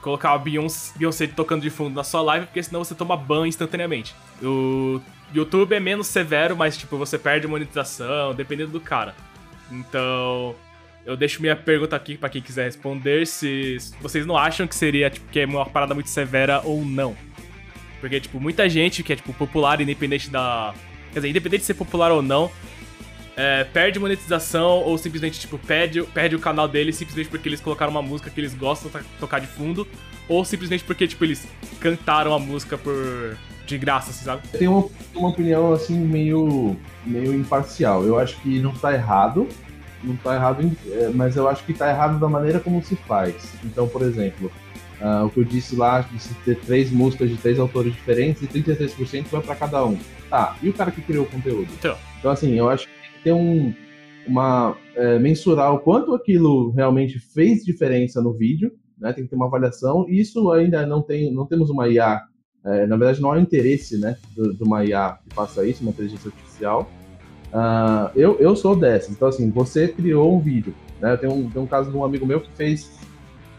colocar 0.00 0.32
a 0.32 0.38
Beyoncé, 0.38 0.92
Beyoncé 0.96 1.26
tocando 1.26 1.62
de 1.62 1.70
fundo 1.70 1.94
na 1.94 2.04
sua 2.04 2.22
live, 2.22 2.46
porque 2.46 2.62
senão 2.62 2.84
você 2.84 2.94
toma 2.94 3.16
ban 3.16 3.46
instantaneamente. 3.46 4.14
O 4.42 5.00
YouTube 5.34 5.74
é 5.74 5.80
menos 5.80 6.06
severo, 6.06 6.56
mas 6.56 6.76
tipo, 6.76 6.96
você 6.96 7.18
perde 7.18 7.46
monetização, 7.46 8.34
dependendo 8.34 8.70
do 8.70 8.80
cara. 8.80 9.14
Então, 9.70 10.54
eu 11.04 11.16
deixo 11.16 11.40
minha 11.40 11.56
pergunta 11.56 11.94
aqui 11.94 12.16
para 12.16 12.28
quem 12.28 12.42
quiser 12.42 12.64
responder 12.64 13.26
se 13.26 13.78
vocês 14.00 14.26
não 14.26 14.36
acham 14.36 14.66
que 14.66 14.74
seria 14.74 15.10
tipo 15.10 15.28
que 15.30 15.40
é 15.40 15.46
uma 15.46 15.66
parada 15.66 15.94
muito 15.94 16.10
severa 16.10 16.60
ou 16.64 16.84
não. 16.84 17.16
Porque 18.00 18.20
tipo, 18.20 18.40
muita 18.40 18.68
gente 18.68 19.02
que 19.02 19.12
é 19.12 19.16
tipo 19.16 19.32
popular 19.32 19.80
independente 19.80 20.30
da, 20.30 20.74
quer 21.12 21.20
dizer, 21.20 21.28
independente 21.28 21.60
de 21.60 21.66
ser 21.66 21.74
popular 21.74 22.12
ou 22.12 22.22
não, 22.22 22.50
é, 23.36 23.64
perde 23.64 23.98
monetização 23.98 24.78
ou 24.82 24.96
simplesmente, 24.96 25.38
tipo, 25.38 25.58
perde, 25.58 26.02
perde 26.02 26.34
o 26.34 26.38
canal 26.38 26.66
dele 26.66 26.92
simplesmente 26.92 27.28
porque 27.28 27.48
eles 27.48 27.60
colocaram 27.60 27.90
uma 27.92 28.02
música 28.02 28.30
que 28.30 28.40
eles 28.40 28.54
gostam 28.54 28.90
de 28.90 29.06
tocar 29.20 29.40
de 29.40 29.46
fundo, 29.46 29.86
ou 30.28 30.44
simplesmente 30.44 30.82
porque, 30.84 31.06
tipo, 31.06 31.22
eles 31.24 31.46
cantaram 31.78 32.32
a 32.34 32.38
música 32.38 32.78
por, 32.78 33.36
de 33.66 33.76
graça, 33.78 34.10
assim, 34.10 34.24
sabe? 34.24 34.42
Eu 34.54 34.58
tenho 34.58 34.72
uma, 34.72 34.88
uma 35.14 35.28
opinião, 35.28 35.72
assim, 35.72 35.98
meio, 35.98 36.76
meio 37.04 37.34
imparcial. 37.34 38.04
Eu 38.04 38.18
acho 38.18 38.36
que 38.40 38.58
não 38.58 38.72
tá 38.72 38.92
errado, 38.94 39.46
não 40.02 40.16
tá 40.16 40.34
errado, 40.34 40.62
em- 40.62 40.76
é, 40.92 41.10
mas 41.14 41.36
eu 41.36 41.48
acho 41.48 41.62
que 41.64 41.74
tá 41.74 41.90
errado 41.90 42.18
da 42.18 42.28
maneira 42.28 42.58
como 42.58 42.82
se 42.82 42.96
faz. 42.96 43.34
Então, 43.64 43.86
por 43.86 44.00
exemplo, 44.02 44.50
ah, 45.00 45.24
o 45.24 45.30
que 45.30 45.40
eu 45.40 45.44
disse 45.44 45.76
lá, 45.76 46.00
de 46.00 46.18
se 46.18 46.32
ter 46.44 46.56
três 46.58 46.90
músicas 46.90 47.28
de 47.28 47.36
três 47.36 47.58
autores 47.58 47.92
diferentes 47.94 48.42
e 48.42 48.46
33% 48.46 49.26
vai 49.30 49.42
para 49.42 49.54
cada 49.54 49.84
um. 49.84 49.98
Tá, 50.30 50.56
e 50.62 50.68
o 50.68 50.72
cara 50.72 50.90
que 50.90 51.02
criou 51.02 51.24
o 51.24 51.28
conteúdo? 51.28 51.68
Então. 51.78 51.96
Então, 52.18 52.30
assim, 52.30 52.54
eu 52.58 52.68
acho 52.68 52.88
ter 53.26 53.32
um, 53.32 53.74
uma. 54.24 54.76
é, 54.94 55.18
mensurar 55.18 55.74
o 55.74 55.80
quanto 55.80 56.14
aquilo 56.14 56.70
realmente 56.70 57.18
fez 57.18 57.64
diferença 57.64 58.22
no 58.22 58.32
vídeo, 58.32 58.70
né? 58.96 59.12
Tem 59.12 59.24
que 59.24 59.30
ter 59.30 59.36
uma 59.36 59.46
avaliação. 59.46 60.06
E 60.08 60.20
isso 60.20 60.52
ainda 60.52 60.86
não 60.86 61.02
tem, 61.02 61.32
não 61.32 61.44
temos 61.44 61.68
uma 61.68 61.88
IA. 61.88 62.22
é, 62.64 62.86
na 62.86 62.96
verdade, 62.96 63.20
não 63.20 63.32
há 63.32 63.40
interesse, 63.40 63.98
né, 63.98 64.16
de 64.36 64.62
uma 64.62 64.84
IA 64.84 65.18
que 65.28 65.34
faça 65.34 65.66
isso, 65.66 65.82
uma 65.82 65.90
inteligência 65.90 66.28
artificial. 66.28 66.88
Ah, 67.52 68.12
eu, 68.14 68.38
eu 68.38 68.54
sou 68.54 68.76
dessas. 68.76 69.10
Então, 69.10 69.26
assim, 69.26 69.50
você 69.50 69.88
criou 69.88 70.36
um 70.36 70.40
vídeo. 70.40 70.72
Né? 71.00 71.16
Tenho 71.16 71.32
um, 71.32 71.50
tenho 71.50 71.64
um 71.64 71.68
caso 71.68 71.90
de 71.90 71.96
um 71.96 72.04
amigo 72.04 72.24
meu 72.24 72.40
que 72.40 72.50
fez, 72.52 72.90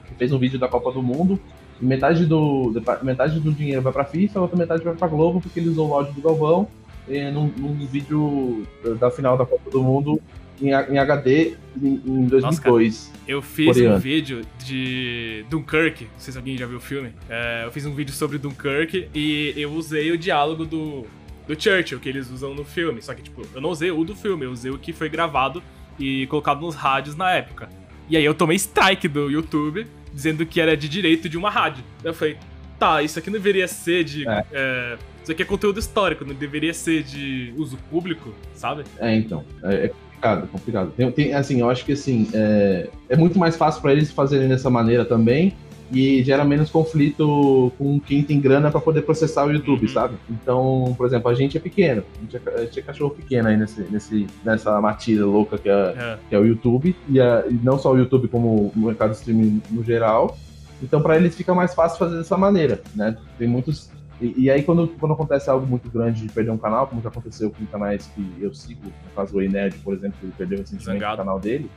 que 0.07 0.15
fez 0.15 0.31
um 0.31 0.39
vídeo 0.39 0.57
da 0.57 0.67
Copa 0.69 0.93
do 0.93 1.03
Mundo. 1.03 1.37
E 1.81 1.85
metade 1.85 2.25
do, 2.25 2.73
metade 3.03 3.39
do 3.39 3.51
dinheiro 3.51 3.81
vai 3.81 4.05
FIFA, 4.05 4.39
a 4.39 4.41
outra 4.41 4.57
metade 4.57 4.83
vai 4.83 4.95
pra 4.95 5.07
Globo, 5.07 5.41
porque 5.41 5.59
ele 5.59 5.69
usou 5.69 5.89
o 5.89 5.93
áudio 5.93 6.13
do 6.13 6.21
Galvão 6.21 6.67
eh, 7.09 7.31
num, 7.31 7.47
num 7.57 7.73
vídeo 7.85 8.65
da- 8.99 9.11
final 9.11 9.37
da 9.37 9.45
Copa 9.45 9.69
do 9.69 9.81
Mundo 9.83 10.21
em, 10.61 10.69
em 10.69 10.97
HD 10.97 11.55
em, 11.81 12.01
em 12.05 12.25
2002. 12.25 13.11
Eu 13.27 13.41
fiz 13.41 13.69
um 13.69 13.73
Coreano. 13.73 13.99
vídeo 13.99 14.41
de 14.63 15.45
Dunkirk, 15.49 16.05
não 16.05 16.19
sei 16.19 16.31
se 16.31 16.37
alguém 16.37 16.57
já 16.57 16.65
viu 16.65 16.77
o 16.77 16.81
filme. 16.81 17.11
É, 17.29 17.63
eu 17.65 17.71
fiz 17.71 17.85
um 17.85 17.93
vídeo 17.93 18.13
sobre 18.13 18.37
Dunkirk 18.37 19.09
e 19.13 19.53
eu 19.57 19.71
usei 19.73 20.11
o 20.11 20.17
diálogo 20.17 20.65
do, 20.65 21.05
do 21.47 21.61
Churchill 21.61 21.99
que 21.99 22.09
eles 22.09 22.29
usam 22.31 22.53
no 22.53 22.63
filme. 22.65 23.01
Só 23.01 23.13
que, 23.13 23.21
tipo, 23.21 23.41
eu 23.53 23.61
não 23.61 23.69
usei 23.69 23.91
o 23.91 24.03
do 24.03 24.15
filme, 24.15 24.45
eu 24.45 24.51
usei 24.51 24.71
o 24.71 24.77
que 24.77 24.93
foi 24.93 25.09
gravado 25.09 25.61
e 25.99 26.25
colocado 26.27 26.61
nos 26.61 26.75
rádios 26.75 27.15
na 27.15 27.31
época. 27.31 27.69
E 28.09 28.15
aí 28.15 28.23
eu 28.23 28.33
tomei 28.33 28.55
strike 28.55 29.07
do 29.07 29.29
YouTube 29.29 29.85
dizendo 30.13 30.45
que 30.45 30.59
era 30.61 30.75
de 30.77 30.87
direito 30.87 31.27
de 31.27 31.37
uma 31.37 31.49
rádio. 31.49 31.83
Eu 32.03 32.13
falei, 32.13 32.37
tá, 32.79 33.03
isso 33.03 33.19
aqui 33.19 33.29
não 33.29 33.33
deveria 33.37 33.67
ser 33.67 34.03
de. 34.03 34.27
É. 34.27 34.45
é, 34.51 34.97
isso 35.27 35.31
aqui 35.33 35.41
é 35.41 35.45
conteúdo 35.45 35.77
histórico, 35.77 36.23
não 36.23 36.33
deveria 36.33 36.73
ser 36.73 37.03
de 37.03 37.53
uso 37.57 37.77
público, 37.91 38.33
sabe? 38.55 38.83
É, 38.97 39.13
então. 39.13 39.43
É, 39.61 39.85
é 39.85 39.87
complicado, 39.89 40.43
é 40.43 40.47
complicado. 40.47 40.91
Tem, 40.95 41.11
tem, 41.11 41.33
assim, 41.33 41.59
eu 41.59 41.69
acho 41.69 41.83
que 41.85 41.91
assim, 41.91 42.29
é, 42.33 42.87
é 43.09 43.15
muito 43.17 43.37
mais 43.37 43.57
fácil 43.57 43.81
para 43.81 43.91
eles 43.91 44.09
fazerem 44.11 44.47
dessa 44.47 44.69
maneira 44.69 45.03
também. 45.03 45.53
E 45.89 46.21
gera 46.21 46.43
menos 46.43 46.69
conflito 46.69 47.71
com 47.77 47.97
quem 47.97 48.21
tem 48.21 48.41
grana 48.41 48.69
para 48.69 48.81
poder 48.81 49.03
processar 49.03 49.45
o 49.45 49.51
YouTube, 49.53 49.83
Uhum. 49.87 49.93
sabe? 49.93 50.15
Então, 50.29 50.93
por 50.97 51.07
exemplo, 51.07 51.29
a 51.29 51.33
gente 51.33 51.55
é 51.55 51.61
pequeno. 51.61 52.03
A 52.17 52.21
gente 52.21 52.35
é, 52.35 52.53
a 52.55 52.65
gente 52.65 52.79
é 52.79 52.81
cachorro 52.81 53.11
pequeno 53.11 53.47
aí 53.47 53.55
nesse, 53.55 53.81
nesse, 53.89 54.27
nessa 54.43 54.81
matilha 54.81 55.25
louca 55.25 55.57
que 55.57 55.69
é, 55.69 55.73
É. 55.97 56.17
que 56.27 56.35
é 56.35 56.39
o 56.39 56.45
YouTube, 56.45 56.93
e, 57.09 57.21
a- 57.21 57.45
e 57.49 57.53
não 57.63 57.77
só 57.79 57.93
o 57.93 57.97
YouTube, 57.97 58.27
como 58.27 58.69
o 58.75 58.79
mercado 58.79 59.11
de 59.11 59.15
streaming 59.17 59.61
no 59.71 59.81
geral. 59.81 60.37
Então, 60.83 61.01
para 61.01 61.15
eles 61.15 61.35
fica 61.35 61.53
mais 61.55 61.73
fácil 61.73 61.97
fazer 61.99 62.17
dessa 62.17 62.35
maneira, 62.37 62.81
né? 62.93 63.15
Tem 63.39 63.47
muitos. 63.47 63.89
E, 64.19 64.43
e 64.43 64.51
aí, 64.51 64.63
quando, 64.63 64.87
quando 64.99 65.13
acontece 65.13 65.49
algo 65.49 65.65
muito 65.65 65.89
grande 65.89 66.21
de 66.21 66.31
perder 66.31 66.51
um 66.51 66.57
canal, 66.57 66.87
como 66.87 67.01
já 67.01 67.09
aconteceu 67.09 67.51
com 67.51 67.65
canais 67.67 68.09
que 68.15 68.33
eu 68.39 68.53
sigo, 68.53 68.85
no 68.85 69.11
caso 69.15 69.37
o 69.37 69.41
Enerd, 69.41 69.77
por 69.79 69.93
exemplo, 69.93 70.17
que 70.19 70.25
ele 70.25 70.33
perdeu 70.37 70.59
recentemente 70.59 70.99
Zangado. 70.99 71.15
o 71.15 71.17
canal 71.17 71.39
dele, 71.39 71.69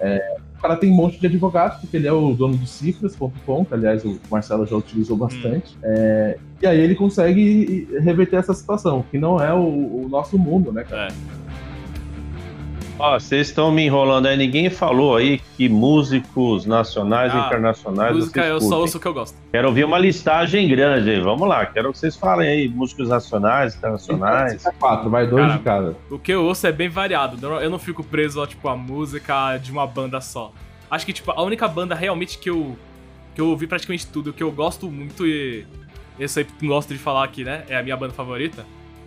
é, 0.00 0.36
o 0.58 0.60
cara 0.60 0.76
tem 0.76 0.90
um 0.90 0.94
monte 0.94 1.20
de 1.20 1.26
advogados, 1.26 1.78
porque 1.78 1.96
ele 1.96 2.08
é 2.08 2.12
o 2.12 2.32
dono 2.34 2.56
do 2.56 2.66
Cifras.com, 2.66 3.64
que 3.64 3.74
aliás 3.74 4.04
o 4.04 4.18
Marcelo 4.30 4.66
já 4.66 4.76
utilizou 4.76 5.16
bastante. 5.16 5.76
É, 5.82 6.38
e 6.60 6.66
aí 6.66 6.80
ele 6.80 6.94
consegue 6.94 7.86
reverter 8.00 8.36
essa 8.36 8.54
situação, 8.54 9.04
que 9.10 9.18
não 9.18 9.40
é 9.40 9.52
o, 9.52 10.04
o 10.04 10.08
nosso 10.08 10.38
mundo, 10.38 10.72
né, 10.72 10.84
cara? 10.84 11.08
É. 11.08 11.43
Ó, 12.96 13.18
vocês 13.18 13.48
estão 13.48 13.72
me 13.72 13.84
enrolando 13.84 14.26
aí. 14.26 14.36
Ninguém 14.36 14.70
falou 14.70 15.16
aí 15.16 15.40
que 15.56 15.68
músicos 15.68 16.64
nacionais 16.64 17.32
e 17.34 17.36
Ah, 17.36 17.46
internacionais 17.46 18.14
Música 18.14 18.40
vocês 18.40 18.52
eu 18.52 18.60
só 18.60 18.66
curtem. 18.66 18.80
ouço 18.80 18.96
o 18.98 19.00
que 19.00 19.06
eu 19.08 19.14
gosto. 19.14 19.36
Quero 19.50 19.68
ouvir 19.68 19.84
uma 19.84 19.98
listagem 19.98 20.68
grande 20.68 21.10
aí. 21.10 21.20
Vamos 21.20 21.48
lá. 21.48 21.66
Quero 21.66 21.90
que 21.90 21.98
vocês 21.98 22.14
falem 22.14 22.48
aí. 22.48 22.68
Músicos 22.68 23.08
nacionais, 23.08 23.74
internacionais. 23.74 24.52
Cita 24.62 24.72
quatro, 24.78 25.10
vai 25.10 25.26
dois 25.26 25.44
Cara, 25.44 25.58
de 25.58 25.64
cada. 25.64 25.96
O 26.08 26.18
que 26.20 26.32
eu 26.32 26.44
ouço 26.44 26.66
é 26.68 26.72
bem 26.72 26.88
variado. 26.88 27.44
Eu 27.60 27.68
não 27.68 27.80
fico 27.80 28.04
preso 28.04 28.40
a, 28.40 28.46
tipo, 28.46 28.68
a 28.68 28.76
música 28.76 29.56
de 29.58 29.72
uma 29.72 29.86
banda 29.86 30.20
só. 30.20 30.52
Acho 30.88 31.04
que, 31.04 31.12
tipo, 31.12 31.32
a 31.32 31.42
única 31.42 31.66
banda 31.66 31.96
realmente 31.96 32.38
que 32.38 32.48
eu. 32.48 32.76
que 33.34 33.40
eu 33.40 33.48
ouvi 33.48 33.66
praticamente 33.66 34.06
tudo, 34.06 34.32
que 34.32 34.42
eu 34.42 34.52
gosto 34.52 34.88
muito 34.88 35.26
e. 35.26 35.66
Eu 36.16 36.28
sempre 36.28 36.54
gosto 36.64 36.92
de 36.92 36.98
falar 37.00 37.24
aqui, 37.24 37.42
né? 37.42 37.64
É 37.68 37.76
a 37.76 37.82
minha 37.82 37.96
banda 37.96 38.12
favorita. 38.14 38.64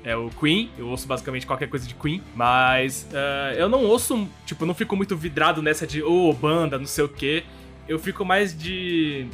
É 0.07 0.15
o 0.15 0.29
Queen. 0.29 0.69
Eu 0.77 0.87
ouço 0.87 1.05
basicamente 1.05 1.45
qualquer 1.45 1.67
coisa 1.67 1.85
de 1.85 1.93
Queen. 1.93 2.21
Mas 2.33 3.05
eh, 3.13 3.55
eu 3.57 3.67
não 3.67 3.83
ouço. 3.83 4.25
Tipo, 4.45 4.65
não 4.65 4.73
fico 4.73 4.95
muito 4.95 5.17
vidrado 5.17 5.61
nessa 5.61 5.85
de, 5.85 6.01
ô, 6.01 6.31
banda, 6.31 6.77
não 6.79 6.85
sei 6.85 7.03
o 7.03 7.09
quê. 7.09 7.43
Eu 7.89 7.99
fico 7.99 8.23
mais 8.23 8.57
de. 8.57 9.27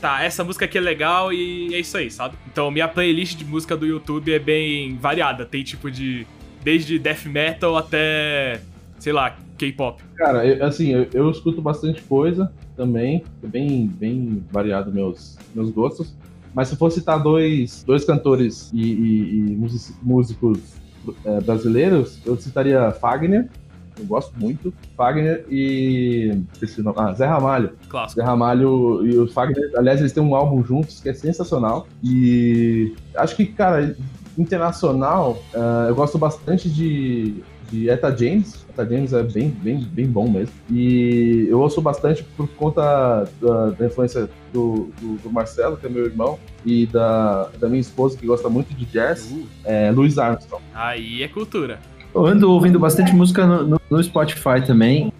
Tá, 0.00 0.22
essa 0.22 0.44
música 0.44 0.64
aqui 0.64 0.78
é 0.78 0.80
legal 0.80 1.32
e 1.32 1.74
é 1.74 1.80
isso 1.80 1.96
aí, 1.96 2.10
sabe? 2.10 2.36
Então, 2.46 2.70
minha 2.70 2.86
playlist 2.88 3.36
de 3.36 3.44
música 3.44 3.76
do 3.76 3.84
YouTube 3.84 4.32
é 4.32 4.38
bem 4.38 4.96
variada. 4.96 5.44
Tem 5.44 5.62
tipo 5.64 5.90
de 5.90 6.26
desde 6.62 6.98
death 6.98 7.26
metal 7.26 7.76
até, 7.76 8.60
sei 8.98 9.12
lá, 9.12 9.36
K-pop. 9.58 10.00
Cara, 10.14 10.46
eu- 10.46 10.64
assim, 10.64 10.90
eu, 10.94 11.08
eu 11.12 11.30
escuto 11.30 11.60
bastante 11.60 12.00
coisa 12.02 12.52
também, 12.76 13.22
é 13.42 13.46
bem, 13.46 13.86
bem 13.86 14.42
variado 14.50 14.92
meus, 14.92 15.36
meus 15.54 15.70
gostos. 15.70 16.14
Mas 16.54 16.68
se 16.68 16.76
for 16.76 16.90
citar 16.90 17.22
dois, 17.22 17.82
dois 17.86 18.04
cantores 18.04 18.70
e, 18.72 18.82
e- 18.82 19.52
e 19.52 19.56
music- 19.56 19.94
músicos 20.02 20.58
é, 21.24 21.40
brasileiros, 21.40 22.18
eu 22.26 22.36
citaria 22.36 22.90
Fagner, 22.92 23.48
eu 23.98 24.04
gosto 24.06 24.32
muito, 24.38 24.72
Fagner 24.96 25.44
e. 25.50 26.40
Esqueci 26.54 26.80
o 26.80 26.84
nome. 26.84 26.96
Ah, 26.98 27.12
Zé 27.12 27.26
Ramalho. 27.26 27.72
Clássico. 27.88 28.20
Zé 28.20 28.26
Ramalho 28.26 29.06
e 29.06 29.18
o 29.18 29.28
Fagner, 29.28 29.70
aliás, 29.76 30.00
eles 30.00 30.12
têm 30.12 30.22
um 30.22 30.34
álbum 30.34 30.64
juntos 30.64 31.00
que 31.00 31.08
é 31.08 31.14
sensacional. 31.14 31.86
E 32.02 32.94
acho 33.16 33.36
que, 33.36 33.46
cara, 33.46 33.94
internacional, 34.38 35.42
ah, 35.54 35.86
eu 35.88 35.94
gosto 35.94 36.18
bastante 36.18 36.68
de, 36.70 37.42
de 37.70 37.88
Eta 37.88 38.14
James. 38.16 38.64
Eta 38.68 38.84
James 38.84 39.12
é 39.12 39.22
bem, 39.22 39.48
bem, 39.48 39.80
bem 39.92 40.06
bom 40.06 40.28
mesmo. 40.28 40.52
E 40.70 41.46
eu 41.48 41.60
ouço 41.60 41.80
bastante 41.80 42.22
por 42.36 42.48
conta 42.48 43.28
da, 43.40 43.70
da 43.70 43.86
influência 43.86 44.28
do, 44.52 44.90
do, 45.00 45.14
do 45.22 45.30
Marcelo, 45.30 45.76
que 45.76 45.86
é 45.86 45.88
meu 45.88 46.04
irmão, 46.04 46.38
e 46.64 46.86
da, 46.86 47.48
da 47.58 47.68
minha 47.68 47.80
esposa, 47.80 48.16
que 48.18 48.26
gosta 48.26 48.48
muito 48.48 48.74
de 48.74 48.84
jazz, 48.86 49.30
Uh, 49.30 49.46
é 49.64 49.90
Louis 49.90 50.18
Armstrong. 50.18 50.62
aí 50.74 51.22
é 51.22 51.28
cultura. 51.28 51.78
Eu 52.14 52.26
ando 52.26 52.50
ouvindo 52.50 52.78
bastante 52.78 53.14
música 53.14 53.46
no, 53.46 53.80
no- 53.88 54.02
Spotify 54.02 54.64
também. 54.66 55.12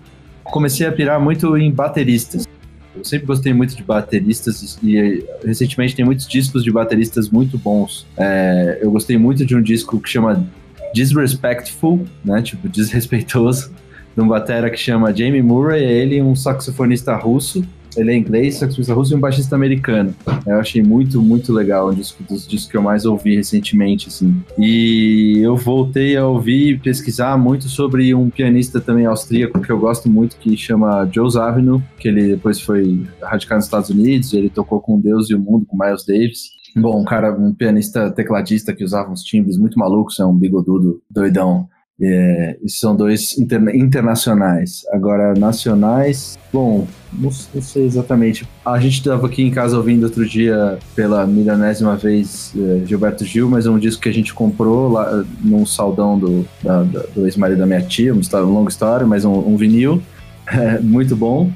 Comecei 0.44 0.86
a 0.86 0.90
pirar 0.92 1.20
muito 1.20 1.56
em 1.56 1.70
bateristas. 1.70 2.48
Eu 2.96 3.04
sempre 3.04 3.26
gostei 3.26 3.52
muito 3.54 3.76
de 3.76 3.84
bateristas 3.84 4.76
e, 4.82 4.96
e, 4.96 5.24
recentemente 5.44 5.94
tem 5.94 6.04
muitos 6.04 6.26
discos 6.26 6.64
de 6.64 6.72
bateristas 6.72 7.28
muito 7.28 7.56
bons. 7.56 8.04
É, 8.16 8.80
eu 8.82 8.90
gostei 8.90 9.16
muito 9.16 9.46
de 9.46 9.54
um 9.54 9.62
disco 9.62 10.00
que 10.00 10.08
chama 10.08 10.44
Disrespectful, 10.94 12.04
né? 12.24 12.42
Tipo, 12.42 12.68
desrespeitoso, 12.68 13.72
de 14.14 14.22
um 14.22 14.28
batera 14.28 14.70
que 14.70 14.76
chama 14.76 15.14
Jamie 15.14 15.42
Murray, 15.42 15.84
é 15.84 15.92
ele 15.92 16.20
um 16.20 16.34
saxofonista 16.34 17.14
russo. 17.16 17.64
Ele 17.96 18.12
é 18.12 18.16
inglês, 18.16 18.54
saxofonista 18.54 18.94
russo 18.94 19.12
e 19.12 19.16
um 19.16 19.20
baixista 19.20 19.56
americano. 19.56 20.14
Eu 20.46 20.60
achei 20.60 20.80
muito, 20.80 21.20
muito 21.20 21.52
legal, 21.52 21.90
um 21.90 21.94
disco 21.94 22.22
dos 22.22 22.46
discos 22.46 22.70
que 22.70 22.76
eu 22.76 22.82
mais 22.82 23.04
ouvi 23.04 23.34
recentemente, 23.34 24.06
assim. 24.06 24.40
E 24.56 25.40
eu 25.42 25.56
voltei 25.56 26.16
a 26.16 26.24
ouvir 26.24 26.74
e 26.74 26.78
pesquisar 26.78 27.36
muito 27.36 27.68
sobre 27.68 28.14
um 28.14 28.30
pianista 28.30 28.80
também 28.80 29.06
austríaco 29.06 29.60
que 29.60 29.72
eu 29.72 29.78
gosto 29.78 30.08
muito, 30.08 30.36
que 30.36 30.56
chama 30.56 31.08
Joe 31.12 31.30
Zawinul, 31.32 31.82
que 31.98 32.06
ele 32.06 32.28
depois 32.28 32.60
foi 32.60 33.02
radicado 33.20 33.56
nos 33.56 33.64
Estados 33.64 33.90
Unidos, 33.90 34.32
ele 34.34 34.48
tocou 34.48 34.80
com 34.80 35.00
Deus 35.00 35.28
e 35.28 35.34
o 35.34 35.40
Mundo, 35.40 35.66
com 35.66 35.76
Miles 35.76 36.04
Davis. 36.06 36.59
Bom, 36.76 37.00
um 37.00 37.04
cara, 37.04 37.32
um 37.32 37.52
pianista 37.54 38.10
tecladista 38.10 38.72
que 38.74 38.84
usava 38.84 39.10
uns 39.10 39.22
timbres 39.22 39.56
muito 39.56 39.78
malucos, 39.78 40.18
é 40.20 40.24
um 40.26 40.34
bigodudo 40.34 41.00
doidão. 41.10 41.68
É, 42.02 42.56
são 42.66 42.96
dois 42.96 43.36
interna- 43.38 43.76
internacionais. 43.76 44.86
Agora, 44.90 45.34
nacionais, 45.34 46.38
bom, 46.50 46.86
não, 47.12 47.30
não 47.54 47.60
sei 47.62 47.84
exatamente. 47.84 48.48
A 48.64 48.80
gente 48.80 48.94
estava 48.94 49.26
aqui 49.26 49.42
em 49.42 49.50
casa 49.50 49.76
ouvindo 49.76 50.04
outro 50.04 50.26
dia, 50.26 50.78
pela 50.96 51.26
milionésima 51.26 51.96
vez, 51.96 52.54
é, 52.56 52.86
Gilberto 52.86 53.22
Gil, 53.26 53.50
mas 53.50 53.66
é 53.66 53.70
um 53.70 53.78
disco 53.78 54.00
que 54.00 54.08
a 54.08 54.14
gente 54.14 54.32
comprou 54.32 54.88
lá 54.90 55.22
num 55.44 55.66
saldão 55.66 56.18
do, 56.18 56.46
da- 56.62 56.84
da- 56.84 57.02
do 57.14 57.26
ex-marido 57.26 57.58
da 57.58 57.66
minha 57.66 57.82
tia, 57.82 58.12
uma, 58.14 58.22
história, 58.22 58.46
uma 58.46 58.54
longa 58.60 58.70
história, 58.70 59.06
mas 59.06 59.26
um, 59.26 59.34
um 59.34 59.56
vinil 59.58 60.00
é, 60.50 60.78
muito 60.78 61.14
bom, 61.14 61.50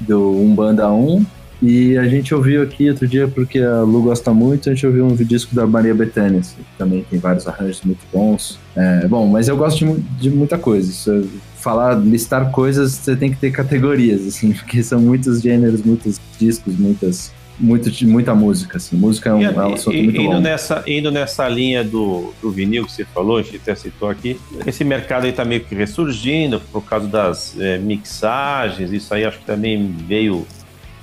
do 0.00 0.30
Umbanda 0.40 0.90
1. 0.90 1.22
E 1.62 1.96
a 1.96 2.08
gente 2.08 2.34
ouviu 2.34 2.60
aqui 2.60 2.90
outro 2.90 3.06
dia, 3.06 3.28
porque 3.28 3.60
a 3.60 3.82
Lu 3.82 4.02
gosta 4.02 4.34
muito, 4.34 4.68
a 4.68 4.74
gente 4.74 4.84
ouviu 4.84 5.06
um 5.06 5.14
disco 5.14 5.54
da 5.54 5.64
Maria 5.64 5.94
Bethânia, 5.94 6.40
assim, 6.40 6.56
que 6.56 6.76
também 6.76 7.06
tem 7.08 7.20
vários 7.20 7.46
arranjos 7.46 7.82
muito 7.82 8.00
bons. 8.12 8.58
É, 8.74 9.06
bom, 9.06 9.28
mas 9.28 9.46
eu 9.46 9.56
gosto 9.56 9.86
de, 9.86 10.00
de 10.18 10.30
muita 10.30 10.58
coisa. 10.58 10.90
Isso, 10.90 11.28
falar, 11.56 11.94
listar 11.94 12.50
coisas, 12.50 12.92
você 12.92 13.14
tem 13.14 13.30
que 13.30 13.36
ter 13.36 13.52
categorias, 13.52 14.26
assim, 14.26 14.50
porque 14.52 14.82
são 14.82 15.00
muitos 15.00 15.40
gêneros, 15.40 15.82
muitos 15.82 16.20
discos, 16.36 16.76
muitas 16.76 17.32
muito, 17.60 17.90
muita 18.08 18.34
música, 18.34 18.78
assim. 18.78 18.96
Música 18.96 19.30
é 19.30 19.34
um, 19.34 19.42
é 19.44 19.50
um 19.50 19.74
assunto 19.74 19.96
muito 19.96 20.20
indo 20.20 20.32
bom. 20.32 20.40
Nessa, 20.40 20.82
indo 20.84 21.12
nessa 21.12 21.48
linha 21.48 21.84
do, 21.84 22.34
do 22.42 22.50
vinil 22.50 22.84
que 22.84 22.90
você 22.90 23.04
falou, 23.04 23.38
a 23.38 23.42
gente 23.42 23.58
até 23.58 23.74
citou 23.76 24.08
aqui, 24.08 24.40
esse 24.66 24.82
mercado 24.82 25.26
aí 25.26 25.32
tá 25.32 25.44
meio 25.44 25.60
que 25.60 25.76
ressurgindo 25.76 26.60
por 26.72 26.82
causa 26.82 27.06
das 27.06 27.54
é, 27.60 27.78
mixagens, 27.78 28.90
isso 28.90 29.14
aí 29.14 29.24
acho 29.24 29.38
que 29.38 29.44
também 29.44 29.94
veio 30.08 30.44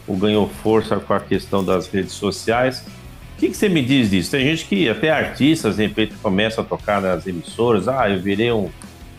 ou 0.09 0.17
ganhou 0.17 0.49
força 0.49 0.97
com 0.97 1.13
a 1.13 1.19
questão 1.19 1.63
das 1.63 1.87
redes 1.87 2.13
sociais. 2.13 2.83
O 3.35 3.39
que, 3.39 3.49
que 3.49 3.55
você 3.55 3.69
me 3.69 3.81
diz 3.81 4.09
disso? 4.09 4.31
Tem 4.31 4.43
gente 4.43 4.65
que, 4.65 4.89
até 4.89 5.11
artistas, 5.11 5.77
de 5.77 5.83
repente, 5.83 6.15
começam 6.15 6.63
a 6.63 6.67
tocar 6.67 6.99
nas 6.99 7.25
emissoras, 7.27 7.87
ah, 7.87 8.09
eu 8.09 8.19
virei 8.19 8.51
um, 8.51 8.69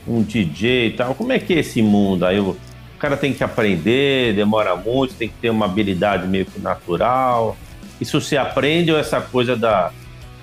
um 0.06 0.20
DJ 0.20 0.88
e 0.88 0.90
tal. 0.90 1.14
Como 1.14 1.32
é 1.32 1.38
que 1.38 1.54
é 1.54 1.60
esse 1.60 1.80
mundo? 1.80 2.26
Aí 2.26 2.40
o 2.40 2.56
cara 2.98 3.16
tem 3.16 3.32
que 3.32 3.42
aprender, 3.42 4.34
demora 4.34 4.74
muito, 4.74 5.14
tem 5.14 5.28
que 5.28 5.34
ter 5.40 5.48
uma 5.48 5.64
habilidade 5.64 6.26
meio 6.26 6.44
que 6.44 6.60
natural. 6.60 7.56
Isso 8.00 8.20
se 8.20 8.36
aprende 8.36 8.90
ou 8.90 8.98
essa 8.98 9.20
coisa 9.20 9.56
da, 9.56 9.92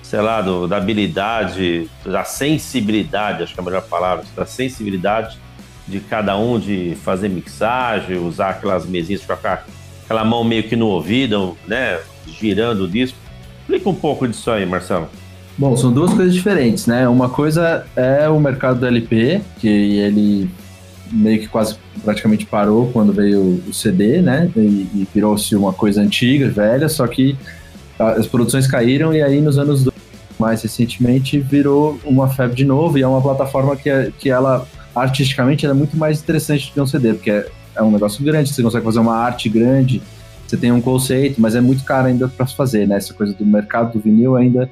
sei 0.02 0.22
lá, 0.22 0.40
do, 0.40 0.66
da 0.66 0.78
habilidade, 0.78 1.88
da 2.04 2.24
sensibilidade, 2.24 3.42
acho 3.42 3.52
que 3.52 3.60
é 3.60 3.62
a 3.62 3.64
melhor 3.64 3.82
palavra, 3.82 4.24
da 4.34 4.46
sensibilidade 4.46 5.38
de 5.86 6.00
cada 6.00 6.36
um 6.36 6.58
de 6.58 6.96
fazer 7.04 7.28
mixagem, 7.28 8.18
usar 8.18 8.50
aquelas 8.50 8.86
mesinhas, 8.86 9.22
ficar 9.22 9.64
aquela 10.08 10.24
mão 10.24 10.42
meio 10.42 10.62
que 10.62 10.74
no 10.74 10.86
ouvido, 10.86 11.54
né, 11.66 11.98
girando 12.26 12.84
o 12.84 12.88
disco. 12.88 13.18
Explica 13.60 13.90
um 13.90 13.94
pouco 13.94 14.26
disso 14.26 14.50
aí, 14.50 14.64
Marcelo. 14.64 15.06
Bom, 15.58 15.76
são 15.76 15.92
duas 15.92 16.14
coisas 16.14 16.32
diferentes, 16.32 16.86
né? 16.86 17.06
Uma 17.06 17.28
coisa 17.28 17.84
é 17.94 18.26
o 18.26 18.40
mercado 18.40 18.80
do 18.80 18.86
LP, 18.86 19.42
que 19.58 19.68
ele 19.68 20.48
meio 21.12 21.40
que 21.40 21.48
quase 21.48 21.76
praticamente 22.02 22.46
parou 22.46 22.90
quando 22.90 23.12
veio 23.12 23.62
o 23.68 23.74
CD, 23.74 24.22
né? 24.22 24.50
E, 24.56 24.60
e 24.60 25.08
virou-se 25.12 25.54
uma 25.54 25.74
coisa 25.74 26.00
antiga, 26.00 26.48
velha, 26.48 26.88
só 26.88 27.06
que 27.06 27.36
as 27.98 28.26
produções 28.26 28.66
caíram 28.66 29.12
e 29.12 29.20
aí 29.20 29.42
nos 29.42 29.58
anos 29.58 29.86
mais 30.38 30.62
recentemente 30.62 31.38
virou 31.38 32.00
uma 32.04 32.28
febre 32.28 32.56
de 32.56 32.64
novo 32.64 32.96
e 32.96 33.02
é 33.02 33.06
uma 33.06 33.20
plataforma 33.20 33.76
que, 33.76 33.90
é, 33.90 34.10
que 34.16 34.30
ela 34.30 34.66
artisticamente 34.94 35.66
é 35.66 35.72
muito 35.72 35.96
mais 35.96 36.20
interessante 36.20 36.68
do 36.68 36.72
que 36.72 36.80
um 36.80 36.86
CD, 36.86 37.12
porque 37.12 37.44
é, 37.78 37.82
um 37.82 37.90
negócio 37.90 38.24
grande, 38.24 38.52
você 38.52 38.62
consegue 38.62 38.84
fazer 38.84 38.98
uma 38.98 39.14
arte 39.14 39.48
grande, 39.48 40.02
você 40.46 40.56
tem 40.56 40.72
um 40.72 40.80
conceito, 40.80 41.40
mas 41.40 41.54
é 41.54 41.60
muito 41.60 41.84
caro 41.84 42.08
ainda 42.08 42.28
para 42.28 42.46
se 42.46 42.56
fazer, 42.56 42.86
né? 42.86 42.96
Essa 42.96 43.14
coisa 43.14 43.34
do 43.34 43.44
mercado 43.44 43.92
do 43.92 44.00
vinil 44.00 44.36
ainda 44.36 44.70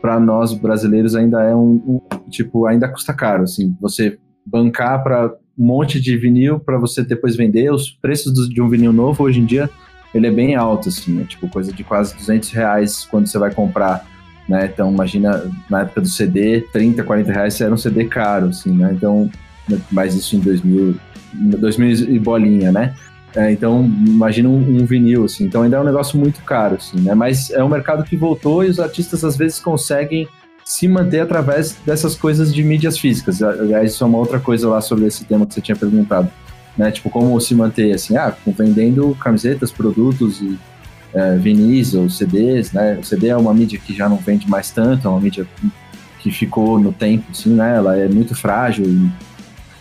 para 0.00 0.18
nós 0.18 0.54
brasileiros 0.54 1.14
ainda 1.14 1.42
é 1.42 1.54
um, 1.54 2.00
um, 2.12 2.30
tipo 2.30 2.66
ainda 2.66 2.88
custa 2.88 3.12
caro, 3.12 3.42
assim, 3.42 3.76
você 3.80 4.18
bancar 4.46 5.02
para 5.02 5.34
um 5.58 5.66
monte 5.66 6.00
de 6.00 6.16
vinil 6.16 6.58
para 6.58 6.78
você 6.78 7.04
depois 7.04 7.36
vender, 7.36 7.70
os 7.70 7.90
preços 7.90 8.32
do, 8.32 8.48
de 8.48 8.62
um 8.62 8.68
vinil 8.68 8.92
novo 8.92 9.24
hoje 9.24 9.40
em 9.40 9.44
dia 9.44 9.68
ele 10.14 10.26
é 10.26 10.30
bem 10.30 10.54
alto, 10.56 10.88
assim, 10.88 11.20
é 11.20 11.24
tipo 11.24 11.48
coisa 11.48 11.72
de 11.72 11.84
quase 11.84 12.16
200 12.16 12.50
reais 12.50 13.04
quando 13.04 13.26
você 13.26 13.38
vai 13.38 13.52
comprar, 13.52 14.04
né? 14.48 14.70
Então 14.72 14.92
imagina 14.92 15.50
na 15.68 15.82
época 15.82 16.00
do 16.00 16.08
CD, 16.08 16.62
30, 16.72 17.04
40 17.04 17.32
reais 17.32 17.60
era 17.60 17.72
um 17.72 17.76
CD 17.76 18.06
caro, 18.06 18.48
assim, 18.48 18.72
né? 18.72 18.92
Então, 18.92 19.30
mas 19.90 20.14
isso 20.14 20.34
em 20.34 20.40
2000, 20.40 20.96
2000 21.32 22.10
e 22.10 22.18
bolinha, 22.18 22.72
né? 22.72 22.94
É, 23.34 23.52
então, 23.52 23.84
imagina 23.84 24.48
um, 24.48 24.80
um, 24.80 24.84
vinil, 24.84 25.24
assim. 25.24 25.44
Então, 25.44 25.62
ainda 25.62 25.76
é 25.76 25.80
um 25.80 25.84
negócio 25.84 26.18
muito 26.18 26.42
caro, 26.42 26.76
assim, 26.76 27.00
né? 27.00 27.14
Mas 27.14 27.50
é 27.50 27.62
um 27.62 27.68
mercado 27.68 28.02
que 28.02 28.16
voltou 28.16 28.64
e 28.64 28.68
os 28.68 28.80
artistas, 28.80 29.24
às 29.24 29.36
vezes, 29.36 29.60
conseguem 29.60 30.28
se 30.64 30.88
manter 30.88 31.20
através 31.20 31.76
dessas 31.86 32.14
coisas 32.14 32.52
de 32.52 32.62
mídias 32.62 32.98
físicas. 32.98 33.42
Aliás, 33.42 33.92
isso 33.92 34.02
é 34.02 34.06
uma 34.06 34.18
outra 34.18 34.40
coisa 34.40 34.68
lá 34.68 34.80
sobre 34.80 35.06
esse 35.06 35.24
tema 35.24 35.46
que 35.46 35.54
você 35.54 35.60
tinha 35.60 35.76
perguntado, 35.76 36.28
né? 36.76 36.90
Tipo, 36.90 37.08
como 37.08 37.40
se 37.40 37.54
manter, 37.54 37.92
assim, 37.92 38.16
ah, 38.16 38.34
vendendo 38.46 39.16
camisetas, 39.20 39.70
produtos 39.70 40.40
e 40.40 40.58
é, 41.14 41.36
vinis 41.36 41.94
ou 41.94 42.08
CDs, 42.10 42.72
né? 42.72 42.98
O 43.00 43.04
CD 43.04 43.28
é 43.28 43.36
uma 43.36 43.54
mídia 43.54 43.78
que 43.78 43.94
já 43.94 44.08
não 44.08 44.16
vende 44.16 44.48
mais 44.48 44.70
tanto, 44.70 45.06
é 45.06 45.10
uma 45.10 45.20
mídia 45.20 45.46
que 46.20 46.30
ficou 46.30 46.78
no 46.78 46.92
tempo, 46.92 47.24
assim, 47.30 47.50
né? 47.50 47.76
Ela 47.76 47.96
é 47.96 48.08
muito 48.08 48.34
frágil 48.34 48.84
e 48.86 49.10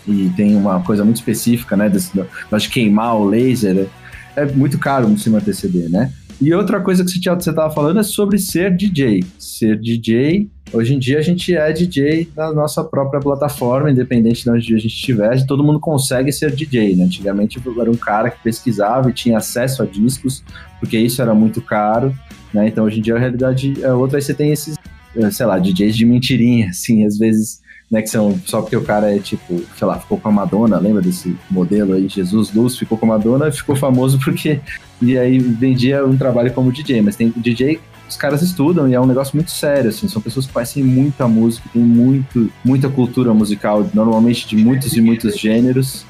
e 0.09 0.29
tem 0.35 0.55
uma 0.55 0.81
coisa 0.81 1.03
muito 1.03 1.17
específica, 1.17 1.77
né, 1.77 1.89
desse, 1.89 2.11
de 2.13 2.69
queimar 2.69 3.15
o 3.15 3.25
laser, 3.25 3.87
é, 4.35 4.41
é 4.41 4.45
muito 4.45 4.77
caro 4.77 5.17
se 5.17 5.29
manter 5.29 5.53
CD, 5.53 5.89
né? 5.89 6.11
E 6.41 6.53
outra 6.53 6.79
coisa 6.79 7.03
que 7.03 7.11
você 7.11 7.49
estava 7.49 7.69
falando 7.69 7.99
é 7.99 8.03
sobre 8.03 8.37
ser 8.37 8.73
DJ. 8.73 9.25
Ser 9.37 9.77
DJ, 9.77 10.49
hoje 10.71 10.95
em 10.95 10.99
dia 10.99 11.19
a 11.19 11.21
gente 11.21 11.53
é 11.53 11.71
DJ 11.73 12.29
na 12.33 12.53
nossa 12.53 12.81
própria 12.81 13.19
plataforma, 13.19 13.91
independente 13.91 14.43
de 14.43 14.49
onde 14.49 14.73
a 14.73 14.77
gente 14.77 14.87
estiver, 14.87 15.45
todo 15.45 15.63
mundo 15.63 15.81
consegue 15.81 16.31
ser 16.31 16.55
DJ, 16.55 16.95
né? 16.95 17.03
Antigamente 17.03 17.61
era 17.79 17.91
um 17.91 17.95
cara 17.95 18.29
que 18.29 18.41
pesquisava 18.41 19.09
e 19.09 19.13
tinha 19.13 19.37
acesso 19.37 19.83
a 19.83 19.85
discos, 19.85 20.41
porque 20.79 20.97
isso 20.97 21.21
era 21.21 21.33
muito 21.33 21.61
caro, 21.61 22.15
né? 22.53 22.69
Então 22.69 22.85
hoje 22.85 22.99
em 22.99 23.01
dia 23.01 23.15
a 23.15 23.19
realidade 23.19 23.73
é 23.83 23.91
outra, 23.91 24.17
aí 24.17 24.21
você 24.21 24.33
tem 24.33 24.53
esses, 24.53 24.77
eh, 25.17 25.31
sei 25.31 25.45
lá, 25.45 25.59
DJs 25.59 25.97
de 25.97 26.05
mentirinha, 26.05 26.69
assim, 26.69 27.05
às 27.05 27.17
vezes 27.17 27.59
né, 27.89 28.01
que 28.01 28.09
são 28.09 28.39
só 28.45 28.61
porque 28.61 28.75
o 28.75 28.83
cara 28.83 29.15
é 29.15 29.19
tipo, 29.19 29.63
sei 29.77 29.87
lá, 29.87 29.99
ficou 29.99 30.19
com 30.19 30.29
a 30.29 30.31
Madonna, 30.31 30.77
lembra 30.77 31.01
desse 31.01 31.35
modelo 31.49 31.93
aí, 31.93 32.07
Jesus 32.07 32.53
Luz, 32.53 32.77
ficou 32.77 32.97
com 32.97 33.05
a 33.05 33.17
Madonna 33.17 33.51
ficou 33.51 33.75
famoso 33.75 34.19
porque 34.19 34.59
e 35.01 35.17
aí 35.17 35.39
vendia 35.39 36.05
um 36.05 36.17
trabalho 36.17 36.53
como 36.53 36.71
DJ, 36.71 37.01
mas 37.01 37.15
tem 37.15 37.33
DJ 37.35 37.79
os 38.07 38.17
caras 38.17 38.41
estudam 38.41 38.89
e 38.89 38.95
é 38.95 38.99
um 38.99 39.05
negócio 39.05 39.35
muito 39.35 39.51
sério, 39.51 39.89
assim, 39.89 40.07
são 40.07 40.21
pessoas 40.21 40.47
que 40.47 40.51
conhecem 40.51 40.83
muita 40.83 41.27
música, 41.27 41.69
tem 41.71 41.81
muito, 41.81 42.51
muita 42.65 42.89
cultura 42.89 43.33
musical, 43.33 43.87
normalmente 43.93 44.47
de 44.47 44.57
muitos 44.57 44.93
e 44.93 45.01
muitos 45.01 45.37
gêneros, 45.37 46.05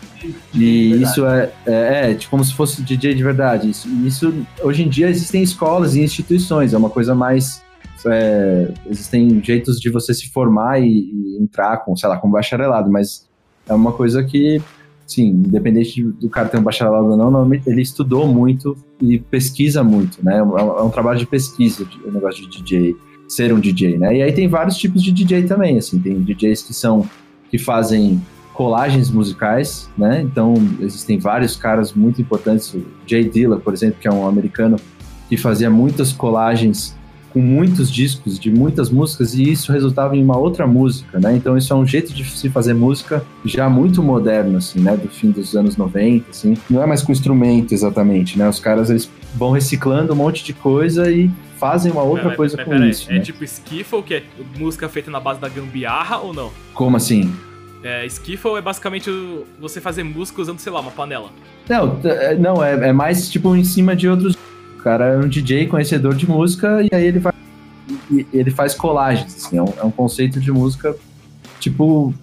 e 0.54 1.02
isso 1.02 1.26
é, 1.26 1.52
é, 1.66 2.12
é 2.12 2.14
tipo, 2.14 2.32
como 2.32 2.44
se 2.44 2.54
fosse 2.54 2.82
DJ 2.82 3.14
de 3.14 3.24
verdade. 3.24 3.70
Isso, 3.70 3.88
isso, 4.06 4.34
hoje 4.62 4.84
em 4.84 4.90
dia 4.90 5.10
existem 5.10 5.44
escolas 5.44 5.96
e 5.96 6.02
instituições, 6.02 6.74
é 6.74 6.78
uma 6.78 6.90
coisa 6.90 7.14
mais 7.14 7.62
é, 8.06 8.72
existem 8.88 9.44
jeitos 9.44 9.80
de 9.80 9.90
você 9.90 10.14
se 10.14 10.30
formar 10.30 10.80
e, 10.80 10.88
e, 10.88 11.38
entrar 11.42 11.78
com, 11.78 11.96
sei 11.96 12.10
lá, 12.10 12.18
com 12.18 12.30
bacharelado, 12.30 12.92
mas 12.92 13.28
é 13.68 13.74
uma 13.74 13.92
coisa 13.92 14.24
que, 14.24 14.62
sim, 15.06 15.28
independente 15.28 16.04
do 16.04 16.30
cara 16.30 16.50
ter 16.50 16.58
um 16.58 16.64
bacharelado 16.64 17.06
ou 17.06 17.18
não, 17.18 17.32
normalmente 17.32 17.70
ele 17.70 17.82
estudou 17.82 18.28
muito 18.28 18.76
e 19.02 19.20
pesquisa 19.20 19.84
muito, 19.84 20.24
né? 20.24 20.38
É 20.38 20.44
um, 20.44 20.58
é 20.58 20.84
um 20.84 20.90
trabalho 20.90 21.20
de 21.20 21.26
pesquisa, 21.26 21.88
o 22.06 22.12
negócio 22.12 22.50
de 22.50 22.62
DJ, 22.62 22.96
ser 23.28 23.54
um 23.54 23.60
DJ, 23.60 23.98
né? 23.98 24.18
E 24.18 24.22
aí 24.22 24.32
tem 24.32 24.48
vários 24.48 24.78
tipos 24.78 25.04
de 25.04 25.12
DJ 25.12 25.44
também, 25.44 25.78
assim, 25.78 26.00
tem 26.00 26.22
DJs 26.22 26.64
que 26.64 26.74
são, 26.74 27.08
que 27.50 27.58
fazem 27.58 28.22
colagens 28.54 29.10
musicais, 29.10 29.90
né? 29.98 30.22
Então 30.22 30.54
existem 30.82 31.18
vários 31.18 31.56
caras 31.56 31.94
muito 31.94 32.22
importantes, 32.22 32.74
o 32.74 32.84
Jay 33.06 33.24
Dilla, 33.24 33.58
por 33.58 33.74
exemplo, 33.74 33.98
que 34.02 34.08
é 34.08 34.12
um 34.12 34.28
americano 34.28 34.76
que 35.30 35.38
fazia 35.38 35.70
muitas 35.70 36.12
colagens 36.12 36.99
com 37.32 37.40
muitos 37.40 37.92
discos 37.92 38.40
de 38.40 38.52
muitas 38.52 38.90
músicas 38.90 39.34
e 39.34 39.52
isso 39.52 39.72
resultava 39.72 40.16
em 40.16 40.24
uma 40.24 40.38
outra 40.38 40.66
música, 40.66 41.20
né? 41.20 41.36
Então 41.36 41.58
isso 41.58 41.72
é 41.72 41.76
um 41.76 41.86
jeito 41.86 42.14
de 42.14 42.24
se 42.24 42.50
fazer 42.50 42.74
música 42.74 43.24
já 43.46 43.70
muito 43.70 44.02
moderno, 44.02 44.58
assim, 44.58 44.80
né? 44.80 44.96
Do 44.98 45.08
fim 45.08 45.32
dos 45.32 45.56
anos 45.56 45.78
90, 45.78 46.30
assim. 46.30 46.56
Não 46.70 46.82
é 46.82 46.86
mais 46.86 47.02
com 47.02 47.12
instrumento 47.12 47.74
exatamente, 47.74 48.38
né? 48.38 48.48
Os 48.48 48.60
caras 48.60 48.90
eles 48.90 49.10
vão 49.36 49.52
reciclando 49.52 50.14
um 50.14 50.16
monte 50.16 50.44
de 50.44 50.54
coisa 50.54 51.10
e 51.12 51.30
fazem 51.58 51.92
uma 51.92 52.04
outra 52.04 52.36
coisa 52.36 52.64
com 52.64 52.76
isso. 52.76 53.10
É 53.12 53.16
né? 53.16 53.20
tipo 53.20 53.44
skiffle, 53.44 54.02
que 54.02 54.14
é 54.16 54.24
música 54.58 54.88
feita 54.88 55.12
na 55.12 55.20
base 55.20 55.40
da 55.40 55.50
gambiarra 55.50 56.18
ou 56.18 56.34
não? 56.34 56.52
Como 56.74 56.98
assim? 56.98 57.32
É, 57.84 58.06
skiffle 58.08 58.56
é 58.58 58.62
basicamente 58.62 59.10
você 59.60 59.80
fazer 59.80 60.04
música 60.04 60.42
usando, 60.42 60.60
sei 60.60 60.72
lá, 60.72 60.80
uma 60.80 60.92
panela. 60.92 61.30
Não, 61.68 62.00
é, 62.04 62.36
não 62.36 62.64
é, 62.64 62.90
é 62.90 62.94
mais 62.94 63.30
tipo 63.30 63.56
em 63.56 63.64
cima 63.64 63.96
de 63.96 64.08
outros 64.08 64.36
o 64.80 64.84
cara 64.84 65.06
é 65.06 65.18
um 65.18 65.28
DJ 65.28 65.68
conhecedor 65.68 66.16
de 66.16 66.28
música 66.28 66.82
e 66.82 66.96
aí 66.96 67.06
ele 67.06 67.20
vai 67.20 67.34
ele 68.34 68.50
faz 68.50 68.74
colagens, 68.74 69.36
assim, 69.36 69.58
é 69.58 69.62
um, 69.62 69.74
é 69.78 69.84
um, 69.84 69.92
conceito 69.92 70.40
de 70.40 70.52
música 70.52 70.96
tipo 71.60 72.14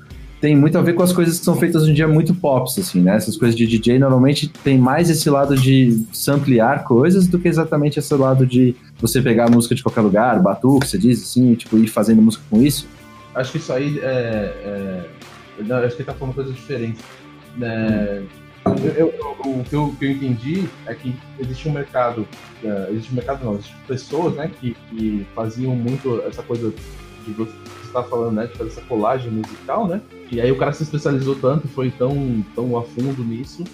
tem 0.40 0.56
muito 0.56 0.76
a 0.76 0.82
ver 0.82 0.94
com 0.94 1.02
as 1.02 1.12
coisas 1.12 1.38
que 1.38 1.44
são 1.44 1.56
feitas 1.56 1.82
hoje 1.82 1.92
em 1.92 1.94
dia 1.94 2.06
muito 2.06 2.34
pops, 2.34 2.78
assim, 2.78 3.00
né? 3.00 3.16
Essas 3.16 3.36
coisas 3.36 3.56
de 3.56 3.66
DJ 3.66 3.98
normalmente 3.98 4.48
tem 4.48 4.78
mais 4.78 5.08
esse 5.08 5.28
lado 5.30 5.56
de 5.56 6.04
samplear 6.12 6.84
coisas 6.84 7.26
do 7.26 7.38
que 7.38 7.48
exatamente 7.48 7.98
esse 7.98 8.14
lado 8.14 8.46
de 8.46 8.74
você 9.00 9.22
pegar 9.22 9.46
a 9.46 9.50
música 9.50 9.74
de 9.74 9.82
qualquer 9.82 10.02
lugar, 10.02 10.40
batuque, 10.42 10.86
você 10.86 10.98
diz 10.98 11.22
assim, 11.22 11.54
tipo, 11.54 11.78
ir 11.78 11.88
fazendo 11.88 12.20
música 12.20 12.44
com 12.50 12.60
isso. 12.62 12.86
Acho 13.34 13.52
que 13.52 13.58
isso 13.58 13.72
aí 13.72 13.98
é. 14.00 15.06
é... 15.58 15.62
Não, 15.64 15.76
acho 15.78 15.96
que 15.96 16.02
ele 16.02 16.06
tá 16.06 16.14
falando 16.14 16.34
coisas 16.34 16.54
diferentes. 16.54 17.02
Né? 17.56 18.22
Eu, 18.82 19.08
eu, 19.08 19.14
o, 19.40 19.64
que 19.64 19.74
eu, 19.74 19.94
que 19.98 20.04
eu, 20.04 20.10
entendi 20.10 20.68
é 20.86 20.94
que 20.94 21.14
existe 21.38 21.68
um 21.68 21.72
mercado, 21.72 22.26
uh, 22.62 22.90
existe 22.90 23.12
um 23.12 23.16
mercado 23.16 23.44
não, 23.44 23.54
existe 23.54 23.74
pessoas, 23.86 24.34
né, 24.34 24.50
que, 24.60 24.76
que 24.90 25.26
faziam 25.34 25.74
muito 25.74 26.20
essa 26.22 26.42
coisa 26.42 26.72
de 27.24 27.32
você 27.32 27.52
está 27.84 28.02
falando, 28.02 28.34
né, 28.34 28.46
de 28.46 28.56
fazer 28.56 28.70
essa 28.70 28.80
colagem 28.82 29.30
musical, 29.30 29.86
né, 29.86 30.00
e 30.30 30.40
aí 30.40 30.50
o 30.50 30.56
cara 30.56 30.72
se 30.72 30.82
especializou 30.82 31.36
tanto, 31.36 31.68
foi 31.68 31.90
tão, 31.90 32.44
tão 32.54 32.76
a 32.76 32.82
fundo 32.82 33.24
nisso, 33.24 33.64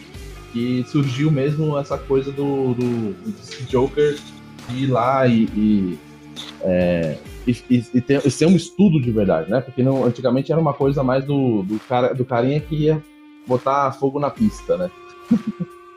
que 0.53 0.85
surgiu 0.89 1.31
mesmo 1.31 1.79
essa 1.79 1.97
coisa 1.97 2.31
do, 2.31 2.75
do, 2.75 3.13
do 3.13 3.67
Joker 3.69 4.19
ir 4.71 4.87
lá 4.87 5.27
e, 5.27 5.45
e 5.55 5.99
é, 6.63 7.17
e, 7.47 7.51
e, 7.71 7.85
e, 7.95 8.01
ter, 8.01 8.25
e, 8.25 8.31
ser 8.31 8.47
um 8.47 8.55
estudo 8.55 9.01
de 9.01 9.11
verdade, 9.11 9.51
né? 9.51 9.61
Porque 9.61 9.83
não, 9.83 10.05
antigamente 10.05 10.53
era 10.53 10.61
uma 10.61 10.73
coisa 10.73 11.03
mais 11.03 11.25
do, 11.25 11.63
do, 11.63 11.79
cara, 11.81 12.15
do 12.15 12.25
carinha 12.25 12.61
que 12.61 12.77
ia 12.77 13.03
botar 13.47 13.93
fogo 13.93 14.19
na 14.19 14.31
pista, 14.31 14.77
né? 14.77 14.91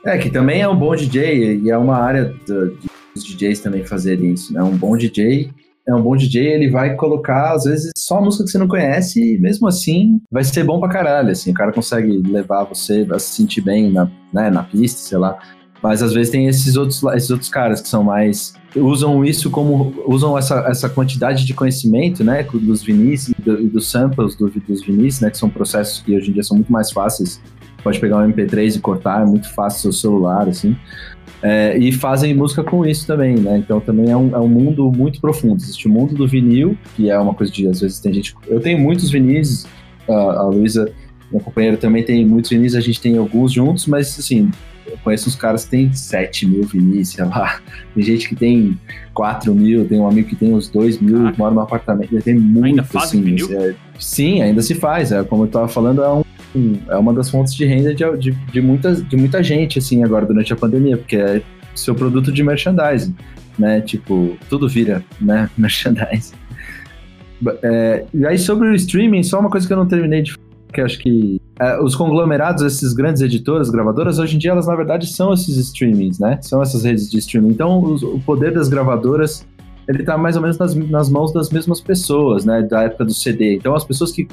É, 0.03 0.17
que 0.17 0.29
também 0.29 0.61
é 0.61 0.67
um 0.67 0.77
bom 0.77 0.95
DJ 0.95 1.59
e 1.61 1.69
é 1.69 1.77
uma 1.77 1.97
área 1.97 2.33
de, 2.45 2.77
DJs 3.15 3.59
também 3.59 3.83
fazerem 3.83 4.33
isso, 4.33 4.53
né? 4.53 4.61
Um 4.61 4.77
bom 4.77 4.95
DJ 4.95 5.51
é 5.87 5.93
um 5.93 6.01
bom 6.01 6.15
DJ, 6.15 6.47
ele 6.47 6.69
vai 6.69 6.95
colocar, 6.95 7.53
às 7.53 7.65
vezes, 7.65 7.91
só 7.95 8.19
música 8.19 8.43
que 8.43 8.49
você 8.49 8.57
não 8.57 8.67
conhece 8.67 9.35
e 9.35 9.37
mesmo 9.37 9.67
assim 9.67 10.19
vai 10.31 10.43
ser 10.43 10.63
bom 10.63 10.79
pra 10.79 10.89
caralho, 10.89 11.29
assim. 11.29 11.51
O 11.51 11.53
cara 11.53 11.71
consegue 11.71 12.23
levar 12.27 12.63
você 12.63 13.07
a 13.11 13.19
se 13.19 13.35
sentir 13.35 13.61
bem 13.61 13.91
na, 13.91 14.09
né, 14.33 14.49
na 14.49 14.63
pista, 14.63 14.99
sei 14.99 15.19
lá. 15.19 15.37
Mas 15.85 16.01
às 16.01 16.13
vezes 16.13 16.31
tem 16.31 16.47
esses 16.47 16.75
outros, 16.75 17.03
esses 17.13 17.29
outros 17.29 17.47
caras 17.47 17.79
que 17.79 17.87
são 17.87 18.03
mais. 18.03 18.55
usam 18.75 19.23
isso 19.23 19.51
como. 19.51 19.93
usam 20.07 20.35
essa, 20.35 20.65
essa 20.67 20.89
quantidade 20.89 21.45
de 21.45 21.53
conhecimento, 21.53 22.23
né? 22.23 22.41
Dos 22.41 22.81
vinis 22.81 23.27
e 23.27 23.35
do, 23.39 23.69
dos 23.69 23.91
samples 23.91 24.35
do, 24.35 24.49
dos 24.49 24.83
vinis, 24.83 25.21
né? 25.21 25.29
Que 25.29 25.37
são 25.37 25.47
processos 25.47 26.01
que 26.01 26.17
hoje 26.17 26.31
em 26.31 26.33
dia 26.33 26.41
são 26.41 26.57
muito 26.57 26.71
mais 26.71 26.91
fáceis. 26.91 27.39
Pode 27.83 27.99
pegar 27.99 28.17
um 28.17 28.27
MP3 28.31 28.77
e 28.77 28.79
cortar, 28.79 29.21
é 29.21 29.25
muito 29.25 29.47
fácil 29.53 29.79
seu 29.79 29.91
celular, 29.93 30.49
assim. 30.49 30.75
É, 31.43 31.77
e 31.77 31.91
fazem 31.91 32.33
música 32.33 32.63
com 32.63 32.83
isso 32.83 33.05
também, 33.05 33.35
né? 33.35 33.59
Então 33.59 33.79
também 33.79 34.09
é 34.09 34.17
um, 34.17 34.35
é 34.35 34.39
um 34.39 34.47
mundo 34.47 34.91
muito 34.91 35.21
profundo. 35.21 35.57
Existe 35.57 35.87
o 35.87 35.91
mundo 35.91 36.15
do 36.15 36.27
vinil, 36.27 36.75
que 36.95 37.11
é 37.11 37.19
uma 37.19 37.35
coisa 37.35 37.53
de, 37.53 37.67
às 37.67 37.81
vezes, 37.81 37.99
tem 37.99 38.11
gente. 38.11 38.33
Eu 38.47 38.59
tenho 38.59 38.79
muitos 38.79 39.11
vinis, 39.11 39.67
a, 40.09 40.13
a 40.13 40.43
Luísa, 40.47 40.91
minha 41.29 41.43
companheira, 41.43 41.77
também 41.77 42.03
tem 42.03 42.25
muitos 42.25 42.49
vinis, 42.49 42.73
a 42.73 42.81
gente 42.81 42.99
tem 42.99 43.19
alguns 43.19 43.53
juntos, 43.53 43.85
mas 43.85 44.17
assim, 44.17 44.49
eu 44.85 44.97
conheço 45.03 45.29
uns 45.29 45.35
caras 45.35 45.65
que 45.65 45.71
tem 45.71 45.93
7 45.93 46.45
mil 46.45 46.63
vinis, 46.63 47.09
sei 47.09 47.25
lá. 47.25 47.59
Tem 47.93 48.03
gente 48.03 48.29
que 48.29 48.35
tem 48.35 48.79
4 49.13 49.53
mil, 49.53 49.87
tem 49.87 49.99
um 49.99 50.07
amigo 50.07 50.29
que 50.29 50.35
tem 50.35 50.53
uns 50.53 50.67
2 50.69 50.99
mil, 50.99 51.27
ah, 51.27 51.33
mora 51.37 51.53
num 51.53 51.61
apartamento. 51.61 52.21
Tem 52.21 52.35
muito, 52.35 52.65
ainda 52.65 52.87
assim. 52.95 53.21
Vinil? 53.21 53.47
É, 53.51 53.75
sim, 53.99 54.41
ainda 54.41 54.61
se 54.61 54.75
faz. 54.75 55.11
É, 55.11 55.23
como 55.23 55.43
eu 55.43 55.47
tava 55.47 55.67
falando, 55.67 56.03
é 56.03 56.09
um 56.11 56.23
é 56.87 56.95
uma 56.95 57.13
das 57.13 57.29
fontes 57.29 57.53
de 57.53 57.65
renda 57.65 57.93
de, 57.93 58.17
de, 58.17 58.31
de, 58.31 58.61
muita, 58.61 58.95
de 58.95 59.17
muita 59.17 59.43
gente, 59.43 59.77
assim, 59.77 60.03
agora 60.03 60.25
durante 60.25 60.53
a 60.53 60.55
pandemia, 60.55 60.95
porque 60.95 61.17
é 61.17 61.41
seu 61.75 61.93
produto 61.93 62.31
de 62.31 62.41
merchandising, 62.41 63.13
né? 63.59 63.81
Tipo, 63.81 64.37
tudo 64.49 64.69
vira, 64.69 65.03
né? 65.19 65.49
Merchandising. 65.57 66.35
É, 67.61 68.05
e 68.13 68.25
aí, 68.25 68.37
sobre 68.37 68.69
o 68.69 68.75
streaming, 68.75 69.21
só 69.23 69.39
uma 69.39 69.49
coisa 69.49 69.67
que 69.67 69.73
eu 69.73 69.77
não 69.77 69.85
terminei 69.85 70.21
de 70.21 70.35
que 70.73 70.81
acho 70.81 70.99
que 70.99 71.41
é, 71.59 71.81
os 71.81 71.95
conglomerados, 71.95 72.63
esses 72.63 72.93
grandes 72.93 73.21
editoras, 73.21 73.69
gravadoras, 73.69 74.19
hoje 74.19 74.35
em 74.35 74.39
dia 74.39 74.51
elas 74.51 74.67
na 74.67 74.75
verdade 74.75 75.07
são 75.07 75.33
esses 75.33 75.57
streamings, 75.57 76.19
né? 76.19 76.39
São 76.41 76.61
essas 76.61 76.83
redes 76.83 77.09
de 77.09 77.17
streaming. 77.17 77.49
Então, 77.49 77.81
os, 77.81 78.03
o 78.03 78.19
poder 78.25 78.53
das 78.53 78.67
gravadoras 78.67 79.45
ele 79.87 80.03
tá 80.03 80.17
mais 80.17 80.35
ou 80.35 80.41
menos 80.41 80.57
nas, 80.57 80.73
nas 80.75 81.09
mãos 81.09 81.31
das 81.31 81.49
mesmas 81.49 81.79
pessoas, 81.79 82.43
né? 82.43 82.61
Da 82.63 82.83
época 82.83 83.05
do 83.05 83.13
CD. 83.13 83.55
Então, 83.55 83.75
as 83.75 83.83
pessoas 83.83 84.11
que 84.11 84.27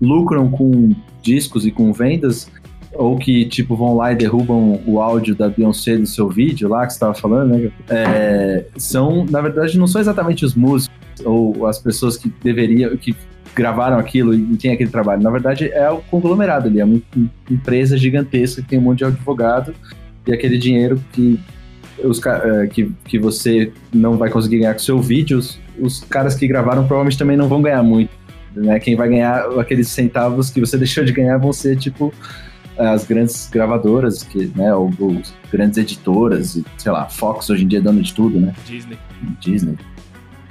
lucram 0.00 0.50
com 0.50 0.90
discos 1.22 1.64
e 1.64 1.70
com 1.70 1.92
vendas, 1.92 2.50
ou 2.92 3.16
que, 3.16 3.44
tipo, 3.46 3.76
vão 3.76 3.96
lá 3.96 4.12
e 4.12 4.16
derrubam 4.16 4.80
o 4.86 5.00
áudio 5.00 5.34
da 5.34 5.48
Beyoncé 5.48 5.96
do 5.96 6.06
seu 6.06 6.28
vídeo 6.28 6.68
lá, 6.68 6.86
que 6.86 6.92
estava 6.92 7.14
falando, 7.14 7.56
né? 7.56 7.70
É, 7.88 8.64
são, 8.76 9.24
na 9.24 9.40
verdade, 9.40 9.78
não 9.78 9.86
são 9.86 10.00
exatamente 10.00 10.44
os 10.44 10.54
músicos 10.54 10.96
ou 11.24 11.66
as 11.66 11.78
pessoas 11.78 12.16
que 12.16 12.32
deveriam, 12.42 12.96
que 12.96 13.14
gravaram 13.56 13.98
aquilo 13.98 14.34
e 14.34 14.56
tem 14.56 14.72
aquele 14.72 14.90
trabalho. 14.90 15.22
Na 15.22 15.30
verdade, 15.30 15.70
é 15.72 15.90
o 15.90 15.98
conglomerado 15.98 16.68
ali, 16.68 16.78
é 16.78 16.84
uma 16.84 17.00
empresa 17.50 17.96
gigantesca 17.96 18.62
que 18.62 18.68
tem 18.68 18.78
um 18.78 18.82
monte 18.82 18.98
de 18.98 19.06
advogado 19.06 19.74
e 20.26 20.32
aquele 20.32 20.58
dinheiro 20.58 21.02
que, 21.12 21.40
os, 22.04 22.24
é, 22.24 22.66
que, 22.68 22.92
que 23.04 23.18
você 23.18 23.72
não 23.92 24.16
vai 24.16 24.30
conseguir 24.30 24.58
ganhar 24.58 24.74
com 24.74 24.80
seu 24.80 25.00
vídeo, 25.00 25.38
os, 25.38 25.58
os 25.78 26.04
caras 26.04 26.34
que 26.34 26.46
gravaram 26.46 26.86
provavelmente 26.86 27.18
também 27.18 27.36
não 27.36 27.48
vão 27.48 27.62
ganhar 27.62 27.82
muito 27.82 28.10
né? 28.56 28.80
Quem 28.80 28.96
vai 28.96 29.08
ganhar 29.08 29.46
aqueles 29.60 29.88
centavos 29.88 30.50
que 30.50 30.60
você 30.60 30.76
deixou 30.78 31.04
de 31.04 31.12
ganhar 31.12 31.36
vão 31.38 31.52
ser, 31.52 31.76
tipo, 31.76 32.12
as 32.78 33.04
grandes 33.04 33.48
gravadoras, 33.50 34.22
que, 34.22 34.50
né, 34.56 34.74
ou, 34.74 34.90
ou 34.98 35.20
grandes 35.52 35.78
editoras, 35.78 36.60
sei 36.78 36.92
lá, 36.92 37.06
Fox 37.06 37.50
hoje 37.50 37.64
em 37.64 37.68
dia 37.68 37.78
é 37.78 37.82
dando 37.82 38.02
de 38.02 38.12
tudo, 38.14 38.40
né? 38.40 38.54
Disney. 38.66 38.98
Disney. 39.40 39.76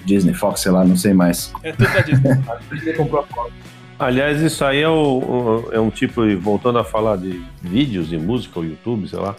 Disney, 0.05 0.33
Fox, 0.33 0.61
sei 0.61 0.71
lá, 0.71 0.85
não 0.85 0.95
sei 0.95 1.13
mais. 1.13 1.53
É 1.63 1.71
tudo 1.71 1.91
da 1.91 2.01
Disney. 2.01 2.31
a 2.31 2.55
Disney 2.73 2.93
comprou 2.93 3.21
a 3.21 3.25
Fox. 3.25 3.53
Aliás, 3.97 4.41
isso 4.41 4.63
aí 4.65 4.81
é, 4.81 4.89
o, 4.89 5.69
é 5.71 5.79
um 5.79 5.89
tipo, 5.89 6.21
voltando 6.37 6.79
a 6.79 6.83
falar 6.83 7.17
de 7.17 7.41
vídeos 7.61 8.11
e 8.11 8.17
música, 8.17 8.59
ou 8.59 8.65
YouTube, 8.65 9.07
sei 9.07 9.19
lá, 9.19 9.35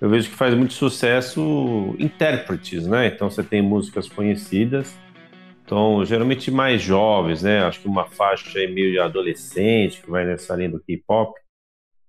eu 0.00 0.08
vejo 0.08 0.28
que 0.28 0.34
faz 0.34 0.52
muito 0.54 0.74
sucesso 0.74 1.94
intérpretes, 1.98 2.86
né? 2.86 3.06
Então 3.06 3.30
você 3.30 3.42
tem 3.42 3.62
músicas 3.62 4.08
conhecidas 4.08 4.94
então, 5.64 6.04
geralmente 6.04 6.50
mais 6.50 6.82
jovens, 6.82 7.42
né? 7.42 7.62
Acho 7.64 7.80
que 7.80 7.88
uma 7.88 8.04
faixa 8.04 8.58
aí 8.58 8.70
meio 8.70 9.02
adolescente, 9.02 10.02
que 10.02 10.10
vai 10.10 10.24
nessa 10.24 10.54
linha 10.54 10.70
do 10.70 10.80
K-pop, 10.80 11.40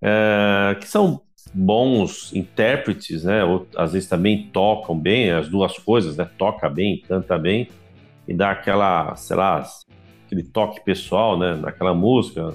é, 0.01 0.75
que 0.79 0.87
são 0.87 1.21
bons 1.53 2.33
intérpretes, 2.33 3.23
né? 3.23 3.45
Ou, 3.45 3.65
às 3.77 3.93
vezes 3.93 4.09
também 4.09 4.49
tocam 4.51 4.97
bem, 4.97 5.31
as 5.31 5.47
duas 5.47 5.77
coisas, 5.77 6.17
né? 6.17 6.29
Toca 6.37 6.69
bem, 6.69 7.01
canta 7.07 7.37
bem, 7.37 7.69
e 8.27 8.33
dá 8.33 8.51
aquela, 8.51 9.15
sei 9.15 9.35
lá, 9.35 9.63
aquele 10.25 10.43
toque 10.43 10.83
pessoal, 10.83 11.37
né? 11.37 11.55
Naquela 11.55 11.93
música, 11.93 12.53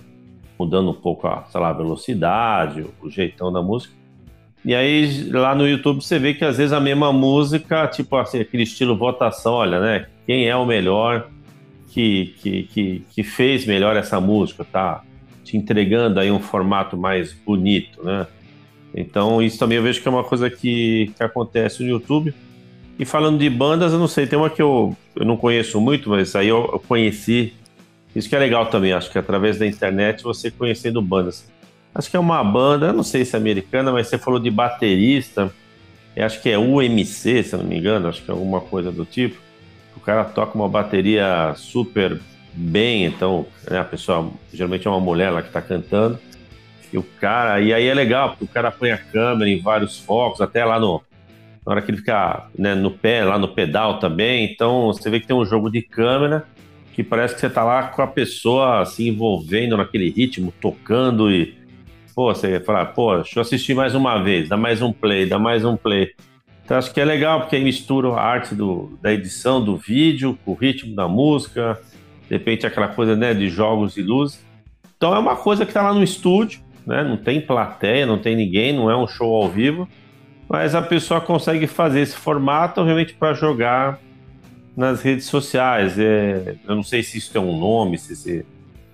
mudando 0.59 0.91
um 0.91 0.95
pouco 0.95 1.27
a, 1.27 1.45
sei 1.45 1.61
lá, 1.61 1.71
a 1.71 1.75
velocidade, 1.75 2.85
o 3.01 3.09
jeitão 3.09 3.53
da 3.53 3.63
música. 3.63 3.95
E 4.65 4.75
aí 4.75 5.31
lá 5.31 5.55
no 5.55 5.67
YouTube 5.67 6.03
você 6.03 6.19
vê 6.19 6.35
que 6.35 6.45
às 6.45 6.59
vezes 6.59 6.73
a 6.73 6.81
mesma 6.81 7.13
música, 7.13 7.87
tipo 7.87 8.15
assim, 8.17 8.41
aquele 8.41 8.65
estilo 8.65 8.97
votação, 8.97 9.55
olha, 9.55 9.81
né? 9.81 10.07
Quem 10.27 10.49
é 10.49 10.55
o 10.55 10.67
melhor 10.67 11.29
que, 11.89 12.35
que, 12.41 12.63
que, 12.65 13.03
que 13.11 13.23
fez 13.23 13.65
melhor 13.65 13.97
essa 13.97 14.21
música, 14.21 14.65
tá? 14.65 15.03
Te 15.45 15.57
entregando 15.57 16.21
aí 16.21 16.31
um 16.31 16.41
formato 16.41 16.97
mais 16.97 17.33
bonito, 17.33 18.05
né? 18.05 18.27
Então 18.95 19.41
isso 19.41 19.59
também 19.59 19.79
eu 19.79 19.83
vejo 19.83 20.03
que 20.03 20.09
é 20.09 20.11
uma 20.11 20.25
coisa 20.25 20.51
que, 20.51 21.11
que 21.17 21.23
acontece 21.23 21.83
no 21.83 21.89
YouTube. 21.89 22.35
E 23.01 23.07
falando 23.07 23.39
de 23.39 23.49
bandas, 23.49 23.95
eu 23.95 23.99
não 23.99 24.07
sei, 24.07 24.27
tem 24.27 24.39
uma 24.39 24.51
que 24.51 24.61
eu, 24.61 24.95
eu 25.17 25.25
não 25.25 25.35
conheço 25.35 25.81
muito, 25.81 26.11
mas 26.11 26.37
aí 26.37 26.49
eu, 26.49 26.69
eu 26.71 26.79
conheci. 26.79 27.55
Isso 28.15 28.29
que 28.29 28.37
é 28.37 28.39
legal 28.39 28.67
também, 28.67 28.93
acho 28.93 29.11
que 29.11 29.17
através 29.17 29.59
da 29.59 29.67
internet 29.67 30.23
você 30.23 30.51
conhecendo 30.51 31.01
bandas. 31.01 31.51
Acho 31.95 32.11
que 32.11 32.17
é 32.19 32.21
uma 32.21 32.45
banda, 32.45 32.93
não 32.93 33.03
sei 33.03 33.25
se 33.25 33.35
é 33.35 33.39
americana, 33.39 33.91
mas 33.91 34.09
você 34.09 34.19
falou 34.19 34.39
de 34.39 34.51
baterista. 34.51 35.51
Acho 36.15 36.43
que 36.43 36.51
é 36.51 36.59
UMC, 36.59 37.43
se 37.43 37.57
não 37.57 37.65
me 37.65 37.79
engano, 37.79 38.07
acho 38.07 38.23
que 38.23 38.31
é 38.31 38.35
alguma 38.35 38.61
coisa 38.61 38.93
do 38.93 39.07
tipo. 39.07 39.41
O 39.97 40.01
cara 40.01 40.23
toca 40.23 40.55
uma 40.55 40.69
bateria 40.69 41.55
super 41.57 42.21
bem, 42.53 43.07
então 43.07 43.47
né, 43.67 43.79
a 43.79 43.85
pessoa 43.85 44.31
geralmente 44.53 44.87
é 44.87 44.91
uma 44.91 45.01
mulher 45.01 45.31
lá 45.31 45.41
que 45.41 45.49
está 45.49 45.63
cantando. 45.63 46.19
E 46.93 46.99
o 46.99 47.03
cara, 47.03 47.63
e 47.63 47.73
aí 47.73 47.87
é 47.87 47.95
legal, 47.95 48.31
porque 48.31 48.45
o 48.45 48.49
cara 48.49 48.71
põe 48.71 48.91
a 48.91 48.99
câmera 48.99 49.49
em 49.49 49.59
vários 49.59 49.99
focos, 49.99 50.43
até 50.43 50.67
lá 50.67 50.79
no. 50.79 51.03
Na 51.71 51.77
hora 51.77 51.83
que 51.83 51.93
ele 51.93 51.99
fica 51.99 52.49
né, 52.59 52.75
no 52.75 52.91
pé, 52.91 53.25
lá 53.25 53.39
no 53.39 53.47
pedal 53.47 54.01
também. 54.01 54.45
Então 54.45 54.89
você 54.89 55.09
vê 55.09 55.21
que 55.21 55.29
tem 55.29 55.37
um 55.37 55.45
jogo 55.45 55.71
de 55.71 55.81
câmera 55.81 56.45
que 56.93 57.05
parece 57.05 57.35
que 57.35 57.41
você 57.41 57.47
está 57.47 57.63
lá 57.63 57.85
com 57.85 58.03
a 58.03 58.09
pessoa 58.09 58.85
se 58.85 59.09
envolvendo 59.09 59.77
naquele 59.77 60.11
ritmo, 60.11 60.53
tocando 60.61 61.31
e 61.31 61.55
pô, 62.13 62.35
você 62.35 62.59
fala, 62.59 62.85
pô, 62.87 63.15
deixa 63.15 63.39
eu 63.39 63.43
assistir 63.43 63.73
mais 63.73 63.95
uma 63.95 64.21
vez, 64.21 64.49
dá 64.49 64.57
mais 64.57 64.83
um 64.83 64.93
play, 64.93 65.27
dá 65.27 65.39
mais 65.39 65.65
um 65.65 65.77
play. 65.77 66.11
Então 66.65 66.77
acho 66.77 66.93
que 66.93 67.01
é 67.01 67.05
legal 67.05 67.43
porque 67.43 67.55
aí 67.55 67.63
mistura 67.63 68.09
a 68.09 68.21
arte 68.21 68.53
do, 68.53 68.99
da 69.01 69.13
edição 69.13 69.65
do 69.65 69.77
vídeo 69.77 70.37
com 70.45 70.51
o 70.51 70.55
ritmo 70.55 70.97
da 70.97 71.07
música, 71.07 71.81
de 72.29 72.35
repente 72.35 72.67
aquela 72.67 72.89
coisa 72.89 73.15
né, 73.15 73.33
de 73.33 73.49
jogos 73.49 73.97
e 73.97 74.03
luzes. 74.03 74.45
Então 74.97 75.15
é 75.15 75.21
uma 75.21 75.37
coisa 75.37 75.65
que 75.65 75.71
está 75.71 75.83
lá 75.83 75.95
no 75.95 76.03
estúdio, 76.03 76.63
né? 76.85 77.05
Não 77.05 77.17
tem 77.17 77.41
plateia, 77.41 78.05
não 78.07 78.19
tem 78.19 78.35
ninguém, 78.35 78.73
não 78.73 78.91
é 78.91 78.97
um 78.97 79.07
show 79.07 79.33
ao 79.37 79.49
vivo, 79.49 79.89
mas 80.51 80.75
a 80.75 80.83
pessoa 80.83 81.21
consegue 81.21 81.69
fazer 81.69 82.01
esse 82.01 82.17
formato 82.17 82.83
realmente 82.83 83.15
para 83.15 83.33
jogar 83.33 84.01
nas 84.77 85.01
redes 85.01 85.27
sociais. 85.27 85.97
É, 85.97 86.57
eu 86.67 86.75
não 86.75 86.83
sei 86.83 87.05
se 87.05 87.19
isso 87.19 87.33
tem 87.33 87.41
um 87.41 87.57
nome, 87.57 87.97
se 87.97 88.15
esse 88.15 88.45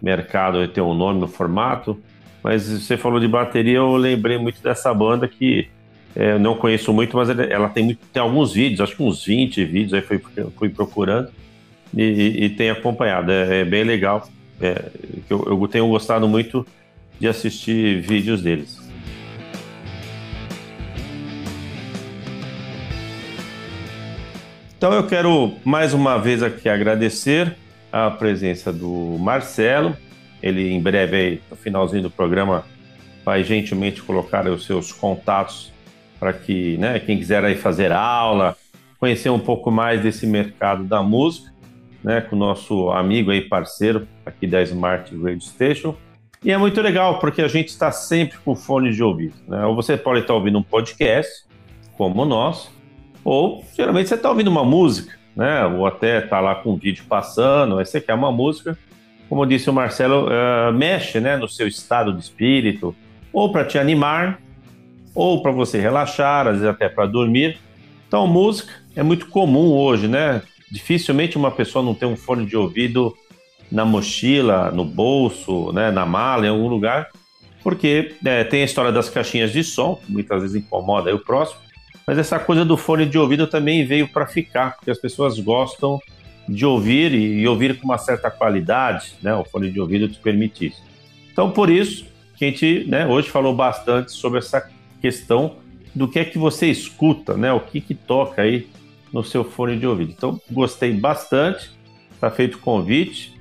mercado 0.02 0.68
ter 0.68 0.82
um 0.82 0.92
nome 0.92 1.18
no 1.18 1.26
formato, 1.26 1.98
mas 2.42 2.68
você 2.68 2.98
falou 2.98 3.18
de 3.18 3.26
bateria, 3.26 3.78
eu 3.78 3.96
lembrei 3.96 4.36
muito 4.36 4.62
dessa 4.62 4.92
banda 4.92 5.26
que 5.26 5.66
é, 6.14 6.32
eu 6.32 6.38
não 6.38 6.56
conheço 6.56 6.92
muito, 6.92 7.16
mas 7.16 7.30
ela 7.30 7.70
tem, 7.70 7.84
muito, 7.86 8.00
tem 8.12 8.20
alguns 8.20 8.52
vídeos, 8.52 8.82
acho 8.82 8.94
que 8.94 9.02
uns 9.02 9.24
20 9.24 9.64
vídeos, 9.64 9.94
aí 9.94 10.02
fui, 10.02 10.20
fui 10.58 10.68
procurando 10.68 11.30
e, 11.96 12.02
e, 12.02 12.44
e 12.44 12.50
tenho 12.50 12.74
acompanhado. 12.74 13.32
É, 13.32 13.60
é 13.60 13.64
bem 13.64 13.82
legal. 13.82 14.28
É, 14.60 14.90
eu, 15.30 15.42
eu 15.46 15.68
tenho 15.68 15.88
gostado 15.88 16.28
muito 16.28 16.66
de 17.18 17.26
assistir 17.26 18.02
vídeos 18.02 18.42
deles. 18.42 18.85
Então 24.76 24.92
eu 24.92 25.06
quero 25.06 25.54
mais 25.64 25.94
uma 25.94 26.18
vez 26.18 26.42
aqui 26.42 26.68
agradecer 26.68 27.56
a 27.90 28.10
presença 28.10 28.70
do 28.70 29.16
Marcelo, 29.18 29.96
ele 30.42 30.70
em 30.70 30.80
breve, 30.80 31.16
aí, 31.16 31.40
no 31.50 31.56
finalzinho 31.56 32.02
do 32.02 32.10
programa, 32.10 32.62
vai 33.24 33.42
gentilmente 33.42 34.02
colocar 34.02 34.46
os 34.46 34.66
seus 34.66 34.92
contatos 34.92 35.72
para 36.20 36.34
que 36.34 36.76
né, 36.76 37.00
quem 37.00 37.16
quiser 37.16 37.42
aí 37.42 37.54
fazer 37.54 37.90
aula, 37.90 38.54
conhecer 39.00 39.30
um 39.30 39.38
pouco 39.38 39.70
mais 39.70 40.02
desse 40.02 40.26
mercado 40.26 40.84
da 40.84 41.02
música, 41.02 41.50
né, 42.04 42.20
com 42.20 42.36
o 42.36 42.38
nosso 42.38 42.90
amigo 42.90 43.30
aí, 43.30 43.40
parceiro 43.40 44.06
aqui 44.26 44.46
da 44.46 44.60
Smart 44.62 45.10
Radio 45.16 45.40
Station. 45.40 45.96
E 46.44 46.52
é 46.52 46.58
muito 46.58 46.82
legal, 46.82 47.18
porque 47.18 47.40
a 47.40 47.48
gente 47.48 47.68
está 47.68 47.90
sempre 47.90 48.36
com 48.44 48.54
fone 48.54 48.92
de 48.92 49.02
ouvido. 49.02 49.36
Né? 49.48 49.64
Ou 49.64 49.74
você 49.74 49.96
pode 49.96 50.20
estar 50.20 50.34
ouvindo 50.34 50.58
um 50.58 50.62
podcast, 50.62 51.46
como 51.96 52.22
o 52.22 52.26
nosso, 52.26 52.75
Ou 53.26 53.64
geralmente 53.76 54.08
você 54.08 54.14
está 54.14 54.30
ouvindo 54.30 54.46
uma 54.46 54.64
música, 54.64 55.18
né? 55.34 55.66
Ou 55.66 55.84
até 55.84 56.22
está 56.22 56.38
lá 56.38 56.54
com 56.54 56.74
o 56.74 56.76
vídeo 56.76 57.04
passando, 57.08 57.76
aí 57.76 57.84
você 57.84 58.00
quer 58.00 58.14
uma 58.14 58.30
música, 58.30 58.78
como 59.28 59.44
disse 59.44 59.68
o 59.68 59.72
Marcelo, 59.72 60.28
uh, 60.28 60.72
mexe 60.72 61.18
né, 61.18 61.36
no 61.36 61.48
seu 61.48 61.66
estado 61.66 62.12
de 62.12 62.20
espírito, 62.20 62.94
ou 63.32 63.50
para 63.50 63.64
te 63.64 63.80
animar, 63.80 64.40
ou 65.12 65.42
para 65.42 65.50
você 65.50 65.80
relaxar, 65.80 66.46
às 66.46 66.52
vezes 66.58 66.68
até 66.68 66.88
para 66.88 67.04
dormir. 67.04 67.58
Então, 68.06 68.28
música 68.28 68.72
é 68.94 69.02
muito 69.02 69.26
comum 69.26 69.72
hoje, 69.72 70.06
né? 70.06 70.40
Dificilmente 70.70 71.36
uma 71.36 71.50
pessoa 71.50 71.84
não 71.84 71.94
tem 71.94 72.08
um 72.08 72.16
fone 72.16 72.46
de 72.46 72.56
ouvido 72.56 73.12
na 73.72 73.84
mochila, 73.84 74.70
no 74.70 74.84
bolso, 74.84 75.72
né, 75.72 75.90
na 75.90 76.06
mala, 76.06 76.46
em 76.46 76.50
algum 76.50 76.68
lugar, 76.68 77.08
porque 77.60 78.14
é, 78.24 78.44
tem 78.44 78.62
a 78.62 78.64
história 78.64 78.92
das 78.92 79.10
caixinhas 79.10 79.50
de 79.50 79.64
som, 79.64 79.96
que 79.96 80.12
muitas 80.12 80.42
vezes 80.42 80.54
incomoda 80.54 81.12
o 81.12 81.18
próximo, 81.18 81.65
mas 82.06 82.18
essa 82.18 82.38
coisa 82.38 82.64
do 82.64 82.76
fone 82.76 83.04
de 83.04 83.18
ouvido 83.18 83.46
também 83.46 83.84
veio 83.84 84.08
para 84.08 84.26
ficar, 84.26 84.76
porque 84.76 84.90
as 84.90 84.98
pessoas 84.98 85.38
gostam 85.40 86.00
de 86.48 86.64
ouvir 86.64 87.12
e, 87.12 87.40
e, 87.40 87.48
ouvir 87.48 87.78
com 87.78 87.86
uma 87.86 87.98
certa 87.98 88.30
qualidade, 88.30 89.14
né? 89.20 89.34
O 89.34 89.44
fone 89.44 89.70
de 89.70 89.80
ouvido 89.80 90.08
te 90.08 90.18
permite 90.18 90.66
isso. 90.66 90.82
Então, 91.32 91.50
por 91.50 91.68
isso 91.68 92.06
que 92.36 92.44
a 92.44 92.48
gente 92.48 92.84
né, 92.88 93.06
hoje 93.06 93.28
falou 93.28 93.54
bastante 93.54 94.12
sobre 94.12 94.38
essa 94.38 94.70
questão 95.00 95.56
do 95.94 96.06
que 96.06 96.18
é 96.18 96.24
que 96.24 96.38
você 96.38 96.66
escuta, 96.66 97.36
né? 97.36 97.52
O 97.52 97.60
que 97.60 97.80
que 97.80 97.94
toca 97.94 98.42
aí 98.42 98.68
no 99.12 99.24
seu 99.24 99.42
fone 99.42 99.78
de 99.78 99.86
ouvido. 99.86 100.12
Então, 100.12 100.40
gostei 100.50 100.92
bastante. 100.92 101.70
Está 102.12 102.30
feito 102.30 102.56
o 102.56 102.60
convite. 102.60 103.34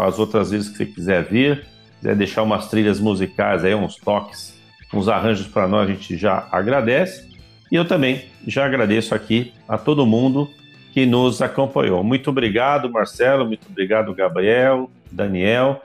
As 0.00 0.18
outras 0.18 0.50
vezes 0.50 0.68
que 0.68 0.76
você 0.76 0.86
quiser 0.86 1.24
vir, 1.24 1.66
quiser 1.98 2.14
deixar 2.14 2.42
umas 2.42 2.68
trilhas 2.68 3.00
musicais 3.00 3.64
aí, 3.64 3.74
uns 3.74 3.96
toques, 3.96 4.60
uns 4.92 5.08
arranjos 5.08 5.48
para 5.48 5.66
nós, 5.66 5.88
a 5.88 5.92
gente 5.92 6.16
já 6.16 6.46
agradece. 6.52 7.31
E 7.72 7.74
eu 7.74 7.86
também 7.86 8.26
já 8.46 8.66
agradeço 8.66 9.14
aqui 9.14 9.54
a 9.66 9.78
todo 9.78 10.04
mundo 10.04 10.46
que 10.92 11.06
nos 11.06 11.40
acompanhou. 11.40 12.04
Muito 12.04 12.28
obrigado, 12.28 12.90
Marcelo. 12.90 13.46
Muito 13.46 13.66
obrigado, 13.66 14.14
Gabriel, 14.14 14.90
Daniel. 15.10 15.80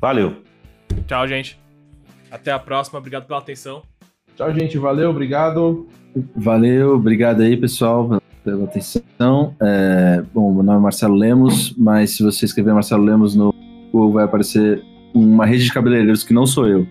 Valeu. 0.00 0.42
Tchau, 1.06 1.28
gente. 1.28 1.56
Até 2.28 2.50
a 2.50 2.58
próxima. 2.58 2.98
Obrigado 2.98 3.28
pela 3.28 3.38
atenção. 3.38 3.82
Tchau, 4.36 4.52
gente. 4.52 4.76
Valeu, 4.78 5.10
obrigado. 5.10 5.86
Valeu, 6.34 6.96
obrigado 6.96 7.42
aí, 7.42 7.56
pessoal, 7.56 8.20
pela 8.42 8.64
atenção. 8.64 9.54
É, 9.62 10.24
bom, 10.34 10.52
meu 10.52 10.64
nome 10.64 10.78
é 10.78 10.82
Marcelo 10.82 11.14
Lemos, 11.14 11.72
mas 11.78 12.16
se 12.16 12.24
você 12.24 12.46
escrever 12.46 12.74
Marcelo 12.74 13.04
Lemos 13.04 13.36
no 13.36 13.54
Google, 13.92 14.10
vai 14.10 14.24
aparecer 14.24 14.82
uma 15.14 15.46
rede 15.46 15.66
de 15.66 15.72
cabeleireiros 15.72 16.24
que 16.24 16.34
não 16.34 16.46
sou 16.46 16.66
eu. 16.66 16.84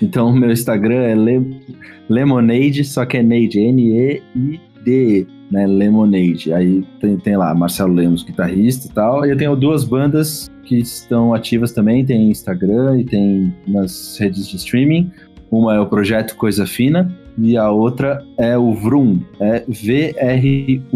Então, 0.00 0.32
meu 0.32 0.50
Instagram 0.50 1.02
é 1.02 1.14
Le 1.14 1.60
Lemonade, 2.08 2.84
só 2.84 3.04
que 3.04 3.16
é 3.16 3.22
Neide, 3.22 3.60
N-E-I-D-E, 3.60 5.26
né? 5.50 5.66
Lemonade. 5.66 6.52
Aí 6.52 6.84
tem, 7.00 7.16
tem 7.16 7.36
lá 7.36 7.54
Marcelo 7.54 7.92
Lemos, 7.92 8.22
guitarrista 8.22 8.86
e 8.86 8.90
tal. 8.90 9.26
E 9.26 9.30
eu 9.30 9.36
tenho 9.36 9.56
duas 9.56 9.84
bandas 9.84 10.50
que 10.64 10.78
estão 10.78 11.34
ativas 11.34 11.72
também, 11.72 12.04
tem 12.04 12.30
Instagram 12.30 13.00
e 13.00 13.04
tem 13.04 13.54
nas 13.66 14.16
redes 14.18 14.48
de 14.48 14.56
streaming. 14.56 15.10
Uma 15.50 15.74
é 15.74 15.80
o 15.80 15.86
Projeto 15.86 16.36
Coisa 16.36 16.66
Fina 16.66 17.16
e 17.38 17.56
a 17.56 17.70
outra 17.70 18.24
é 18.36 18.58
o 18.58 18.72
Vrum, 18.74 19.20
é 19.38 19.64
V-R-U-U-M-M. 19.68 20.90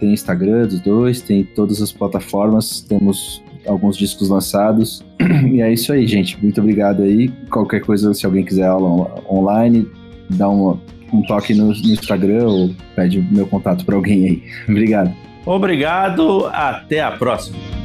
Tem 0.00 0.12
Instagram 0.12 0.66
dos 0.66 0.80
dois, 0.80 1.20
tem 1.20 1.44
todas 1.44 1.80
as 1.80 1.92
plataformas, 1.92 2.80
temos 2.80 3.43
alguns 3.66 3.96
discos 3.96 4.28
lançados. 4.28 5.04
E 5.52 5.60
é 5.60 5.72
isso 5.72 5.92
aí, 5.92 6.06
gente. 6.06 6.40
Muito 6.42 6.60
obrigado 6.60 7.02
aí. 7.02 7.28
Qualquer 7.50 7.80
coisa, 7.80 8.12
se 8.12 8.26
alguém 8.26 8.44
quiser 8.44 8.66
aula 8.66 9.22
online, 9.30 9.86
dá 10.30 10.48
uma, 10.48 10.80
um 11.12 11.22
toque 11.22 11.54
no, 11.54 11.66
no 11.66 11.72
Instagram 11.72 12.44
ou 12.46 12.70
pede 12.96 13.20
meu 13.30 13.46
contato 13.46 13.84
para 13.84 13.94
alguém 13.94 14.24
aí. 14.24 14.42
Obrigado. 14.68 15.14
Obrigado, 15.46 16.46
até 16.46 17.02
a 17.02 17.12
próxima. 17.12 17.83